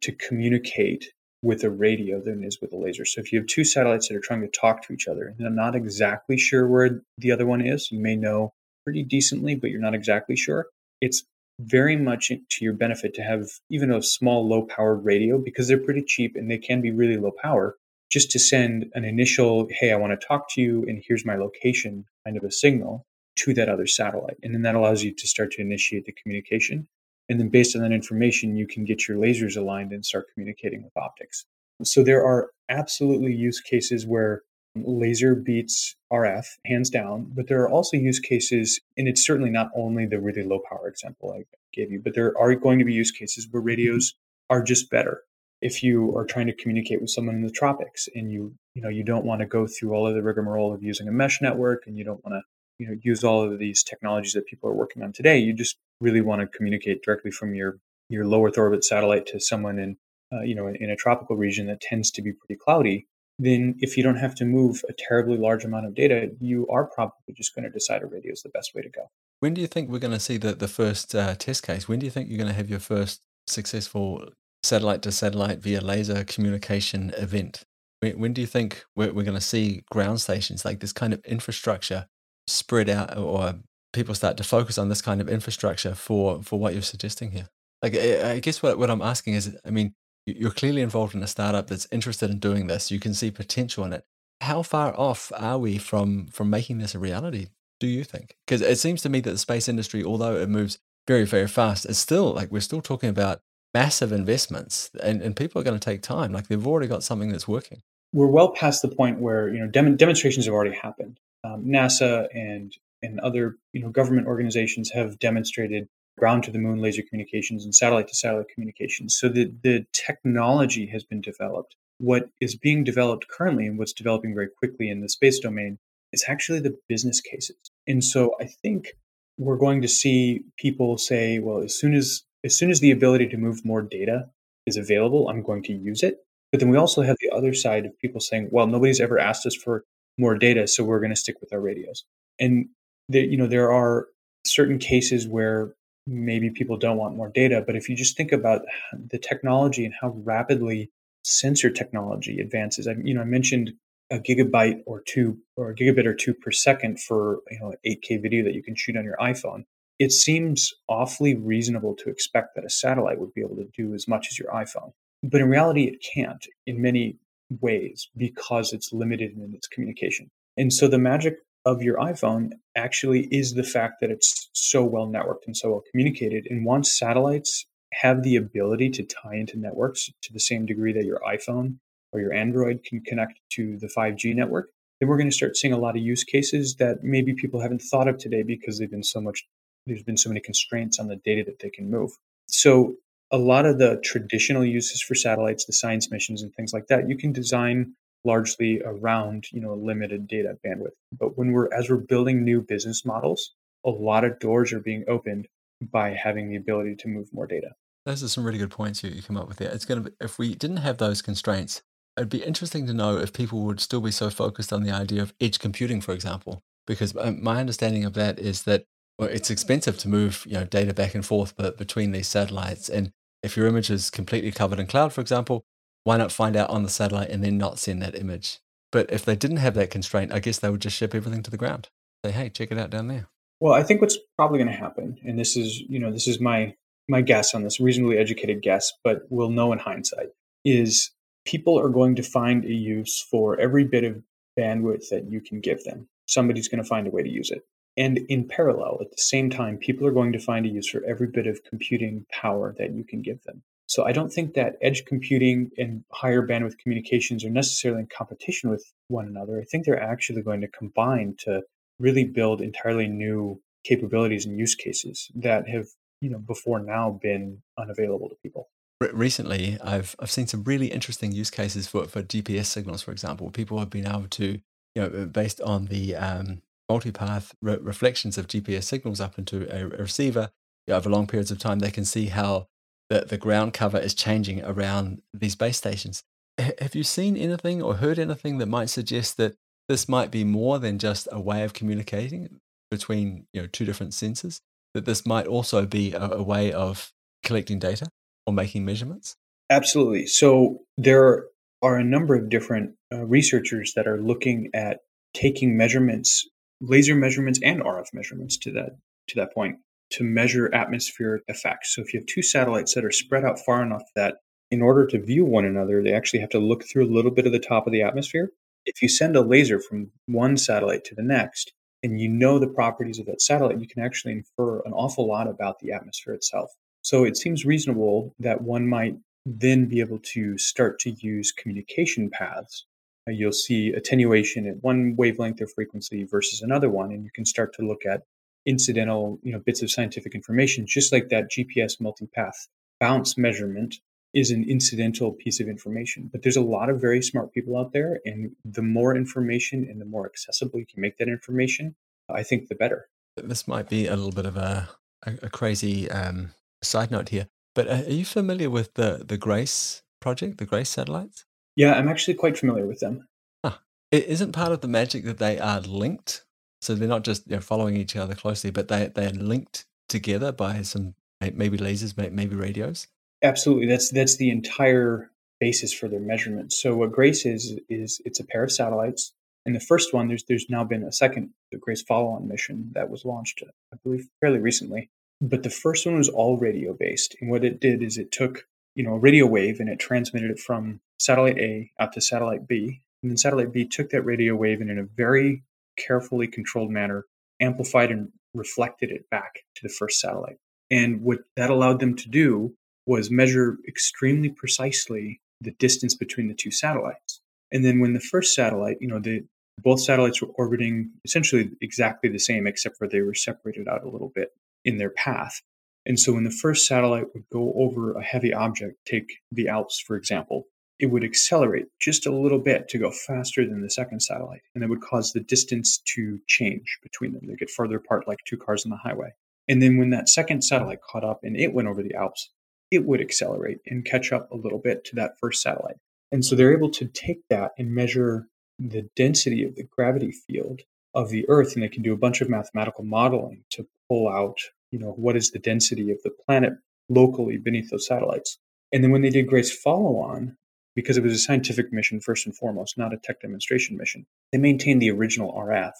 to 0.00 0.12
communicate 0.12 1.12
with 1.42 1.62
a 1.62 1.70
radio 1.70 2.20
than 2.20 2.42
it 2.42 2.46
is 2.46 2.60
with 2.60 2.72
a 2.72 2.76
laser. 2.76 3.04
So 3.04 3.20
if 3.20 3.32
you 3.32 3.38
have 3.38 3.46
two 3.46 3.64
satellites 3.64 4.08
that 4.08 4.16
are 4.16 4.20
trying 4.20 4.40
to 4.40 4.48
talk 4.48 4.82
to 4.82 4.92
each 4.92 5.06
other 5.06 5.26
and 5.26 5.36
they're 5.38 5.50
not 5.50 5.76
exactly 5.76 6.36
sure 6.36 6.66
where 6.66 7.02
the 7.16 7.30
other 7.30 7.46
one 7.46 7.60
is, 7.60 7.90
you 7.92 8.00
may 8.00 8.16
know 8.16 8.52
pretty 8.84 9.04
decently, 9.04 9.54
but 9.54 9.70
you're 9.70 9.80
not 9.80 9.94
exactly 9.94 10.36
sure. 10.36 10.66
It's 11.00 11.24
very 11.60 11.96
much 11.96 12.28
to 12.28 12.64
your 12.64 12.72
benefit 12.72 13.14
to 13.14 13.22
have 13.22 13.46
even 13.70 13.92
a 13.92 14.02
small 14.02 14.48
low 14.48 14.62
powered 14.62 15.04
radio 15.04 15.38
because 15.38 15.68
they're 15.68 15.78
pretty 15.78 16.02
cheap 16.02 16.36
and 16.36 16.50
they 16.50 16.58
can 16.58 16.80
be 16.80 16.90
really 16.90 17.16
low 17.16 17.32
power 17.42 17.76
just 18.10 18.30
to 18.30 18.38
send 18.38 18.86
an 18.94 19.04
initial, 19.04 19.68
hey, 19.70 19.92
I 19.92 19.96
want 19.96 20.18
to 20.18 20.26
talk 20.26 20.48
to 20.54 20.60
you 20.60 20.84
and 20.88 21.02
here's 21.06 21.24
my 21.24 21.36
location 21.36 22.04
kind 22.24 22.36
of 22.36 22.44
a 22.44 22.50
signal 22.50 23.04
to 23.36 23.54
that 23.54 23.68
other 23.68 23.86
satellite. 23.86 24.38
And 24.42 24.54
then 24.54 24.62
that 24.62 24.74
allows 24.74 25.02
you 25.02 25.14
to 25.14 25.26
start 25.28 25.52
to 25.52 25.62
initiate 25.62 26.06
the 26.06 26.12
communication. 26.12 26.88
And 27.28 27.38
then 27.38 27.48
based 27.48 27.76
on 27.76 27.82
that 27.82 27.92
information, 27.92 28.56
you 28.56 28.66
can 28.66 28.84
get 28.84 29.06
your 29.06 29.18
lasers 29.18 29.56
aligned 29.56 29.92
and 29.92 30.04
start 30.04 30.26
communicating 30.32 30.82
with 30.82 30.96
optics. 30.96 31.44
So 31.84 32.02
there 32.02 32.24
are 32.24 32.50
absolutely 32.68 33.32
use 33.32 33.60
cases 33.60 34.06
where 34.06 34.42
laser 34.74 35.34
beats 35.34 35.96
RF, 36.12 36.46
hands 36.64 36.90
down, 36.90 37.30
but 37.34 37.48
there 37.48 37.60
are 37.62 37.70
also 37.70 37.96
use 37.96 38.18
cases, 38.18 38.80
and 38.96 39.08
it's 39.08 39.24
certainly 39.24 39.50
not 39.50 39.70
only 39.76 40.06
the 40.06 40.20
really 40.20 40.42
low 40.42 40.60
power 40.68 40.88
example 40.88 41.34
I 41.36 41.44
gave 41.72 41.90
you, 41.90 42.00
but 42.02 42.14
there 42.14 42.36
are 42.38 42.54
going 42.54 42.78
to 42.78 42.84
be 42.84 42.92
use 42.92 43.10
cases 43.10 43.46
where 43.50 43.62
radios 43.62 44.14
are 44.50 44.62
just 44.62 44.90
better. 44.90 45.22
If 45.60 45.82
you 45.82 46.16
are 46.16 46.24
trying 46.24 46.46
to 46.46 46.54
communicate 46.54 47.00
with 47.00 47.10
someone 47.10 47.34
in 47.34 47.42
the 47.42 47.50
tropics 47.50 48.08
and 48.14 48.32
you, 48.32 48.54
you 48.74 48.82
know, 48.82 48.88
you 48.88 49.02
don't 49.02 49.24
want 49.24 49.40
to 49.40 49.46
go 49.46 49.66
through 49.66 49.92
all 49.92 50.06
of 50.06 50.14
the 50.14 50.22
rigmarole 50.22 50.72
of 50.72 50.82
using 50.82 51.08
a 51.08 51.12
mesh 51.12 51.40
network 51.42 51.84
and 51.86 51.98
you 51.98 52.04
don't 52.04 52.24
want 52.24 52.34
to 52.34 52.42
you 52.78 52.86
know 52.86 52.96
use 53.02 53.24
all 53.24 53.42
of 53.42 53.58
these 53.58 53.82
technologies 53.82 54.32
that 54.32 54.46
people 54.46 54.70
are 54.70 54.74
working 54.74 55.02
on 55.02 55.12
today 55.12 55.38
you 55.38 55.52
just 55.52 55.76
really 56.00 56.20
want 56.20 56.40
to 56.40 56.56
communicate 56.56 57.02
directly 57.02 57.30
from 57.30 57.54
your 57.54 57.78
your 58.08 58.26
low 58.26 58.44
earth 58.46 58.58
orbit 58.58 58.84
satellite 58.84 59.26
to 59.26 59.40
someone 59.40 59.78
in 59.78 59.96
uh, 60.32 60.40
you 60.42 60.54
know 60.54 60.66
in, 60.66 60.76
in 60.76 60.90
a 60.90 60.96
tropical 60.96 61.36
region 61.36 61.66
that 61.66 61.80
tends 61.80 62.10
to 62.10 62.22
be 62.22 62.32
pretty 62.32 62.58
cloudy 62.58 63.06
then 63.38 63.74
if 63.78 63.96
you 63.96 64.02
don't 64.02 64.16
have 64.16 64.34
to 64.34 64.44
move 64.44 64.82
a 64.88 64.92
terribly 64.92 65.36
large 65.36 65.64
amount 65.64 65.86
of 65.86 65.94
data 65.94 66.30
you 66.40 66.66
are 66.68 66.84
probably 66.84 67.34
just 67.36 67.54
going 67.54 67.64
to 67.64 67.70
decide 67.70 68.02
a 68.02 68.06
radio 68.06 68.32
is 68.32 68.42
the 68.42 68.48
best 68.50 68.74
way 68.74 68.82
to 68.82 68.88
go. 68.88 69.08
When 69.40 69.54
do 69.54 69.60
you 69.60 69.68
think 69.68 69.88
we're 69.88 70.00
going 70.00 70.14
to 70.14 70.20
see 70.20 70.36
the, 70.36 70.54
the 70.54 70.68
first 70.68 71.14
uh, 71.14 71.36
test 71.36 71.62
case? 71.62 71.86
When 71.86 72.00
do 72.00 72.06
you 72.06 72.10
think 72.10 72.28
you're 72.28 72.38
going 72.38 72.48
to 72.48 72.54
have 72.54 72.70
your 72.70 72.80
first 72.80 73.20
successful 73.46 74.28
satellite 74.64 75.02
to 75.02 75.12
satellite 75.12 75.60
via 75.60 75.80
laser 75.80 76.24
communication 76.24 77.12
event? 77.16 77.64
When, 78.00 78.18
when 78.18 78.32
do 78.32 78.40
you 78.40 78.46
think 78.48 78.84
we're, 78.96 79.12
we're 79.12 79.22
going 79.22 79.38
to 79.38 79.40
see 79.40 79.84
ground 79.90 80.20
stations 80.20 80.64
like 80.64 80.80
this 80.80 80.92
kind 80.92 81.12
of 81.12 81.24
infrastructure 81.24 82.08
spread 82.48 82.88
out 82.88 83.16
or 83.16 83.54
people 83.92 84.14
start 84.14 84.36
to 84.36 84.44
focus 84.44 84.78
on 84.78 84.88
this 84.88 85.02
kind 85.02 85.20
of 85.20 85.28
infrastructure 85.28 85.94
for 85.94 86.42
for 86.42 86.58
what 86.58 86.72
you're 86.72 86.82
suggesting 86.82 87.30
here. 87.30 87.48
Like 87.82 87.94
i 87.96 88.40
guess 88.40 88.60
what, 88.60 88.76
what 88.76 88.90
i'm 88.90 89.02
asking 89.02 89.34
is 89.34 89.56
i 89.64 89.70
mean 89.70 89.94
you're 90.26 90.50
clearly 90.50 90.82
involved 90.82 91.14
in 91.14 91.22
a 91.22 91.26
startup 91.26 91.68
that's 91.68 91.88
interested 91.90 92.30
in 92.30 92.38
doing 92.38 92.66
this. 92.66 92.90
You 92.90 93.00
can 93.00 93.14
see 93.14 93.30
potential 93.30 93.84
in 93.84 93.94
it. 93.94 94.04
How 94.42 94.62
far 94.62 94.98
off 94.98 95.32
are 95.36 95.58
we 95.58 95.78
from 95.78 96.26
from 96.28 96.50
making 96.50 96.78
this 96.78 96.94
a 96.94 96.98
reality 96.98 97.48
do 97.80 97.86
you 97.86 98.02
think? 98.02 98.36
Because 98.46 98.60
it 98.60 98.78
seems 98.78 99.02
to 99.02 99.08
me 99.08 99.20
that 99.20 99.30
the 99.30 99.38
space 99.38 99.68
industry 99.68 100.04
although 100.04 100.36
it 100.36 100.48
moves 100.48 100.78
very 101.06 101.24
very 101.24 101.48
fast 101.48 101.86
it's 101.86 101.98
still 101.98 102.32
like 102.32 102.50
we're 102.50 102.60
still 102.60 102.82
talking 102.82 103.08
about 103.08 103.40
massive 103.74 104.12
investments 104.12 104.90
and, 105.02 105.20
and 105.22 105.36
people 105.36 105.60
are 105.60 105.64
going 105.64 105.78
to 105.78 105.84
take 105.84 106.02
time. 106.02 106.32
Like 106.32 106.48
they've 106.48 106.66
already 106.66 106.88
got 106.88 107.02
something 107.02 107.30
that's 107.30 107.48
working. 107.48 107.82
We're 108.12 108.26
well 108.26 108.50
past 108.50 108.82
the 108.82 108.88
point 108.88 109.20
where 109.20 109.48
you 109.48 109.60
know 109.60 109.66
dem- 109.66 109.96
demonstrations 109.96 110.46
have 110.46 110.54
already 110.54 110.74
happened. 110.74 111.20
Um, 111.44 111.64
NASA 111.64 112.28
and 112.34 112.76
and 113.02 113.20
other 113.20 113.56
you 113.72 113.82
know 113.82 113.90
government 113.90 114.26
organizations 114.26 114.90
have 114.90 115.18
demonstrated 115.18 115.88
ground 116.18 116.42
to 116.44 116.50
the 116.50 116.58
moon 116.58 116.80
laser 116.80 117.02
communications 117.02 117.64
and 117.64 117.74
satellite 117.74 118.08
to 118.08 118.14
satellite 118.14 118.48
communications. 118.52 119.18
So 119.18 119.28
the 119.28 119.52
the 119.62 119.86
technology 119.92 120.86
has 120.86 121.04
been 121.04 121.20
developed. 121.20 121.76
What 121.98 122.28
is 122.40 122.56
being 122.56 122.84
developed 122.84 123.28
currently 123.28 123.66
and 123.66 123.78
what's 123.78 123.92
developing 123.92 124.34
very 124.34 124.48
quickly 124.48 124.88
in 124.88 125.00
the 125.00 125.08
space 125.08 125.38
domain 125.38 125.78
is 126.12 126.24
actually 126.28 126.60
the 126.60 126.76
business 126.88 127.20
cases. 127.20 127.56
And 127.86 128.02
so 128.02 128.34
I 128.40 128.46
think 128.62 128.92
we're 129.38 129.56
going 129.56 129.82
to 129.82 129.88
see 129.88 130.44
people 130.58 130.98
say, 130.98 131.38
well, 131.38 131.62
as 131.62 131.74
soon 131.78 131.94
as 131.94 132.22
as 132.44 132.56
soon 132.56 132.70
as 132.70 132.80
the 132.80 132.90
ability 132.90 133.28
to 133.28 133.36
move 133.36 133.64
more 133.64 133.82
data 133.82 134.28
is 134.66 134.76
available, 134.76 135.28
I'm 135.28 135.42
going 135.42 135.62
to 135.64 135.72
use 135.72 136.02
it. 136.02 136.18
But 136.50 136.60
then 136.60 136.70
we 136.70 136.76
also 136.76 137.02
have 137.02 137.16
the 137.20 137.36
other 137.36 137.52
side 137.52 137.84
of 137.84 137.98
people 137.98 138.20
saying, 138.20 138.48
well, 138.50 138.66
nobody's 138.66 139.00
ever 139.00 139.18
asked 139.18 139.44
us 139.44 139.54
for 139.54 139.84
more 140.18 140.36
data, 140.36 140.66
so 140.66 140.84
we're 140.84 141.00
going 141.00 141.10
to 141.10 141.16
stick 141.16 141.36
with 141.40 141.52
our 141.52 141.60
radios. 141.60 142.04
And 142.40 142.68
there, 143.08 143.24
you 143.24 143.36
know, 143.36 143.46
there 143.46 143.72
are 143.72 144.06
certain 144.44 144.78
cases 144.78 145.26
where 145.26 145.74
maybe 146.06 146.50
people 146.50 146.76
don't 146.76 146.96
want 146.96 147.16
more 147.16 147.28
data, 147.28 147.62
but 147.66 147.76
if 147.76 147.88
you 147.88 147.96
just 147.96 148.16
think 148.16 148.32
about 148.32 148.62
the 148.92 149.18
technology 149.18 149.84
and 149.84 149.94
how 150.00 150.14
rapidly 150.24 150.90
sensor 151.24 151.70
technology 151.70 152.40
advances, 152.40 152.86
I, 152.86 152.94
you 153.02 153.14
know, 153.14 153.20
I 153.20 153.24
mentioned 153.24 153.72
a 154.10 154.18
gigabyte 154.18 154.82
or 154.86 155.02
two 155.06 155.38
or 155.56 155.70
a 155.70 155.74
gigabit 155.74 156.06
or 156.06 156.14
two 156.14 156.34
per 156.34 156.50
second 156.50 157.00
for 157.00 157.40
you 157.50 157.60
know 157.60 157.74
8K 157.86 158.22
video 158.22 158.44
that 158.44 158.54
you 158.54 158.62
can 158.62 158.74
shoot 158.74 158.96
on 158.96 159.04
your 159.04 159.16
iPhone. 159.16 159.64
It 159.98 160.12
seems 160.12 160.72
awfully 160.88 161.34
reasonable 161.34 161.94
to 161.96 162.08
expect 162.08 162.54
that 162.54 162.64
a 162.64 162.70
satellite 162.70 163.18
would 163.18 163.34
be 163.34 163.40
able 163.40 163.56
to 163.56 163.68
do 163.76 163.94
as 163.94 164.06
much 164.06 164.28
as 164.30 164.38
your 164.38 164.48
iPhone. 164.48 164.92
But 165.22 165.40
in 165.40 165.48
reality, 165.48 165.84
it 165.84 166.02
can't 166.14 166.44
in 166.66 166.80
many 166.80 167.18
ways 167.60 168.08
because 168.16 168.72
it's 168.72 168.92
limited 168.92 169.32
in 169.36 169.52
its 169.54 169.66
communication. 169.66 170.30
And 170.56 170.72
so 170.72 170.86
the 170.86 170.98
magic 170.98 171.38
of 171.64 171.82
your 171.82 171.96
iPhone 171.96 172.50
actually 172.76 173.28
is 173.30 173.54
the 173.54 173.62
fact 173.62 174.00
that 174.00 174.10
it's 174.10 174.48
so 174.52 174.84
well 174.84 175.06
networked 175.06 175.46
and 175.46 175.56
so 175.56 175.70
well 175.70 175.84
communicated. 175.90 176.46
And 176.50 176.64
once 176.64 176.96
satellites 176.98 177.66
have 177.92 178.22
the 178.22 178.36
ability 178.36 178.90
to 178.90 179.04
tie 179.04 179.36
into 179.36 179.58
networks 179.58 180.10
to 180.22 180.32
the 180.32 180.40
same 180.40 180.66
degree 180.66 180.92
that 180.92 181.04
your 181.04 181.20
iPhone 181.20 181.78
or 182.12 182.20
your 182.20 182.32
Android 182.32 182.84
can 182.84 183.00
connect 183.00 183.40
to 183.52 183.76
the 183.78 183.90
5G 183.96 184.34
network, 184.34 184.68
then 185.00 185.08
we're 185.08 185.16
going 185.16 185.30
to 185.30 185.36
start 185.36 185.56
seeing 185.56 185.74
a 185.74 185.78
lot 185.78 185.96
of 185.96 186.02
use 186.02 186.24
cases 186.24 186.76
that 186.78 187.02
maybe 187.02 187.34
people 187.34 187.60
haven't 187.60 187.82
thought 187.82 188.08
of 188.08 188.18
today 188.18 188.42
because 188.42 188.78
they've 188.78 188.90
been 188.90 189.02
so 189.02 189.20
much 189.20 189.46
there's 189.86 190.02
been 190.02 190.16
so 190.18 190.28
many 190.28 190.40
constraints 190.40 190.98
on 190.98 191.08
the 191.08 191.16
data 191.16 191.42
that 191.46 191.60
they 191.60 191.70
can 191.70 191.90
move. 191.90 192.10
So 192.46 192.96
a 193.30 193.38
lot 193.38 193.66
of 193.66 193.78
the 193.78 194.00
traditional 194.04 194.64
uses 194.64 195.02
for 195.02 195.14
satellites, 195.14 195.64
the 195.64 195.72
science 195.72 196.10
missions 196.10 196.42
and 196.42 196.54
things 196.54 196.72
like 196.72 196.88
that, 196.88 197.08
you 197.08 197.16
can 197.16 197.32
design 197.32 197.94
largely 198.24 198.80
around, 198.84 199.46
you 199.52 199.60
know, 199.60 199.74
limited 199.74 200.26
data 200.26 200.56
bandwidth. 200.64 200.96
But 201.18 201.38
when 201.38 201.52
we're 201.52 201.72
as 201.72 201.88
we're 201.88 201.96
building 201.96 202.44
new 202.44 202.60
business 202.60 203.04
models, 203.04 203.54
a 203.84 203.90
lot 203.90 204.24
of 204.24 204.38
doors 204.38 204.72
are 204.72 204.80
being 204.80 205.04
opened 205.08 205.48
by 205.92 206.10
having 206.10 206.48
the 206.48 206.56
ability 206.56 206.96
to 206.96 207.08
move 207.08 207.28
more 207.32 207.46
data. 207.46 207.70
Those 208.04 208.22
are 208.22 208.28
some 208.28 208.44
really 208.44 208.58
good 208.58 208.70
points 208.70 209.02
you, 209.02 209.10
you 209.10 209.22
come 209.22 209.36
up 209.36 209.48
with 209.48 209.58
there. 209.58 209.70
It's 209.70 209.84
going 209.84 210.02
to 210.02 210.10
be, 210.10 210.16
if 210.20 210.38
we 210.38 210.54
didn't 210.54 210.78
have 210.78 210.98
those 210.98 211.22
constraints, 211.22 211.82
it'd 212.16 212.28
be 212.28 212.42
interesting 212.42 212.86
to 212.86 212.94
know 212.94 213.18
if 213.18 213.32
people 213.32 213.62
would 213.62 213.80
still 213.80 214.00
be 214.00 214.10
so 214.10 214.30
focused 214.30 214.72
on 214.72 214.82
the 214.82 214.90
idea 214.90 215.22
of 215.22 215.34
edge 215.40 215.58
computing, 215.58 216.00
for 216.00 216.12
example, 216.12 216.62
because 216.86 217.14
uh, 217.16 217.32
my 217.38 217.60
understanding 217.60 218.04
of 218.04 218.14
that 218.14 218.38
is 218.38 218.62
that 218.64 218.84
well, 219.18 219.28
it's 219.28 219.50
expensive 219.50 219.98
to 219.98 220.08
move 220.08 220.44
you 220.46 220.54
know 220.54 220.64
data 220.64 220.94
back 220.94 221.14
and 221.14 221.26
forth 221.26 221.54
but 221.56 221.76
between 221.76 222.12
these 222.12 222.28
satellites 222.28 222.88
and 222.88 223.10
if 223.42 223.56
your 223.56 223.66
image 223.66 223.90
is 223.90 224.10
completely 224.10 224.52
covered 224.52 224.78
in 224.78 224.86
cloud 224.86 225.12
for 225.12 225.20
example 225.20 225.64
why 226.04 226.16
not 226.16 226.32
find 226.32 226.56
out 226.56 226.70
on 226.70 226.82
the 226.82 226.88
satellite 226.88 227.30
and 227.30 227.42
then 227.42 227.58
not 227.58 227.78
send 227.78 228.02
that 228.02 228.14
image? 228.14 228.58
But 228.90 229.12
if 229.12 229.24
they 229.24 229.36
didn't 229.36 229.58
have 229.58 229.74
that 229.74 229.90
constraint 229.90 230.32
i 230.32 230.38
guess 230.38 230.58
they 230.58 230.70
would 230.70 230.80
just 230.80 230.96
ship 230.96 231.14
everything 231.14 231.42
to 231.42 231.50
the 231.50 231.56
ground. 231.56 231.88
Say 232.24 232.32
hey 232.32 232.48
check 232.48 232.70
it 232.70 232.78
out 232.78 232.90
down 232.90 233.08
there. 233.08 233.28
Well 233.60 233.74
i 233.74 233.82
think 233.82 234.00
what's 234.00 234.18
probably 234.36 234.58
going 234.58 234.70
to 234.70 234.76
happen 234.76 235.18
and 235.24 235.38
this 235.38 235.56
is 235.56 235.80
you 235.80 235.98
know 235.98 236.12
this 236.12 236.28
is 236.28 236.40
my 236.40 236.74
my 237.08 237.22
guess 237.22 237.54
on 237.54 237.62
this 237.62 237.80
reasonably 237.80 238.18
educated 238.18 238.62
guess 238.62 238.92
but 239.02 239.22
we'll 239.30 239.50
know 239.50 239.72
in 239.72 239.78
hindsight 239.78 240.28
is 240.64 241.10
people 241.48 241.78
are 241.78 241.88
going 241.88 242.14
to 242.14 242.22
find 242.22 242.64
a 242.64 242.72
use 242.72 243.26
for 243.30 243.58
every 243.58 243.84
bit 243.84 244.04
of 244.04 244.22
bandwidth 244.58 245.08
that 245.08 245.30
you 245.30 245.40
can 245.40 245.60
give 245.60 245.82
them. 245.84 246.08
Somebody's 246.26 246.68
going 246.68 246.82
to 246.82 246.88
find 246.88 247.06
a 247.06 247.10
way 247.10 247.22
to 247.22 247.28
use 247.28 247.50
it. 247.50 247.62
And 247.96 248.18
in 248.28 248.46
parallel, 248.46 248.98
at 249.00 249.10
the 249.10 249.22
same 249.22 249.48
time, 249.48 249.78
people 249.78 250.06
are 250.06 250.12
going 250.12 250.32
to 250.32 250.38
find 250.38 250.66
a 250.66 250.68
use 250.68 250.88
for 250.88 251.02
every 251.04 251.26
bit 251.26 251.46
of 251.46 251.64
computing 251.64 252.26
power 252.30 252.74
that 252.78 252.92
you 252.92 253.02
can 253.02 253.22
give 253.22 253.42
them. 253.44 253.62
So 253.88 254.04
I 254.04 254.12
don't 254.12 254.30
think 254.30 254.54
that 254.54 254.76
edge 254.82 255.06
computing 255.06 255.70
and 255.78 256.04
higher 256.12 256.46
bandwidth 256.46 256.78
communications 256.78 257.42
are 257.42 257.50
necessarily 257.50 258.02
in 258.02 258.06
competition 258.06 258.68
with 258.68 258.84
one 259.08 259.26
another. 259.26 259.58
I 259.58 259.64
think 259.64 259.86
they're 259.86 260.00
actually 260.00 260.42
going 260.42 260.60
to 260.60 260.68
combine 260.68 261.36
to 261.40 261.62
really 261.98 262.24
build 262.24 262.60
entirely 262.60 263.08
new 263.08 263.60
capabilities 263.84 264.44
and 264.44 264.58
use 264.58 264.74
cases 264.74 265.30
that 265.36 265.68
have, 265.70 265.86
you 266.20 266.28
know, 266.28 266.38
before 266.38 266.80
now 266.80 267.18
been 267.22 267.62
unavailable 267.78 268.28
to 268.28 268.36
people. 268.42 268.68
Recently, 269.00 269.78
I've 269.82 270.14
I've 270.18 270.30
seen 270.30 270.48
some 270.48 270.64
really 270.64 270.88
interesting 270.88 271.32
use 271.32 271.50
cases 271.50 271.86
for, 271.86 272.04
for 272.04 272.22
GPS 272.22 272.66
signals, 272.66 273.00
for 273.00 273.12
example. 273.12 273.50
People 273.50 273.78
have 273.78 273.90
been 273.90 274.06
able 274.06 274.28
to, 274.30 274.60
you 274.94 275.02
know, 275.02 275.26
based 275.26 275.60
on 275.62 275.86
the 275.86 276.14
um, 276.14 276.62
multipath 276.90 277.52
re- 277.62 277.78
reflections 277.80 278.36
of 278.36 278.48
GPS 278.48 278.82
signals 278.82 279.20
up 279.20 279.38
into 279.38 279.66
a, 279.74 279.86
receiver 279.86 280.50
you 280.86 280.92
know, 280.92 280.98
over 280.98 281.08
long 281.08 281.26
periods 281.26 281.50
of 281.50 281.58
time, 281.58 281.78
they 281.78 281.90
can 281.90 282.04
see 282.04 282.26
how 282.26 282.66
the, 283.10 283.20
the 283.20 283.38
ground 283.38 283.72
cover 283.72 283.98
is 283.98 284.14
changing 284.14 284.64
around 284.64 285.22
these 285.32 285.54
base 285.54 285.76
stations. 285.76 286.22
H- 286.58 286.74
have 286.80 286.94
you 286.94 287.02
seen 287.02 287.36
anything 287.36 287.82
or 287.82 287.96
heard 287.96 288.18
anything 288.18 288.58
that 288.58 288.66
might 288.66 288.90
suggest 288.90 289.36
that 289.36 289.56
this 289.88 290.08
might 290.08 290.30
be 290.30 290.44
more 290.44 290.78
than 290.78 290.98
just 290.98 291.28
a 291.32 291.40
way 291.40 291.64
of 291.64 291.72
communicating 291.72 292.60
between 292.90 293.46
you 293.52 293.62
know 293.62 293.68
two 293.68 293.84
different 293.84 294.12
sensors? 294.12 294.60
That 294.94 295.04
this 295.04 295.26
might 295.26 295.46
also 295.46 295.86
be 295.86 296.12
a, 296.12 296.30
a 296.30 296.42
way 296.42 296.72
of 296.72 297.12
collecting 297.44 297.78
data 297.78 298.08
or 298.46 298.52
making 298.52 298.84
measurements? 298.84 299.36
Absolutely. 299.70 300.26
So 300.26 300.80
there 300.96 301.44
are 301.82 301.96
a 301.96 302.04
number 302.04 302.34
of 302.34 302.48
different 302.48 302.94
uh, 303.12 303.24
researchers 303.24 303.92
that 303.94 304.08
are 304.08 304.20
looking 304.20 304.70
at 304.74 305.00
taking 305.34 305.76
measurements 305.76 306.48
laser 306.80 307.14
measurements 307.14 307.58
and 307.62 307.80
RF 307.82 308.14
measurements 308.14 308.56
to 308.58 308.72
that 308.72 308.96
to 309.28 309.36
that 309.36 309.52
point 309.52 309.78
to 310.10 310.24
measure 310.24 310.74
atmospheric 310.74 311.42
effects. 311.48 311.94
So 311.94 312.02
if 312.02 312.12
you 312.12 312.20
have 312.20 312.26
two 312.26 312.42
satellites 312.42 312.94
that 312.94 313.04
are 313.04 313.10
spread 313.10 313.44
out 313.44 313.58
far 313.58 313.82
enough 313.82 314.04
that 314.16 314.36
in 314.70 314.82
order 314.82 315.06
to 315.06 315.20
view 315.20 315.44
one 315.44 315.64
another, 315.64 316.02
they 316.02 316.12
actually 316.12 316.40
have 316.40 316.50
to 316.50 316.58
look 316.58 316.84
through 316.84 317.04
a 317.04 317.14
little 317.14 317.30
bit 317.30 317.46
of 317.46 317.52
the 317.52 317.58
top 317.58 317.86
of 317.86 317.92
the 317.92 318.02
atmosphere. 318.02 318.50
If 318.84 319.02
you 319.02 319.08
send 319.08 319.36
a 319.36 319.42
laser 319.42 319.80
from 319.80 320.10
one 320.26 320.56
satellite 320.56 321.04
to 321.04 321.14
the 321.14 321.22
next 321.22 321.72
and 322.02 322.20
you 322.20 322.28
know 322.28 322.58
the 322.58 322.68
properties 322.68 323.18
of 323.18 323.26
that 323.26 323.42
satellite, 323.42 323.80
you 323.80 323.88
can 323.88 324.02
actually 324.02 324.32
infer 324.32 324.80
an 324.80 324.92
awful 324.92 325.26
lot 325.26 325.48
about 325.48 325.78
the 325.80 325.92
atmosphere 325.92 326.34
itself. 326.34 326.70
So 327.02 327.24
it 327.24 327.36
seems 327.36 327.64
reasonable 327.64 328.34
that 328.38 328.62
one 328.62 328.86
might 328.86 329.16
then 329.46 329.86
be 329.86 330.00
able 330.00 330.18
to 330.20 330.58
start 330.58 330.98
to 331.00 331.10
use 331.10 331.52
communication 331.52 332.30
paths 332.30 332.84
you'll 333.30 333.52
see 333.52 333.90
attenuation 333.90 334.66
at 334.66 334.82
one 334.82 335.14
wavelength 335.16 335.60
or 335.60 335.66
frequency 335.66 336.24
versus 336.24 336.62
another 336.62 336.90
one, 336.90 337.12
and 337.12 337.24
you 337.24 337.30
can 337.34 337.44
start 337.44 337.74
to 337.74 337.82
look 337.82 338.06
at 338.06 338.22
incidental, 338.68 339.40
you 339.42 339.50
know, 339.50 339.58
bits 339.58 339.82
of 339.82 339.90
scientific 339.90 340.34
information, 340.34 340.86
just 340.86 341.10
like 341.10 341.30
that 341.30 341.50
GPS 341.50 342.00
multipath 342.00 342.68
bounce 343.00 343.38
measurement 343.38 343.96
is 344.34 344.50
an 344.50 344.62
incidental 344.68 345.32
piece 345.32 345.58
of 345.58 345.68
information. 345.68 346.28
But 346.30 346.42
there's 346.42 346.56
a 346.56 346.62
lot 346.62 346.90
of 346.90 347.00
very 347.00 347.22
smart 347.22 347.52
people 347.52 347.78
out 347.78 347.92
there, 347.92 348.20
and 348.26 348.50
the 348.64 348.82
more 348.82 349.16
information 349.16 349.86
and 349.90 350.00
the 350.00 350.04
more 350.04 350.26
accessible 350.26 350.78
you 350.78 350.86
can 350.86 351.00
make 351.00 351.16
that 351.16 351.28
information, 351.28 351.96
I 352.28 352.42
think 352.42 352.68
the 352.68 352.74
better. 352.74 353.08
This 353.36 353.66
might 353.66 353.88
be 353.88 354.06
a 354.06 354.16
little 354.16 354.32
bit 354.32 354.46
of 354.46 354.56
a 354.56 354.90
a, 355.26 355.32
a 355.44 355.48
crazy 355.48 356.10
um, 356.10 356.50
side 356.82 357.10
note 357.10 357.30
here, 357.30 357.48
but 357.74 357.88
uh, 357.88 358.02
are 358.06 358.12
you 358.12 358.24
familiar 358.24 358.68
with 358.68 358.94
the 358.94 359.24
the 359.26 359.38
Grace 359.38 360.02
project, 360.20 360.58
the 360.58 360.66
Grace 360.66 360.90
satellites? 360.90 361.46
Yeah, 361.74 361.94
I'm 361.94 362.08
actually 362.08 362.34
quite 362.34 362.58
familiar 362.58 362.86
with 362.86 363.00
them. 363.00 363.28
Huh. 363.64 363.78
It 364.10 364.24
isn't 364.26 364.52
part 364.52 364.72
of 364.72 364.80
the 364.80 364.88
magic 364.88 365.24
that 365.24 365.38
they 365.38 365.58
are 365.58 365.80
linked. 365.80 366.44
So 366.80 366.94
they're 366.94 367.08
not 367.08 367.24
just 367.24 367.48
you 367.48 367.56
know, 367.56 367.60
following 367.60 367.96
each 367.96 368.16
other 368.16 368.34
closely, 368.34 368.70
but 368.70 368.88
they 368.88 369.10
they're 369.14 369.30
linked 369.30 369.86
together 370.08 370.52
by 370.52 370.82
some 370.82 371.14
maybe 371.40 371.78
lasers, 371.78 372.16
maybe 372.32 372.56
radios. 372.56 373.08
Absolutely, 373.42 373.86
that's 373.86 374.10
that's 374.10 374.36
the 374.36 374.50
entire 374.50 375.30
basis 375.60 375.92
for 375.92 376.08
their 376.08 376.20
measurements. 376.20 376.80
So 376.80 376.96
what 376.96 377.12
Grace 377.12 377.44
is 377.46 377.78
is 377.88 378.20
it's 378.24 378.40
a 378.40 378.44
pair 378.44 378.64
of 378.64 378.72
satellites. 378.72 379.32
And 379.66 379.74
the 379.74 379.80
first 379.80 380.14
one, 380.14 380.28
there's 380.28 380.44
there's 380.44 380.70
now 380.70 380.84
been 380.84 381.02
a 381.02 381.12
second 381.12 381.50
the 381.70 381.78
Grace 381.78 382.02
follow-on 382.02 382.48
mission 382.48 382.90
that 382.94 383.10
was 383.10 383.24
launched, 383.24 383.62
I 383.92 383.96
believe, 384.02 384.28
fairly 384.40 384.60
recently. 384.60 385.10
But 385.40 385.62
the 385.62 385.70
first 385.70 386.06
one 386.06 386.16
was 386.16 386.28
all 386.28 386.56
radio 386.56 386.94
based, 386.94 387.36
and 387.40 387.50
what 387.50 387.64
it 387.64 387.80
did 387.80 388.02
is 388.02 388.18
it 388.18 388.32
took 388.32 388.66
you 388.94 389.04
know 389.04 389.14
a 389.14 389.18
radio 389.18 389.46
wave 389.46 389.78
and 389.80 389.88
it 389.88 389.98
transmitted 389.98 390.50
it 390.50 390.58
from 390.58 391.00
satellite 391.18 391.58
A 391.58 391.90
out 392.00 392.12
to 392.14 392.20
satellite 392.20 392.66
B. 392.66 393.02
And 393.22 393.30
then 393.30 393.36
satellite 393.36 393.72
B 393.72 393.84
took 393.84 394.10
that 394.10 394.22
radio 394.22 394.54
wave 394.54 394.80
and 394.80 394.90
in 394.90 394.98
a 394.98 395.04
very 395.04 395.64
carefully 396.06 396.46
controlled 396.46 396.90
manner 396.90 397.26
amplified 397.60 398.10
and 398.10 398.28
reflected 398.54 399.10
it 399.10 399.28
back 399.30 399.60
to 399.74 399.82
the 399.82 399.92
first 399.92 400.20
satellite. 400.20 400.56
And 400.90 401.22
what 401.22 401.40
that 401.56 401.70
allowed 401.70 402.00
them 402.00 402.16
to 402.16 402.28
do 402.28 402.74
was 403.06 403.30
measure 403.30 403.76
extremely 403.86 404.48
precisely 404.48 405.40
the 405.60 405.72
distance 405.72 406.14
between 406.14 406.48
the 406.48 406.54
two 406.54 406.70
satellites. 406.70 407.40
And 407.72 407.84
then 407.84 408.00
when 408.00 408.14
the 408.14 408.20
first 408.20 408.54
satellite, 408.54 408.96
you 409.00 409.08
know, 409.08 409.18
the 409.18 409.44
both 409.82 410.00
satellites 410.00 410.42
were 410.42 410.48
orbiting 410.54 411.10
essentially 411.24 411.70
exactly 411.80 412.28
the 412.30 412.38
same, 412.38 412.66
except 412.66 412.96
for 412.96 413.08
they 413.08 413.20
were 413.20 413.34
separated 413.34 413.86
out 413.88 414.02
a 414.02 414.08
little 414.08 414.32
bit 414.34 414.50
in 414.84 414.98
their 414.98 415.10
path. 415.10 415.60
And 416.04 416.18
so 416.18 416.32
when 416.32 416.44
the 416.44 416.50
first 416.50 416.86
satellite 416.86 417.26
would 417.34 417.44
go 417.52 417.72
over 417.76 418.12
a 418.12 418.22
heavy 418.22 418.52
object, 418.52 418.96
take 419.06 419.38
the 419.52 419.68
Alps, 419.68 420.00
for 420.00 420.16
example, 420.16 420.64
it 420.98 421.06
would 421.06 421.24
accelerate 421.24 421.86
just 422.00 422.26
a 422.26 422.34
little 422.34 422.58
bit 422.58 422.88
to 422.88 422.98
go 422.98 423.10
faster 423.10 423.66
than 423.66 423.82
the 423.82 423.90
second 423.90 424.20
satellite. 424.20 424.62
And 424.74 424.82
that 424.82 424.88
would 424.88 425.00
cause 425.00 425.32
the 425.32 425.40
distance 425.40 425.98
to 426.14 426.40
change 426.46 426.98
between 427.02 427.32
them. 427.32 427.42
They 427.46 427.54
get 427.54 427.70
further 427.70 427.96
apart 427.96 428.26
like 428.26 428.38
two 428.44 428.56
cars 428.56 428.84
on 428.84 428.90
the 428.90 428.96
highway. 428.96 429.32
And 429.68 429.82
then 429.82 429.98
when 429.98 430.10
that 430.10 430.28
second 430.28 430.62
satellite 430.62 431.02
caught 431.02 431.24
up 431.24 431.40
and 431.42 431.56
it 431.56 431.72
went 431.72 431.88
over 431.88 432.02
the 432.02 432.14
Alps, 432.14 432.50
it 432.90 433.04
would 433.04 433.20
accelerate 433.20 433.78
and 433.86 434.04
catch 434.04 434.32
up 434.32 434.50
a 434.50 434.56
little 434.56 434.78
bit 434.78 435.04
to 435.04 435.16
that 435.16 435.38
first 435.38 435.62
satellite. 435.62 435.98
And 436.32 436.44
so 436.44 436.56
they're 436.56 436.76
able 436.76 436.90
to 436.90 437.06
take 437.06 437.40
that 437.50 437.72
and 437.78 437.94
measure 437.94 438.48
the 438.78 439.08
density 439.14 439.64
of 439.64 439.76
the 439.76 439.84
gravity 439.84 440.32
field 440.32 440.82
of 441.14 441.30
the 441.30 441.44
Earth, 441.48 441.74
and 441.74 441.82
they 441.82 441.88
can 441.88 442.02
do 442.02 442.12
a 442.12 442.18
bunch 442.18 442.40
of 442.40 442.48
mathematical 442.48 443.04
modeling 443.04 443.64
to 443.70 443.86
pull 444.08 444.28
out, 444.28 444.58
you 444.90 444.98
know, 444.98 445.12
what 445.12 445.36
is 445.36 445.50
the 445.50 445.58
density 445.58 446.10
of 446.10 446.18
the 446.22 446.30
planet 446.46 446.74
locally 447.08 447.56
beneath 447.56 447.90
those 447.90 448.06
satellites. 448.06 448.58
And 448.92 449.02
then 449.02 449.10
when 449.10 449.22
they 449.22 449.30
did 449.30 449.48
Grace 449.48 449.74
follow 449.74 450.18
on, 450.18 450.56
because 450.98 451.16
it 451.16 451.22
was 451.22 451.32
a 451.32 451.38
scientific 451.38 451.92
mission 451.92 452.20
first 452.20 452.44
and 452.44 452.56
foremost, 452.56 452.98
not 452.98 453.14
a 453.14 453.16
tech 453.16 453.40
demonstration 453.40 453.96
mission, 453.96 454.26
they 454.50 454.58
maintained 454.58 455.00
the 455.00 455.12
original 455.12 455.52
RF 455.52 455.92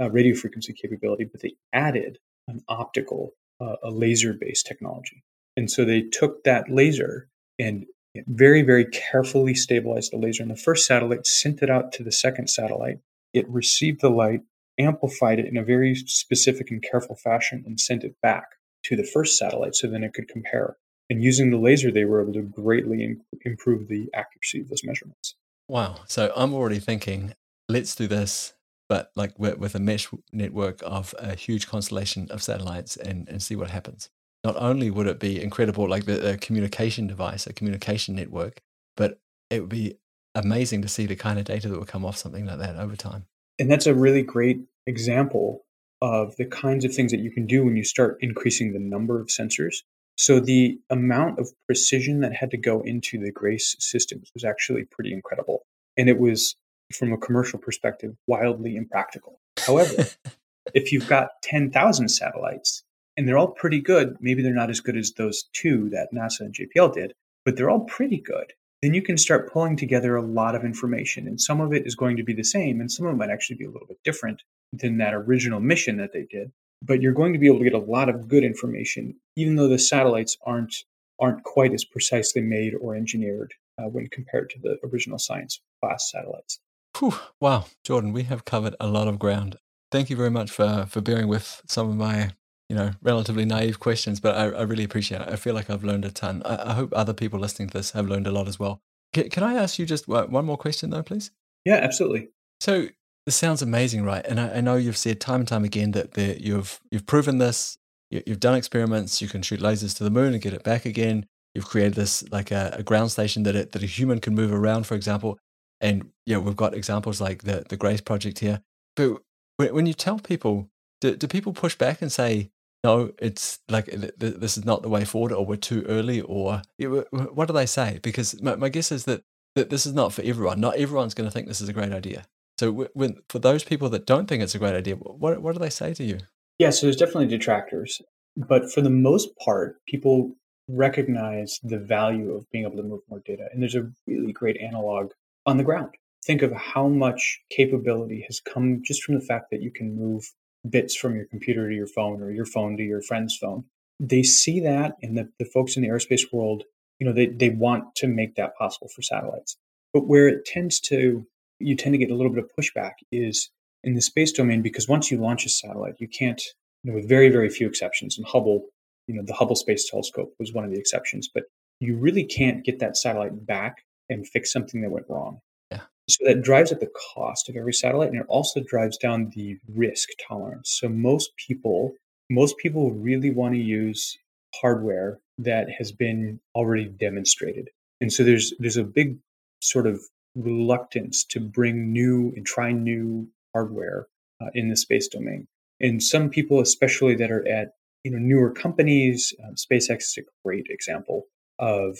uh, 0.00 0.08
radio 0.12 0.32
frequency 0.32 0.72
capability, 0.72 1.24
but 1.24 1.42
they 1.42 1.56
added 1.72 2.18
an 2.46 2.62
optical, 2.68 3.32
uh, 3.60 3.74
a 3.82 3.90
laser 3.90 4.32
based 4.32 4.64
technology. 4.64 5.24
And 5.56 5.68
so 5.68 5.84
they 5.84 6.02
took 6.02 6.44
that 6.44 6.70
laser 6.70 7.28
and 7.58 7.84
very, 8.28 8.62
very 8.62 8.84
carefully 8.84 9.54
stabilized 9.54 10.12
the 10.12 10.18
laser. 10.18 10.44
And 10.44 10.52
the 10.52 10.56
first 10.56 10.86
satellite 10.86 11.26
sent 11.26 11.60
it 11.60 11.68
out 11.68 11.90
to 11.94 12.04
the 12.04 12.12
second 12.12 12.46
satellite. 12.46 13.00
It 13.32 13.48
received 13.48 14.02
the 14.02 14.08
light, 14.08 14.42
amplified 14.78 15.40
it 15.40 15.46
in 15.46 15.56
a 15.56 15.64
very 15.64 15.96
specific 15.96 16.70
and 16.70 16.80
careful 16.80 17.16
fashion, 17.16 17.64
and 17.66 17.80
sent 17.80 18.04
it 18.04 18.14
back 18.22 18.50
to 18.84 18.94
the 18.94 19.02
first 19.02 19.36
satellite 19.36 19.74
so 19.74 19.88
then 19.88 20.04
it 20.04 20.14
could 20.14 20.28
compare. 20.28 20.76
And 21.10 21.22
using 21.22 21.50
the 21.50 21.58
laser, 21.58 21.90
they 21.90 22.04
were 22.04 22.22
able 22.22 22.32
to 22.32 22.42
greatly 22.42 23.16
improve 23.44 23.88
the 23.88 24.08
accuracy 24.14 24.60
of 24.60 24.68
those 24.68 24.84
measurements. 24.84 25.34
Wow. 25.68 25.96
So 26.06 26.32
I'm 26.34 26.54
already 26.54 26.78
thinking, 26.78 27.34
let's 27.68 27.94
do 27.94 28.06
this, 28.06 28.54
but 28.88 29.10
like 29.14 29.38
with, 29.38 29.58
with 29.58 29.74
a 29.74 29.80
mesh 29.80 30.08
network 30.32 30.80
of 30.82 31.14
a 31.18 31.34
huge 31.34 31.66
constellation 31.68 32.28
of 32.30 32.42
satellites 32.42 32.96
and, 32.96 33.28
and 33.28 33.42
see 33.42 33.56
what 33.56 33.70
happens 33.70 34.10
not 34.44 34.56
only 34.56 34.90
would 34.90 35.06
it 35.06 35.18
be 35.18 35.42
incredible, 35.42 35.88
like 35.88 36.04
the, 36.04 36.38
communication 36.40 37.06
device, 37.06 37.46
a 37.46 37.52
communication 37.52 38.14
network, 38.14 38.60
but 38.96 39.18
it 39.50 39.60
would 39.60 39.70
be 39.70 39.96
amazing 40.34 40.82
to 40.82 40.88
see 40.88 41.06
the 41.06 41.16
kind 41.16 41.38
of 41.38 41.46
data 41.46 41.68
that 41.68 41.78
would 41.78 41.88
come 41.88 42.04
off 42.04 42.18
something 42.18 42.44
like 42.44 42.58
that 42.58 42.76
over 42.76 42.94
time. 42.94 43.24
And 43.58 43.70
that's 43.70 43.86
a 43.86 43.94
really 43.94 44.22
great 44.22 44.60
example 44.86 45.64
of 46.02 46.36
the 46.36 46.44
kinds 46.44 46.84
of 46.84 46.92
things 46.92 47.10
that 47.12 47.20
you 47.20 47.30
can 47.30 47.46
do 47.46 47.64
when 47.64 47.76
you 47.76 47.84
start 47.84 48.18
increasing 48.20 48.72
the 48.72 48.78
number 48.78 49.18
of 49.18 49.28
sensors. 49.28 49.76
So 50.16 50.40
the 50.40 50.78
amount 50.90 51.38
of 51.38 51.50
precision 51.66 52.20
that 52.20 52.34
had 52.34 52.50
to 52.52 52.56
go 52.56 52.80
into 52.82 53.18
the 53.18 53.32
Grace 53.32 53.74
systems 53.78 54.30
was 54.34 54.44
actually 54.44 54.84
pretty 54.84 55.12
incredible. 55.12 55.62
And 55.96 56.08
it 56.08 56.18
was, 56.18 56.54
from 56.92 57.12
a 57.12 57.18
commercial 57.18 57.58
perspective, 57.58 58.14
wildly 58.26 58.76
impractical. 58.76 59.40
However, 59.58 60.06
if 60.74 60.92
you've 60.92 61.08
got 61.08 61.30
10,000 61.42 62.08
satellites, 62.08 62.84
and 63.16 63.28
they're 63.28 63.38
all 63.38 63.48
pretty 63.48 63.80
good. 63.80 64.16
Maybe 64.20 64.42
they're 64.42 64.54
not 64.54 64.70
as 64.70 64.80
good 64.80 64.96
as 64.96 65.12
those 65.12 65.44
two 65.52 65.88
that 65.90 66.12
NASA 66.12 66.40
and 66.40 66.54
JPL 66.54 66.94
did, 66.94 67.14
but 67.44 67.56
they're 67.56 67.70
all 67.70 67.84
pretty 67.84 68.18
good. 68.18 68.52
Then 68.82 68.94
you 68.94 69.02
can 69.02 69.16
start 69.16 69.50
pulling 69.52 69.76
together 69.76 70.16
a 70.16 70.22
lot 70.22 70.54
of 70.54 70.64
information, 70.64 71.26
and 71.26 71.40
some 71.40 71.60
of 71.60 71.72
it 71.72 71.86
is 71.86 71.94
going 71.94 72.16
to 72.16 72.24
be 72.24 72.34
the 72.34 72.44
same, 72.44 72.80
and 72.80 72.90
some 72.90 73.06
of 73.06 73.14
it 73.14 73.16
might 73.16 73.30
actually 73.30 73.56
be 73.56 73.64
a 73.64 73.70
little 73.70 73.86
bit 73.86 74.02
different 74.04 74.42
than 74.72 74.98
that 74.98 75.14
original 75.14 75.60
mission 75.60 75.96
that 75.98 76.12
they 76.12 76.26
did. 76.28 76.52
But 76.82 77.00
you're 77.00 77.12
going 77.12 77.32
to 77.32 77.38
be 77.38 77.46
able 77.46 77.58
to 77.58 77.64
get 77.64 77.74
a 77.74 77.78
lot 77.78 78.08
of 78.08 78.28
good 78.28 78.44
information, 78.44 79.14
even 79.36 79.56
though 79.56 79.68
the 79.68 79.78
satellites 79.78 80.36
aren't 80.44 80.74
aren't 81.20 81.44
quite 81.44 81.72
as 81.72 81.84
precisely 81.84 82.42
made 82.42 82.74
or 82.74 82.96
engineered 82.96 83.54
uh, 83.78 83.84
when 83.84 84.08
compared 84.08 84.50
to 84.50 84.58
the 84.58 84.78
original 84.84 85.18
science 85.18 85.60
class 85.80 86.10
satellites. 86.10 86.58
Whew, 86.98 87.14
wow, 87.40 87.66
Jordan, 87.84 88.12
we 88.12 88.24
have 88.24 88.44
covered 88.44 88.74
a 88.80 88.88
lot 88.88 89.08
of 89.08 89.18
ground. 89.18 89.56
Thank 89.92 90.10
you 90.10 90.16
very 90.16 90.30
much 90.30 90.50
for 90.50 90.86
for 90.88 91.00
bearing 91.00 91.28
with 91.28 91.62
some 91.66 91.88
of 91.88 91.96
my 91.96 92.32
you 92.68 92.76
know, 92.76 92.92
relatively 93.02 93.44
naive 93.44 93.78
questions, 93.78 94.20
but 94.20 94.34
I, 94.34 94.44
I 94.44 94.62
really 94.62 94.84
appreciate 94.84 95.20
it. 95.20 95.28
I 95.28 95.36
feel 95.36 95.54
like 95.54 95.68
I've 95.68 95.84
learned 95.84 96.04
a 96.04 96.10
ton. 96.10 96.42
I, 96.44 96.70
I 96.70 96.74
hope 96.74 96.92
other 96.92 97.12
people 97.12 97.38
listening 97.38 97.68
to 97.68 97.78
this 97.78 97.90
have 97.92 98.08
learned 98.08 98.26
a 98.26 98.32
lot 98.32 98.48
as 98.48 98.58
well. 98.58 98.80
Can, 99.12 99.28
can 99.28 99.42
I 99.42 99.54
ask 99.54 99.78
you 99.78 99.86
just 99.86 100.08
one 100.08 100.44
more 100.44 100.56
question, 100.56 100.90
though, 100.90 101.02
please? 101.02 101.30
Yeah, 101.64 101.76
absolutely. 101.76 102.30
So 102.60 102.88
this 103.26 103.36
sounds 103.36 103.62
amazing, 103.62 104.04
right? 104.04 104.24
And 104.26 104.38
I, 104.38 104.56
I 104.56 104.60
know 104.60 104.76
you've 104.76 104.96
said 104.96 105.20
time 105.20 105.40
and 105.40 105.48
time 105.48 105.64
again 105.64 105.92
that 105.92 106.12
the, 106.12 106.40
you've 106.40 106.80
you've 106.90 107.06
proven 107.06 107.38
this. 107.38 107.78
You, 108.10 108.22
have 108.26 108.40
done 108.40 108.54
experiments. 108.54 109.20
You 109.22 109.28
can 109.28 109.42
shoot 109.42 109.60
lasers 109.60 109.96
to 109.96 110.04
the 110.04 110.10
moon 110.10 110.34
and 110.34 110.42
get 110.42 110.52
it 110.52 110.62
back 110.62 110.84
again. 110.84 111.26
You've 111.54 111.66
created 111.66 111.94
this 111.94 112.28
like 112.30 112.50
a, 112.50 112.74
a 112.78 112.82
ground 112.82 113.10
station 113.10 113.44
that 113.44 113.56
it, 113.56 113.72
that 113.72 113.82
a 113.82 113.86
human 113.86 114.20
can 114.20 114.34
move 114.34 114.52
around, 114.52 114.86
for 114.86 114.94
example. 114.94 115.38
And 115.80 116.10
yeah, 116.26 116.38
we've 116.38 116.56
got 116.56 116.74
examples 116.74 117.20
like 117.20 117.42
the 117.42 117.64
the 117.68 117.76
Grace 117.76 118.00
project 118.00 118.40
here. 118.40 118.60
But 118.96 119.20
when 119.56 119.86
you 119.86 119.94
tell 119.94 120.18
people, 120.18 120.68
do, 121.00 121.16
do 121.16 121.26
people 121.26 121.52
push 121.52 121.76
back 121.76 122.02
and 122.02 122.10
say, 122.12 122.50
no, 122.82 123.12
it's 123.18 123.60
like 123.68 123.86
this 123.86 124.58
is 124.58 124.64
not 124.64 124.82
the 124.82 124.88
way 124.88 125.04
forward, 125.04 125.32
or 125.32 125.46
we're 125.46 125.56
too 125.56 125.82
early, 125.88 126.20
or 126.20 126.62
what 126.78 127.48
do 127.48 127.54
they 127.54 127.66
say? 127.66 127.98
Because 128.02 128.40
my, 128.42 128.56
my 128.56 128.68
guess 128.68 128.92
is 128.92 129.06
that, 129.06 129.22
that 129.54 129.70
this 129.70 129.86
is 129.86 129.94
not 129.94 130.12
for 130.12 130.22
everyone. 130.22 130.60
Not 130.60 130.76
everyone's 130.76 131.14
going 131.14 131.28
to 131.28 131.32
think 131.32 131.48
this 131.48 131.62
is 131.62 131.68
a 131.68 131.72
great 131.72 131.92
idea. 131.92 132.26
So, 132.58 132.88
when, 132.94 133.16
for 133.28 133.38
those 133.38 133.64
people 133.64 133.88
that 133.90 134.06
don't 134.06 134.26
think 134.26 134.42
it's 134.42 134.54
a 134.54 134.58
great 134.58 134.74
idea, 134.74 134.94
what, 134.94 135.42
what 135.42 135.52
do 135.54 135.58
they 135.58 135.70
say 135.70 135.92
to 135.94 136.04
you? 136.04 136.18
Yeah, 136.58 136.70
so 136.70 136.86
there's 136.86 136.96
definitely 136.96 137.26
detractors. 137.26 138.00
But 138.36 138.70
for 138.72 138.80
the 138.80 138.90
most 138.90 139.36
part, 139.38 139.84
people 139.86 140.34
recognize 140.68 141.60
the 141.62 141.78
value 141.78 142.32
of 142.32 142.50
being 142.50 142.64
able 142.64 142.76
to 142.76 142.82
move 142.82 143.00
more 143.08 143.22
data. 143.24 143.48
And 143.52 143.60
there's 143.60 143.74
a 143.74 143.90
really 144.06 144.32
great 144.32 144.56
analog 144.60 145.10
on 145.46 145.56
the 145.56 145.64
ground. 145.64 145.90
Think 146.24 146.42
of 146.42 146.52
how 146.52 146.88
much 146.88 147.40
capability 147.50 148.24
has 148.26 148.40
come 148.40 148.82
just 148.82 149.02
from 149.02 149.14
the 149.14 149.24
fact 149.24 149.50
that 149.50 149.60
you 149.60 149.70
can 149.70 149.94
move 149.94 150.24
bits 150.68 150.96
from 150.96 151.14
your 151.14 151.26
computer 151.26 151.68
to 151.68 151.74
your 151.74 151.86
phone 151.86 152.22
or 152.22 152.30
your 152.30 152.46
phone 152.46 152.76
to 152.78 152.82
your 152.82 153.02
friend's 153.02 153.36
phone. 153.36 153.64
They 154.00 154.22
see 154.22 154.60
that, 154.60 154.94
and 155.02 155.16
the, 155.16 155.28
the 155.38 155.44
folks 155.44 155.76
in 155.76 155.82
the 155.82 155.88
aerospace 155.88 156.32
world, 156.32 156.64
you 156.98 157.06
know, 157.06 157.12
they, 157.12 157.26
they 157.26 157.50
want 157.50 157.94
to 157.96 158.06
make 158.06 158.36
that 158.36 158.56
possible 158.56 158.88
for 158.88 159.02
satellites. 159.02 159.56
But 159.92 160.06
where 160.06 160.26
it 160.26 160.46
tends 160.46 160.80
to, 160.80 161.26
you 161.58 161.76
tend 161.76 161.94
to 161.94 161.98
get 161.98 162.10
a 162.10 162.14
little 162.14 162.32
bit 162.32 162.44
of 162.44 162.50
pushback 162.58 162.92
is 163.12 163.50
in 163.82 163.94
the 163.94 164.02
space 164.02 164.32
domain 164.32 164.62
because 164.62 164.88
once 164.88 165.10
you 165.10 165.18
launch 165.18 165.46
a 165.46 165.48
satellite, 165.48 165.94
you 165.98 166.08
can't, 166.08 166.42
you 166.82 166.90
know, 166.90 166.96
with 166.96 167.08
very, 167.08 167.28
very 167.28 167.48
few 167.48 167.66
exceptions, 167.66 168.16
and 168.16 168.26
Hubble, 168.26 168.64
you 169.06 169.14
know, 169.14 169.22
the 169.24 169.34
Hubble 169.34 169.56
Space 169.56 169.88
Telescope 169.88 170.32
was 170.38 170.52
one 170.52 170.64
of 170.64 170.70
the 170.70 170.78
exceptions, 170.78 171.28
but 171.32 171.44
you 171.80 171.96
really 171.96 172.24
can't 172.24 172.64
get 172.64 172.78
that 172.78 172.96
satellite 172.96 173.46
back 173.46 173.84
and 174.08 174.26
fix 174.26 174.52
something 174.52 174.80
that 174.82 174.90
went 174.90 175.06
wrong. 175.08 175.40
Yeah. 175.70 175.80
So 176.08 176.24
that 176.26 176.42
drives 176.42 176.72
up 176.72 176.80
the 176.80 176.90
cost 177.14 177.48
of 177.48 177.56
every 177.56 177.72
satellite 177.72 178.10
and 178.10 178.20
it 178.20 178.26
also 178.28 178.62
drives 178.66 178.96
down 178.96 179.30
the 179.34 179.58
risk 179.74 180.08
tolerance. 180.26 180.76
So 180.80 180.88
most 180.88 181.30
people, 181.36 181.92
most 182.30 182.56
people 182.58 182.92
really 182.92 183.30
want 183.30 183.54
to 183.54 183.60
use 183.60 184.16
hardware 184.54 185.18
that 185.38 185.68
has 185.78 185.92
been 185.92 186.40
already 186.54 186.86
demonstrated. 186.86 187.70
And 188.00 188.12
so 188.12 188.22
there's 188.22 188.52
there's 188.58 188.76
a 188.76 188.84
big 188.84 189.18
sort 189.60 189.86
of 189.86 190.00
reluctance 190.34 191.24
to 191.24 191.40
bring 191.40 191.92
new 191.92 192.32
and 192.36 192.46
try 192.46 192.72
new 192.72 193.28
hardware 193.52 194.06
uh, 194.40 194.50
in 194.54 194.68
the 194.68 194.76
space 194.76 195.08
domain. 195.08 195.46
And 195.80 196.02
some 196.02 196.30
people, 196.30 196.60
especially 196.60 197.14
that 197.16 197.30
are 197.30 197.46
at 197.46 197.72
you 198.04 198.10
know 198.10 198.18
newer 198.18 198.50
companies, 198.50 199.32
uh, 199.42 199.52
SpaceX 199.52 199.98
is 199.98 200.18
a 200.18 200.22
great 200.44 200.66
example 200.68 201.24
of 201.58 201.98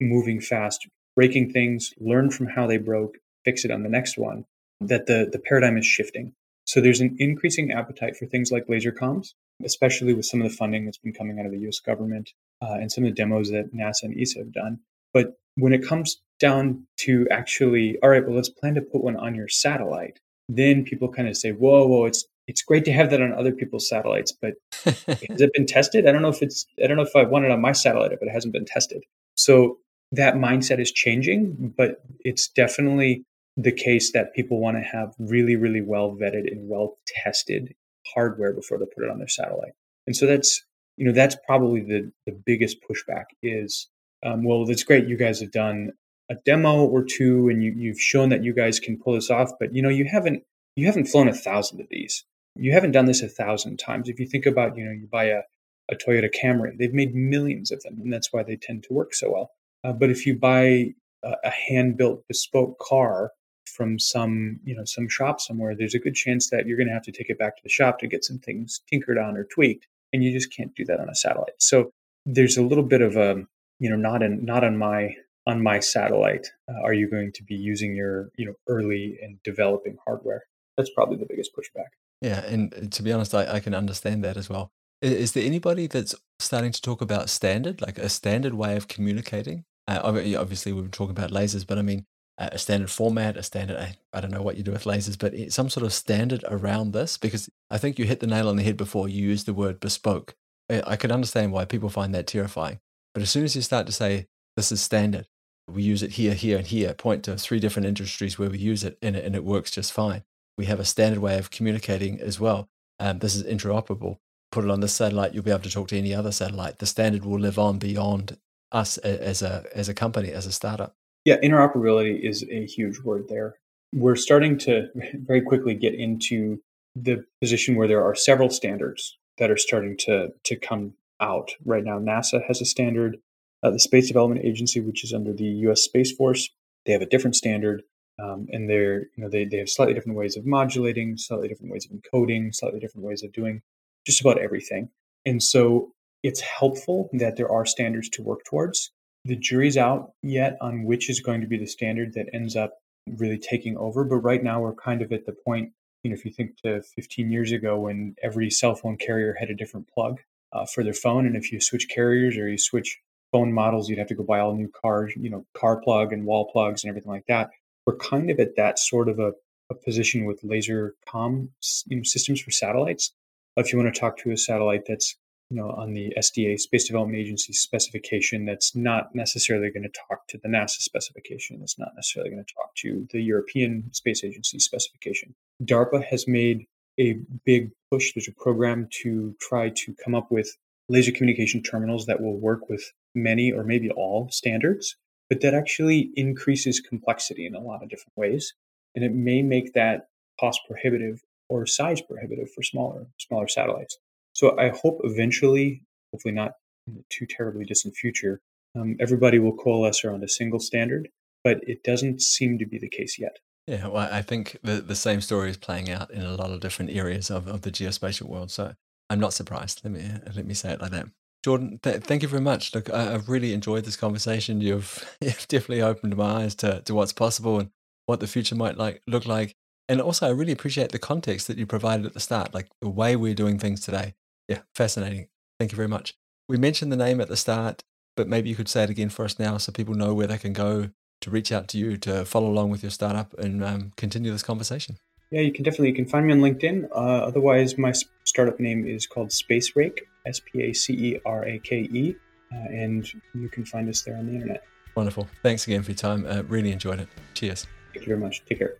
moving 0.00 0.40
fast, 0.40 0.88
breaking 1.14 1.52
things, 1.52 1.92
learn 1.98 2.30
from 2.30 2.46
how 2.46 2.66
they 2.66 2.78
broke, 2.78 3.16
fix 3.44 3.64
it 3.64 3.70
on 3.70 3.82
the 3.82 3.88
next 3.88 4.18
one, 4.18 4.44
that 4.80 5.06
the, 5.06 5.28
the 5.30 5.38
paradigm 5.38 5.76
is 5.76 5.86
shifting. 5.86 6.34
So 6.64 6.80
there's 6.80 7.00
an 7.00 7.16
increasing 7.18 7.72
appetite 7.72 8.16
for 8.16 8.26
things 8.26 8.50
like 8.50 8.68
laser 8.68 8.92
comms, 8.92 9.34
especially 9.64 10.14
with 10.14 10.26
some 10.26 10.40
of 10.40 10.50
the 10.50 10.56
funding 10.56 10.84
that's 10.84 10.98
been 10.98 11.12
coming 11.12 11.38
out 11.38 11.46
of 11.46 11.52
the 11.52 11.68
US 11.68 11.80
government 11.80 12.30
uh, 12.60 12.74
and 12.74 12.90
some 12.90 13.04
of 13.04 13.10
the 13.10 13.14
demos 13.14 13.50
that 13.50 13.74
NASA 13.74 14.04
and 14.04 14.20
ESA 14.20 14.38
have 14.38 14.52
done. 14.52 14.80
But 15.12 15.34
when 15.56 15.72
it 15.72 15.86
comes 15.86 16.20
down 16.38 16.86
to 16.98 17.26
actually, 17.30 17.98
all 18.02 18.10
right, 18.10 18.24
well, 18.26 18.36
let's 18.36 18.48
plan 18.48 18.74
to 18.74 18.80
put 18.80 19.02
one 19.02 19.16
on 19.16 19.34
your 19.34 19.48
satellite, 19.48 20.18
then 20.48 20.84
people 20.84 21.08
kind 21.08 21.28
of 21.28 21.36
say, 21.36 21.52
whoa, 21.52 21.86
whoa, 21.86 22.06
it's 22.06 22.24
it's 22.48 22.62
great 22.62 22.84
to 22.84 22.92
have 22.92 23.10
that 23.10 23.22
on 23.22 23.32
other 23.32 23.52
people's 23.52 23.88
satellites, 23.88 24.32
but 24.32 24.54
has 24.84 25.40
it 25.40 25.52
been 25.54 25.66
tested? 25.66 26.08
I 26.08 26.12
don't 26.12 26.22
know 26.22 26.28
if 26.28 26.42
it's 26.42 26.66
I 26.82 26.86
don't 26.86 26.96
know 26.96 27.04
if 27.04 27.14
I 27.14 27.22
want 27.22 27.44
it 27.44 27.50
on 27.50 27.60
my 27.60 27.72
satellite, 27.72 28.10
but 28.18 28.28
it 28.28 28.32
hasn't 28.32 28.52
been 28.52 28.64
tested. 28.64 29.04
So 29.36 29.78
that 30.12 30.34
mindset 30.34 30.80
is 30.80 30.92
changing, 30.92 31.74
but 31.76 32.02
it's 32.20 32.48
definitely 32.48 33.24
the 33.56 33.72
case 33.72 34.12
that 34.12 34.34
people 34.34 34.60
want 34.60 34.76
to 34.76 34.82
have 34.82 35.14
really, 35.18 35.56
really 35.56 35.80
well 35.80 36.12
vetted 36.12 36.50
and 36.50 36.68
well 36.68 36.98
tested 37.06 37.74
hardware 38.14 38.52
before 38.52 38.78
they 38.78 38.86
put 38.86 39.04
it 39.04 39.10
on 39.10 39.18
their 39.18 39.28
satellite. 39.28 39.72
And 40.06 40.16
so 40.16 40.26
that's, 40.26 40.62
you 40.96 41.06
know, 41.06 41.12
that's 41.12 41.36
probably 41.46 41.80
the, 41.80 42.10
the 42.26 42.32
biggest 42.32 42.78
pushback 42.82 43.24
is, 43.42 43.88
um, 44.22 44.44
well, 44.44 44.64
that's 44.64 44.84
great. 44.84 45.08
You 45.08 45.16
guys 45.16 45.40
have 45.40 45.52
done 45.52 45.92
a 46.30 46.34
demo 46.44 46.84
or 46.84 47.04
two 47.04 47.48
and 47.48 47.62
you, 47.62 47.72
you've 47.76 48.00
shown 48.00 48.28
that 48.30 48.44
you 48.44 48.54
guys 48.54 48.80
can 48.80 48.98
pull 48.98 49.14
this 49.14 49.30
off, 49.30 49.50
but 49.58 49.74
you 49.74 49.82
know, 49.82 49.88
you 49.88 50.04
haven't, 50.04 50.42
you 50.76 50.86
haven't 50.86 51.06
flown 51.06 51.28
a 51.28 51.34
thousand 51.34 51.80
of 51.80 51.86
these. 51.90 52.24
You 52.54 52.72
haven't 52.72 52.92
done 52.92 53.06
this 53.06 53.22
a 53.22 53.28
thousand 53.28 53.78
times. 53.78 54.08
If 54.08 54.20
you 54.20 54.26
think 54.26 54.46
about, 54.46 54.76
you 54.76 54.84
know, 54.84 54.92
you 54.92 55.08
buy 55.10 55.24
a, 55.24 55.42
a 55.90 55.96
Toyota 55.96 56.30
Camry, 56.32 56.76
they've 56.78 56.94
made 56.94 57.14
millions 57.14 57.70
of 57.70 57.82
them 57.82 58.00
and 58.02 58.12
that's 58.12 58.32
why 58.32 58.42
they 58.42 58.56
tend 58.56 58.84
to 58.84 58.94
work 58.94 59.14
so 59.14 59.32
well. 59.32 59.50
Uh, 59.84 59.92
but 59.92 60.10
if 60.10 60.26
you 60.26 60.38
buy 60.38 60.94
a, 61.22 61.34
a 61.44 61.50
hand 61.50 61.96
built 61.96 62.22
bespoke 62.28 62.78
car, 62.78 63.32
from 63.76 63.98
some 63.98 64.58
you 64.64 64.74
know 64.74 64.84
some 64.84 65.08
shop 65.08 65.40
somewhere 65.40 65.74
there's 65.74 65.94
a 65.94 65.98
good 65.98 66.16
chance 66.16 66.50
that 66.50 66.66
you're 66.66 66.76
going 66.76 66.88
to 66.88 66.92
have 66.92 67.04
to 67.04 67.12
take 67.12 67.30
it 67.30 67.38
back 67.38 67.56
to 67.56 67.62
the 67.62 67.70
shop 67.70 67.98
to 67.98 68.08
get 68.08 68.22
some 68.22 68.38
things 68.38 68.82
tinkered 68.90 69.16
on 69.16 69.34
or 69.34 69.44
tweaked 69.44 69.86
and 70.12 70.22
you 70.22 70.32
just 70.32 70.54
can't 70.54 70.74
do 70.74 70.84
that 70.84 71.00
on 71.00 71.08
a 71.08 71.14
satellite. 71.14 71.54
So 71.58 71.90
there's 72.26 72.56
a 72.56 72.62
little 72.62 72.84
bit 72.84 73.02
of 73.02 73.16
a 73.16 73.46
you 73.82 73.90
know 73.90 73.96
not 73.96 74.22
in 74.22 74.44
not 74.44 74.62
on 74.62 74.78
my 74.78 75.16
on 75.44 75.60
my 75.60 75.80
satellite 75.80 76.46
uh, 76.70 76.80
are 76.84 76.94
you 76.94 77.10
going 77.10 77.32
to 77.32 77.42
be 77.42 77.56
using 77.56 77.96
your 77.96 78.30
you 78.36 78.46
know 78.46 78.54
early 78.68 79.18
and 79.20 79.42
developing 79.42 79.98
hardware. 80.06 80.44
That's 80.76 80.90
probably 80.90 81.16
the 81.16 81.26
biggest 81.28 81.50
pushback. 81.56 81.90
Yeah, 82.22 82.44
and 82.44 82.92
to 82.92 83.02
be 83.02 83.12
honest, 83.12 83.34
I, 83.34 83.54
I 83.54 83.60
can 83.60 83.74
understand 83.74 84.22
that 84.22 84.36
as 84.36 84.48
well. 84.48 84.70
Is, 85.02 85.12
is 85.12 85.32
there 85.32 85.44
anybody 85.44 85.88
that's 85.88 86.14
starting 86.38 86.70
to 86.70 86.80
talk 86.80 87.02
about 87.02 87.28
standard, 87.28 87.82
like 87.82 87.98
a 87.98 88.08
standard 88.08 88.54
way 88.54 88.76
of 88.76 88.86
communicating? 88.86 89.64
Uh, 89.88 90.00
obviously, 90.04 90.72
we 90.72 90.80
were 90.80 90.88
talking 90.88 91.10
about 91.10 91.32
lasers, 91.32 91.66
but 91.66 91.76
I 91.76 91.82
mean, 91.82 92.06
a 92.38 92.58
standard 92.58 92.90
format, 92.90 93.36
a 93.36 93.42
standard, 93.42 93.76
I, 93.76 93.96
I 94.12 94.20
don't 94.20 94.30
know 94.30 94.42
what 94.42 94.56
you 94.56 94.62
do 94.62 94.70
with 94.70 94.84
lasers, 94.84 95.18
but 95.18 95.34
some 95.52 95.68
sort 95.68 95.84
of 95.84 95.92
standard 95.92 96.44
around 96.48 96.92
this? 96.92 97.18
Because 97.18 97.50
I 97.68 97.78
think 97.78 97.98
you 97.98 98.04
hit 98.04 98.20
the 98.20 98.26
nail 98.28 98.48
on 98.48 98.56
the 98.56 98.62
head 98.62 98.76
before 98.76 99.08
you 99.08 99.22
used 99.22 99.46
the 99.46 99.52
word 99.52 99.80
bespoke. 99.80 100.36
I, 100.70 100.82
I 100.86 100.96
can 100.96 101.10
understand 101.10 101.52
why 101.52 101.64
people 101.64 101.90
find 101.90 102.14
that 102.14 102.28
terrifying. 102.28 102.78
But 103.14 103.22
as 103.22 103.30
soon 103.30 103.44
as 103.44 103.54
you 103.54 103.62
start 103.62 103.86
to 103.86 103.92
say, 103.92 104.26
this 104.56 104.72
is 104.72 104.80
standard, 104.80 105.26
we 105.68 105.82
use 105.82 106.02
it 106.02 106.12
here, 106.12 106.34
here, 106.34 106.58
and 106.58 106.66
here, 106.66 106.94
point 106.94 107.24
to 107.24 107.36
three 107.36 107.60
different 107.60 107.86
industries 107.86 108.38
where 108.38 108.50
we 108.50 108.58
use 108.58 108.84
it 108.84 108.98
and, 109.00 109.16
it, 109.16 109.24
and 109.24 109.34
it 109.34 109.44
works 109.44 109.70
just 109.70 109.92
fine. 109.92 110.24
We 110.58 110.66
have 110.66 110.80
a 110.80 110.84
standard 110.84 111.20
way 111.20 111.38
of 111.38 111.50
communicating 111.50 112.20
as 112.20 112.38
well. 112.38 112.68
Um, 112.98 113.18
this 113.18 113.34
is 113.34 113.44
interoperable. 113.44 114.18
Put 114.50 114.64
it 114.64 114.70
on 114.70 114.80
this 114.80 114.92
satellite, 114.92 115.32
you'll 115.32 115.44
be 115.44 115.50
able 115.50 115.62
to 115.62 115.70
talk 115.70 115.88
to 115.88 115.98
any 115.98 116.14
other 116.14 116.32
satellite. 116.32 116.78
The 116.78 116.86
standard 116.86 117.24
will 117.24 117.38
live 117.38 117.58
on 117.58 117.78
beyond 117.78 118.38
us 118.70 118.98
as 118.98 119.42
a 119.42 119.64
as 119.74 119.88
a 119.88 119.94
company, 119.94 120.30
as 120.30 120.46
a 120.46 120.52
startup. 120.52 120.94
Yeah, 121.24 121.38
interoperability 121.38 122.20
is 122.20 122.44
a 122.50 122.66
huge 122.66 122.98
word 123.00 123.28
there. 123.28 123.56
We're 123.94 124.16
starting 124.16 124.58
to 124.58 124.88
very 125.14 125.40
quickly 125.40 125.74
get 125.74 125.94
into 125.94 126.60
the 126.94 127.24
position 127.40 127.76
where 127.76 127.88
there 127.88 128.04
are 128.04 128.14
several 128.14 128.50
standards 128.50 129.16
that 129.38 129.50
are 129.50 129.56
starting 129.56 129.96
to 130.00 130.32
to 130.44 130.56
come 130.56 130.94
out 131.22 131.52
right 131.64 131.84
now. 131.84 131.98
NASA 131.98 132.46
has 132.46 132.60
a 132.60 132.66
standard. 132.66 133.18
Uh, 133.62 133.70
the 133.70 133.78
Space 133.78 134.08
Development 134.08 134.44
Agency, 134.44 134.80
which 134.80 135.04
is 135.04 135.12
under 135.12 135.32
the 135.32 135.44
U.S. 135.44 135.82
Space 135.82 136.12
Force, 136.12 136.50
they 136.84 136.92
have 136.92 137.02
a 137.02 137.06
different 137.06 137.36
standard, 137.36 137.82
um, 138.20 138.48
and 138.50 138.68
they're 138.68 139.02
you 139.02 139.18
know 139.18 139.28
they 139.28 139.44
they 139.44 139.58
have 139.58 139.68
slightly 139.68 139.94
different 139.94 140.18
ways 140.18 140.36
of 140.36 140.44
modulating, 140.44 141.16
slightly 141.16 141.48
different 141.48 141.72
ways 141.72 141.86
of 141.88 141.96
encoding, 141.96 142.54
slightly 142.54 142.80
different 142.80 143.06
ways 143.06 143.22
of 143.22 143.32
doing 143.32 143.62
just 144.04 144.20
about 144.20 144.38
everything. 144.38 144.88
And 145.24 145.42
so 145.42 145.92
it's 146.24 146.40
helpful 146.40 147.08
that 147.12 147.36
there 147.36 147.50
are 147.50 147.64
standards 147.64 148.08
to 148.10 148.22
work 148.22 148.44
towards 148.44 148.90
the 149.24 149.36
jury's 149.36 149.76
out 149.76 150.12
yet 150.22 150.56
on 150.60 150.84
which 150.84 151.08
is 151.08 151.20
going 151.20 151.40
to 151.40 151.46
be 151.46 151.58
the 151.58 151.66
standard 151.66 152.14
that 152.14 152.26
ends 152.32 152.56
up 152.56 152.78
really 153.06 153.38
taking 153.38 153.76
over. 153.76 154.04
But 154.04 154.16
right 154.16 154.42
now, 154.42 154.60
we're 154.60 154.74
kind 154.74 155.02
of 155.02 155.12
at 155.12 155.26
the 155.26 155.32
point, 155.32 155.72
you 156.02 156.10
know, 156.10 156.14
if 156.14 156.24
you 156.24 156.32
think 156.32 156.56
to 156.62 156.82
15 156.82 157.30
years 157.30 157.52
ago 157.52 157.78
when 157.78 158.16
every 158.22 158.50
cell 158.50 158.74
phone 158.74 158.96
carrier 158.96 159.36
had 159.38 159.50
a 159.50 159.54
different 159.54 159.88
plug 159.88 160.18
uh, 160.52 160.66
for 160.66 160.84
their 160.84 160.94
phone. 160.94 161.26
And 161.26 161.36
if 161.36 161.52
you 161.52 161.60
switch 161.60 161.88
carriers 161.88 162.36
or 162.36 162.48
you 162.48 162.58
switch 162.58 162.98
phone 163.32 163.52
models, 163.52 163.88
you'd 163.88 163.98
have 163.98 164.08
to 164.08 164.14
go 164.14 164.22
buy 164.22 164.40
all 164.40 164.54
new 164.54 164.68
cars, 164.68 165.12
you 165.16 165.30
know, 165.30 165.46
car 165.54 165.80
plug 165.80 166.12
and 166.12 166.26
wall 166.26 166.50
plugs 166.52 166.84
and 166.84 166.90
everything 166.90 167.10
like 167.10 167.26
that. 167.28 167.50
We're 167.86 167.96
kind 167.96 168.30
of 168.30 168.38
at 168.38 168.56
that 168.56 168.78
sort 168.78 169.08
of 169.08 169.18
a, 169.18 169.32
a 169.70 169.74
position 169.74 170.24
with 170.24 170.40
laser 170.42 170.94
com 171.08 171.50
you 171.86 171.96
know, 171.96 172.02
systems 172.02 172.40
for 172.40 172.50
satellites. 172.50 173.12
If 173.56 173.72
you 173.72 173.78
want 173.78 173.92
to 173.92 174.00
talk 174.00 174.16
to 174.18 174.30
a 174.30 174.36
satellite 174.36 174.84
that's 174.86 175.16
you 175.52 175.58
know, 175.58 175.70
on 175.72 175.92
the 175.92 176.14
SDA 176.16 176.58
Space 176.58 176.86
Development 176.86 177.18
Agency 177.18 177.52
specification 177.52 178.46
that's 178.46 178.74
not 178.74 179.14
necessarily 179.14 179.70
going 179.70 179.82
to 179.82 180.00
talk 180.08 180.26
to 180.28 180.38
the 180.42 180.48
NASA 180.48 180.80
specification. 180.80 181.60
That's 181.60 181.78
not 181.78 181.90
necessarily 181.94 182.30
going 182.30 182.42
to 182.42 182.54
talk 182.54 182.74
to 182.76 183.06
the 183.10 183.20
European 183.20 183.92
Space 183.92 184.24
Agency 184.24 184.58
specification. 184.58 185.34
DARPA 185.62 186.06
has 186.06 186.26
made 186.26 186.66
a 186.98 187.18
big 187.44 187.70
push. 187.90 188.12
There's 188.14 188.28
a 188.28 188.32
program 188.32 188.88
to 189.02 189.34
try 189.40 189.70
to 189.70 189.94
come 190.04 190.14
up 190.14 190.30
with 190.30 190.56
laser 190.88 191.12
communication 191.12 191.62
terminals 191.62 192.06
that 192.06 192.20
will 192.20 192.38
work 192.38 192.68
with 192.68 192.84
many 193.14 193.52
or 193.52 193.64
maybe 193.64 193.90
all 193.90 194.28
standards, 194.30 194.96
but 195.28 195.40
that 195.40 195.54
actually 195.54 196.10
increases 196.16 196.80
complexity 196.80 197.46
in 197.46 197.54
a 197.54 197.60
lot 197.60 197.82
of 197.82 197.88
different 197.88 198.16
ways. 198.16 198.54
And 198.94 199.04
it 199.04 199.12
may 199.12 199.42
make 199.42 199.72
that 199.72 200.08
cost 200.38 200.60
prohibitive 200.68 201.22
or 201.48 201.66
size 201.66 202.00
prohibitive 202.00 202.50
for 202.50 202.62
smaller 202.62 203.06
smaller 203.18 203.48
satellites. 203.48 203.98
So 204.32 204.58
I 204.58 204.70
hope 204.70 205.00
eventually, 205.04 205.82
hopefully 206.12 206.34
not 206.34 206.52
in 206.86 206.94
the 206.94 207.04
too 207.10 207.26
terribly 207.26 207.64
distant 207.64 207.94
future, 207.94 208.40
um, 208.74 208.96
everybody 209.00 209.38
will 209.38 209.56
coalesce 209.56 210.04
around 210.04 210.24
a 210.24 210.28
single 210.28 210.60
standard, 210.60 211.08
but 211.44 211.58
it 211.66 211.84
doesn't 211.84 212.22
seem 212.22 212.58
to 212.58 212.66
be 212.66 212.78
the 212.78 212.88
case 212.88 213.18
yet. 213.18 213.38
Yeah, 213.66 213.86
well, 213.86 214.08
I 214.10 214.22
think 214.22 214.58
the, 214.62 214.80
the 214.80 214.96
same 214.96 215.20
story 215.20 215.50
is 215.50 215.56
playing 215.56 215.90
out 215.90 216.10
in 216.10 216.22
a 216.22 216.34
lot 216.34 216.50
of 216.50 216.60
different 216.60 216.90
areas 216.90 217.30
of, 217.30 217.46
of 217.46 217.62
the 217.62 217.70
geospatial 217.70 218.22
world. 218.22 218.50
So 218.50 218.74
I'm 219.08 219.20
not 219.20 219.32
surprised. 219.32 219.82
Let 219.84 219.92
me 219.92 220.10
let 220.34 220.46
me 220.46 220.54
say 220.54 220.72
it 220.72 220.80
like 220.80 220.90
that. 220.90 221.06
Jordan, 221.44 221.78
th- 221.82 222.02
thank 222.02 222.22
you 222.22 222.28
very 222.28 222.42
much. 222.42 222.74
Look, 222.74 222.90
I, 222.90 223.04
have 223.04 223.28
really 223.28 223.52
enjoyed 223.52 223.84
this 223.84 223.96
conversation. 223.96 224.60
You've, 224.60 225.04
you've 225.20 225.46
definitely 225.48 225.82
opened 225.82 226.16
my 226.16 226.42
eyes 226.42 226.54
to, 226.56 226.82
to 226.82 226.94
what's 226.94 227.12
possible 227.12 227.58
and 227.58 227.70
what 228.06 228.20
the 228.20 228.28
future 228.28 228.54
might 228.54 228.76
like 228.76 229.02
look 229.06 229.26
like. 229.26 229.56
And 229.88 230.00
also, 230.00 230.26
I 230.26 230.30
really 230.30 230.52
appreciate 230.52 230.92
the 230.92 230.98
context 231.00 231.48
that 231.48 231.58
you 231.58 231.66
provided 231.66 232.06
at 232.06 232.14
the 232.14 232.20
start, 232.20 232.54
like 232.54 232.68
the 232.80 232.88
way 232.88 233.16
we're 233.16 233.34
doing 233.34 233.58
things 233.58 233.80
today 233.80 234.14
yeah, 234.48 234.60
fascinating. 234.74 235.28
Thank 235.58 235.72
you 235.72 235.76
very 235.76 235.88
much. 235.88 236.14
We 236.48 236.56
mentioned 236.56 236.92
the 236.92 236.96
name 236.96 237.20
at 237.20 237.28
the 237.28 237.36
start, 237.36 237.82
but 238.16 238.28
maybe 238.28 238.50
you 238.50 238.56
could 238.56 238.68
say 238.68 238.84
it 238.84 238.90
again 238.90 239.08
for 239.08 239.24
us 239.24 239.38
now 239.38 239.56
so 239.56 239.72
people 239.72 239.94
know 239.94 240.14
where 240.14 240.26
they 240.26 240.38
can 240.38 240.52
go 240.52 240.90
to 241.22 241.30
reach 241.30 241.50
out 241.50 241.68
to 241.68 241.78
you 241.78 241.96
to 241.98 242.24
follow 242.24 242.48
along 242.48 242.70
with 242.70 242.82
your 242.82 242.90
startup 242.90 243.32
and 243.38 243.64
um, 243.64 243.92
continue 243.96 244.30
this 244.30 244.42
conversation. 244.42 244.98
Yeah, 245.30 245.40
you 245.40 245.52
can 245.52 245.64
definitely 245.64 245.88
you 245.88 245.94
can 245.94 246.06
find 246.06 246.26
me 246.26 246.32
on 246.32 246.40
LinkedIn. 246.40 246.90
Uh, 246.90 246.94
otherwise, 246.94 247.78
my 247.78 247.92
startup 248.24 248.60
name 248.60 248.86
is 248.86 249.06
called 249.06 249.30
SpaceRake, 249.30 250.00
S 250.26 250.40
P 250.40 250.62
A 250.62 250.72
C 250.74 250.92
E 250.92 251.20
R 251.24 251.46
A 251.46 251.58
K 251.58 251.88
E, 251.90 252.14
uh, 252.52 252.56
and 252.56 253.10
you 253.34 253.48
can 253.48 253.64
find 253.64 253.88
us 253.88 254.02
there 254.02 254.16
on 254.16 254.26
the 254.26 254.34
internet. 254.34 254.62
Wonderful. 254.94 255.26
Thanks 255.42 255.66
again 255.66 255.82
for 255.82 255.92
your 255.92 255.96
time. 255.96 256.26
Uh, 256.26 256.42
really 256.42 256.70
enjoyed 256.70 257.00
it. 257.00 257.08
Cheers. 257.32 257.66
Thank 257.94 258.06
you 258.06 258.10
very 258.10 258.20
much. 258.20 258.44
Take 258.44 258.58
care. 258.58 258.74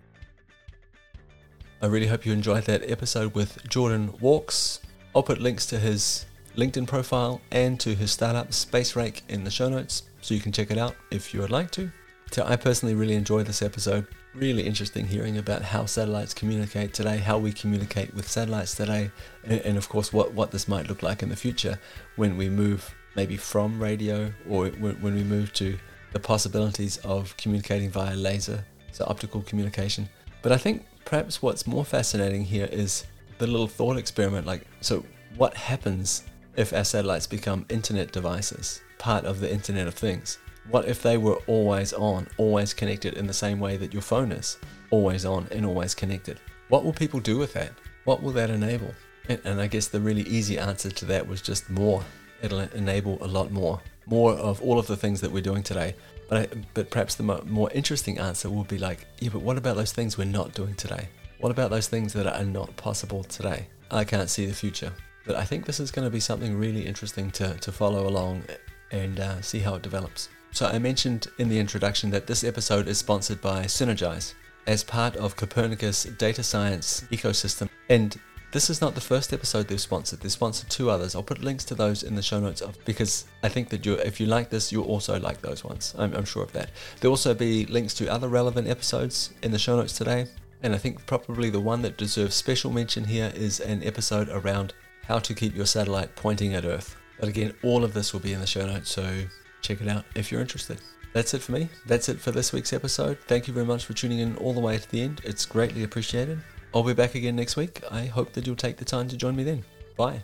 I 1.80 1.86
really 1.86 2.06
hope 2.06 2.26
you 2.26 2.32
enjoyed 2.32 2.64
that 2.64 2.88
episode 2.88 3.34
with 3.34 3.66
Jordan 3.68 4.12
Wachs. 4.20 4.80
I'll 5.16 5.22
put 5.22 5.40
links 5.40 5.66
to 5.66 5.78
his 5.78 6.26
LinkedIn 6.56 6.86
profile 6.86 7.40
and 7.50 7.80
to 7.80 7.94
his 7.94 8.10
startup 8.10 8.50
SpaceRake 8.50 9.22
in 9.28 9.44
the 9.44 9.50
show 9.50 9.70
notes 9.70 10.02
so 10.20 10.34
you 10.34 10.40
can 10.40 10.52
check 10.52 10.70
it 10.70 10.78
out 10.78 10.94
if 11.10 11.32
you 11.32 11.40
would 11.40 11.50
like 11.50 11.70
to. 11.72 11.90
So 12.32 12.42
I 12.46 12.56
personally 12.56 12.94
really 12.94 13.12
enjoyed 13.14 13.44
this 13.44 13.60
episode. 13.60 14.06
Really 14.34 14.62
interesting 14.62 15.06
hearing 15.06 15.36
about 15.36 15.60
how 15.60 15.84
satellites 15.84 16.32
communicate 16.32 16.94
today, 16.94 17.18
how 17.18 17.36
we 17.36 17.52
communicate 17.52 18.14
with 18.14 18.26
satellites 18.26 18.74
today, 18.74 19.10
and, 19.44 19.60
and 19.60 19.76
of 19.76 19.90
course 19.90 20.14
what, 20.14 20.32
what 20.32 20.50
this 20.50 20.66
might 20.66 20.88
look 20.88 21.02
like 21.02 21.22
in 21.22 21.28
the 21.28 21.36
future 21.36 21.78
when 22.16 22.38
we 22.38 22.48
move 22.48 22.94
maybe 23.16 23.36
from 23.36 23.78
radio 23.78 24.32
or 24.48 24.68
when 24.68 25.14
we 25.14 25.22
move 25.22 25.52
to 25.52 25.78
the 26.14 26.18
possibilities 26.18 26.96
of 27.04 27.36
communicating 27.36 27.90
via 27.90 28.16
laser, 28.16 28.64
so 28.92 29.04
optical 29.08 29.42
communication. 29.42 30.08
But 30.40 30.52
I 30.52 30.56
think 30.56 30.86
perhaps 31.04 31.42
what's 31.42 31.66
more 31.66 31.84
fascinating 31.84 32.44
here 32.44 32.68
is 32.72 33.04
the 33.36 33.46
little 33.46 33.68
thought 33.68 33.98
experiment 33.98 34.46
like, 34.46 34.66
so 34.80 35.04
what 35.36 35.54
happens 35.54 36.24
if 36.56 36.72
our 36.72 36.84
satellites 36.84 37.26
become 37.26 37.66
internet 37.68 38.10
devices, 38.10 38.80
part 38.96 39.26
of 39.26 39.40
the 39.40 39.52
Internet 39.52 39.86
of 39.86 39.92
Things? 39.92 40.38
What 40.68 40.86
if 40.86 41.02
they 41.02 41.18
were 41.18 41.36
always 41.46 41.92
on, 41.92 42.28
always 42.36 42.72
connected 42.72 43.14
in 43.14 43.26
the 43.26 43.32
same 43.32 43.58
way 43.58 43.76
that 43.76 43.92
your 43.92 44.02
phone 44.02 44.32
is, 44.32 44.58
always 44.90 45.24
on 45.24 45.48
and 45.50 45.66
always 45.66 45.94
connected? 45.94 46.38
What 46.68 46.84
will 46.84 46.92
people 46.92 47.20
do 47.20 47.36
with 47.36 47.52
that? 47.54 47.72
What 48.04 48.22
will 48.22 48.32
that 48.32 48.50
enable? 48.50 48.94
And, 49.28 49.40
and 49.44 49.60
I 49.60 49.66
guess 49.66 49.88
the 49.88 50.00
really 50.00 50.22
easy 50.22 50.58
answer 50.58 50.90
to 50.90 51.04
that 51.06 51.26
was 51.26 51.42
just 51.42 51.68
more. 51.68 52.04
It'll 52.42 52.60
enable 52.60 53.18
a 53.24 53.26
lot 53.26 53.50
more, 53.50 53.80
more 54.06 54.32
of 54.32 54.62
all 54.62 54.78
of 54.78 54.86
the 54.86 54.96
things 54.96 55.20
that 55.20 55.30
we're 55.30 55.42
doing 55.42 55.62
today. 55.62 55.94
But, 56.28 56.38
I, 56.38 56.56
but 56.74 56.90
perhaps 56.90 57.16
the 57.16 57.24
mo- 57.24 57.44
more 57.46 57.70
interesting 57.72 58.18
answer 58.18 58.48
will 58.48 58.64
be 58.64 58.78
like, 58.78 59.06
yeah, 59.18 59.30
but 59.32 59.42
what 59.42 59.58
about 59.58 59.76
those 59.76 59.92
things 59.92 60.16
we're 60.16 60.24
not 60.24 60.54
doing 60.54 60.74
today? 60.74 61.08
What 61.40 61.50
about 61.50 61.70
those 61.70 61.88
things 61.88 62.12
that 62.12 62.26
are 62.26 62.44
not 62.44 62.74
possible 62.76 63.24
today? 63.24 63.66
I 63.90 64.04
can't 64.04 64.30
see 64.30 64.46
the 64.46 64.54
future. 64.54 64.92
But 65.26 65.36
I 65.36 65.44
think 65.44 65.66
this 65.66 65.80
is 65.80 65.90
going 65.90 66.06
to 66.06 66.10
be 66.10 66.20
something 66.20 66.56
really 66.56 66.86
interesting 66.86 67.30
to, 67.32 67.54
to 67.54 67.72
follow 67.72 68.08
along 68.08 68.44
and 68.90 69.20
uh, 69.20 69.40
see 69.42 69.58
how 69.58 69.74
it 69.74 69.82
develops. 69.82 70.28
So, 70.54 70.66
I 70.66 70.78
mentioned 70.78 71.28
in 71.38 71.48
the 71.48 71.58
introduction 71.58 72.10
that 72.10 72.26
this 72.26 72.44
episode 72.44 72.86
is 72.86 72.98
sponsored 72.98 73.40
by 73.40 73.64
Sinergise 73.64 74.34
as 74.66 74.84
part 74.84 75.16
of 75.16 75.34
Copernicus 75.34 76.04
data 76.04 76.42
science 76.42 77.04
ecosystem. 77.10 77.70
And 77.88 78.20
this 78.52 78.68
is 78.68 78.82
not 78.82 78.94
the 78.94 79.00
first 79.00 79.32
episode 79.32 79.66
they've 79.66 79.80
sponsored. 79.80 80.20
They've 80.20 80.30
sponsored 80.30 80.68
two 80.68 80.90
others. 80.90 81.14
I'll 81.14 81.22
put 81.22 81.42
links 81.42 81.64
to 81.64 81.74
those 81.74 82.02
in 82.02 82.14
the 82.14 82.22
show 82.22 82.38
notes 82.38 82.60
of, 82.60 82.76
because 82.84 83.24
I 83.42 83.48
think 83.48 83.70
that 83.70 83.86
you 83.86 83.94
if 83.94 84.20
you 84.20 84.26
like 84.26 84.50
this, 84.50 84.70
you'll 84.70 84.84
also 84.84 85.18
like 85.18 85.40
those 85.40 85.64
ones. 85.64 85.94
I'm, 85.96 86.12
I'm 86.14 86.26
sure 86.26 86.42
of 86.42 86.52
that. 86.52 86.70
There'll 87.00 87.14
also 87.14 87.32
be 87.32 87.64
links 87.64 87.94
to 87.94 88.12
other 88.12 88.28
relevant 88.28 88.68
episodes 88.68 89.30
in 89.42 89.52
the 89.52 89.58
show 89.58 89.76
notes 89.76 89.96
today. 89.96 90.26
And 90.62 90.74
I 90.74 90.78
think 90.78 91.06
probably 91.06 91.48
the 91.48 91.60
one 91.60 91.80
that 91.80 91.96
deserves 91.96 92.34
special 92.34 92.70
mention 92.70 93.04
here 93.04 93.32
is 93.34 93.58
an 93.60 93.82
episode 93.82 94.28
around 94.28 94.74
how 95.04 95.18
to 95.18 95.34
keep 95.34 95.56
your 95.56 95.66
satellite 95.66 96.14
pointing 96.14 96.52
at 96.52 96.66
Earth. 96.66 96.94
But 97.18 97.30
again, 97.30 97.54
all 97.62 97.84
of 97.84 97.94
this 97.94 98.12
will 98.12 98.20
be 98.20 98.34
in 98.34 98.40
the 98.40 98.46
show 98.46 98.66
notes, 98.66 98.90
so 98.90 99.24
check 99.62 99.80
it 99.80 99.88
out 99.88 100.04
if 100.14 100.30
you're 100.30 100.40
interested. 100.40 100.80
That's 101.12 101.34
it 101.34 101.42
for 101.42 101.52
me. 101.52 101.68
That's 101.86 102.08
it 102.08 102.20
for 102.20 102.30
this 102.30 102.52
week's 102.52 102.72
episode. 102.72 103.18
Thank 103.26 103.46
you 103.46 103.54
very 103.54 103.66
much 103.66 103.84
for 103.84 103.92
tuning 103.92 104.20
in 104.20 104.36
all 104.36 104.54
the 104.54 104.60
way 104.60 104.78
to 104.78 104.90
the 104.90 105.02
end. 105.02 105.20
It's 105.24 105.44
greatly 105.44 105.84
appreciated. 105.84 106.40
I'll 106.74 106.82
be 106.82 106.94
back 106.94 107.14
again 107.14 107.36
next 107.36 107.56
week. 107.56 107.82
I 107.90 108.06
hope 108.06 108.32
that 108.32 108.46
you'll 108.46 108.56
take 108.56 108.78
the 108.78 108.84
time 108.84 109.08
to 109.08 109.16
join 109.16 109.36
me 109.36 109.44
then. 109.44 109.62
Bye. 109.96 110.22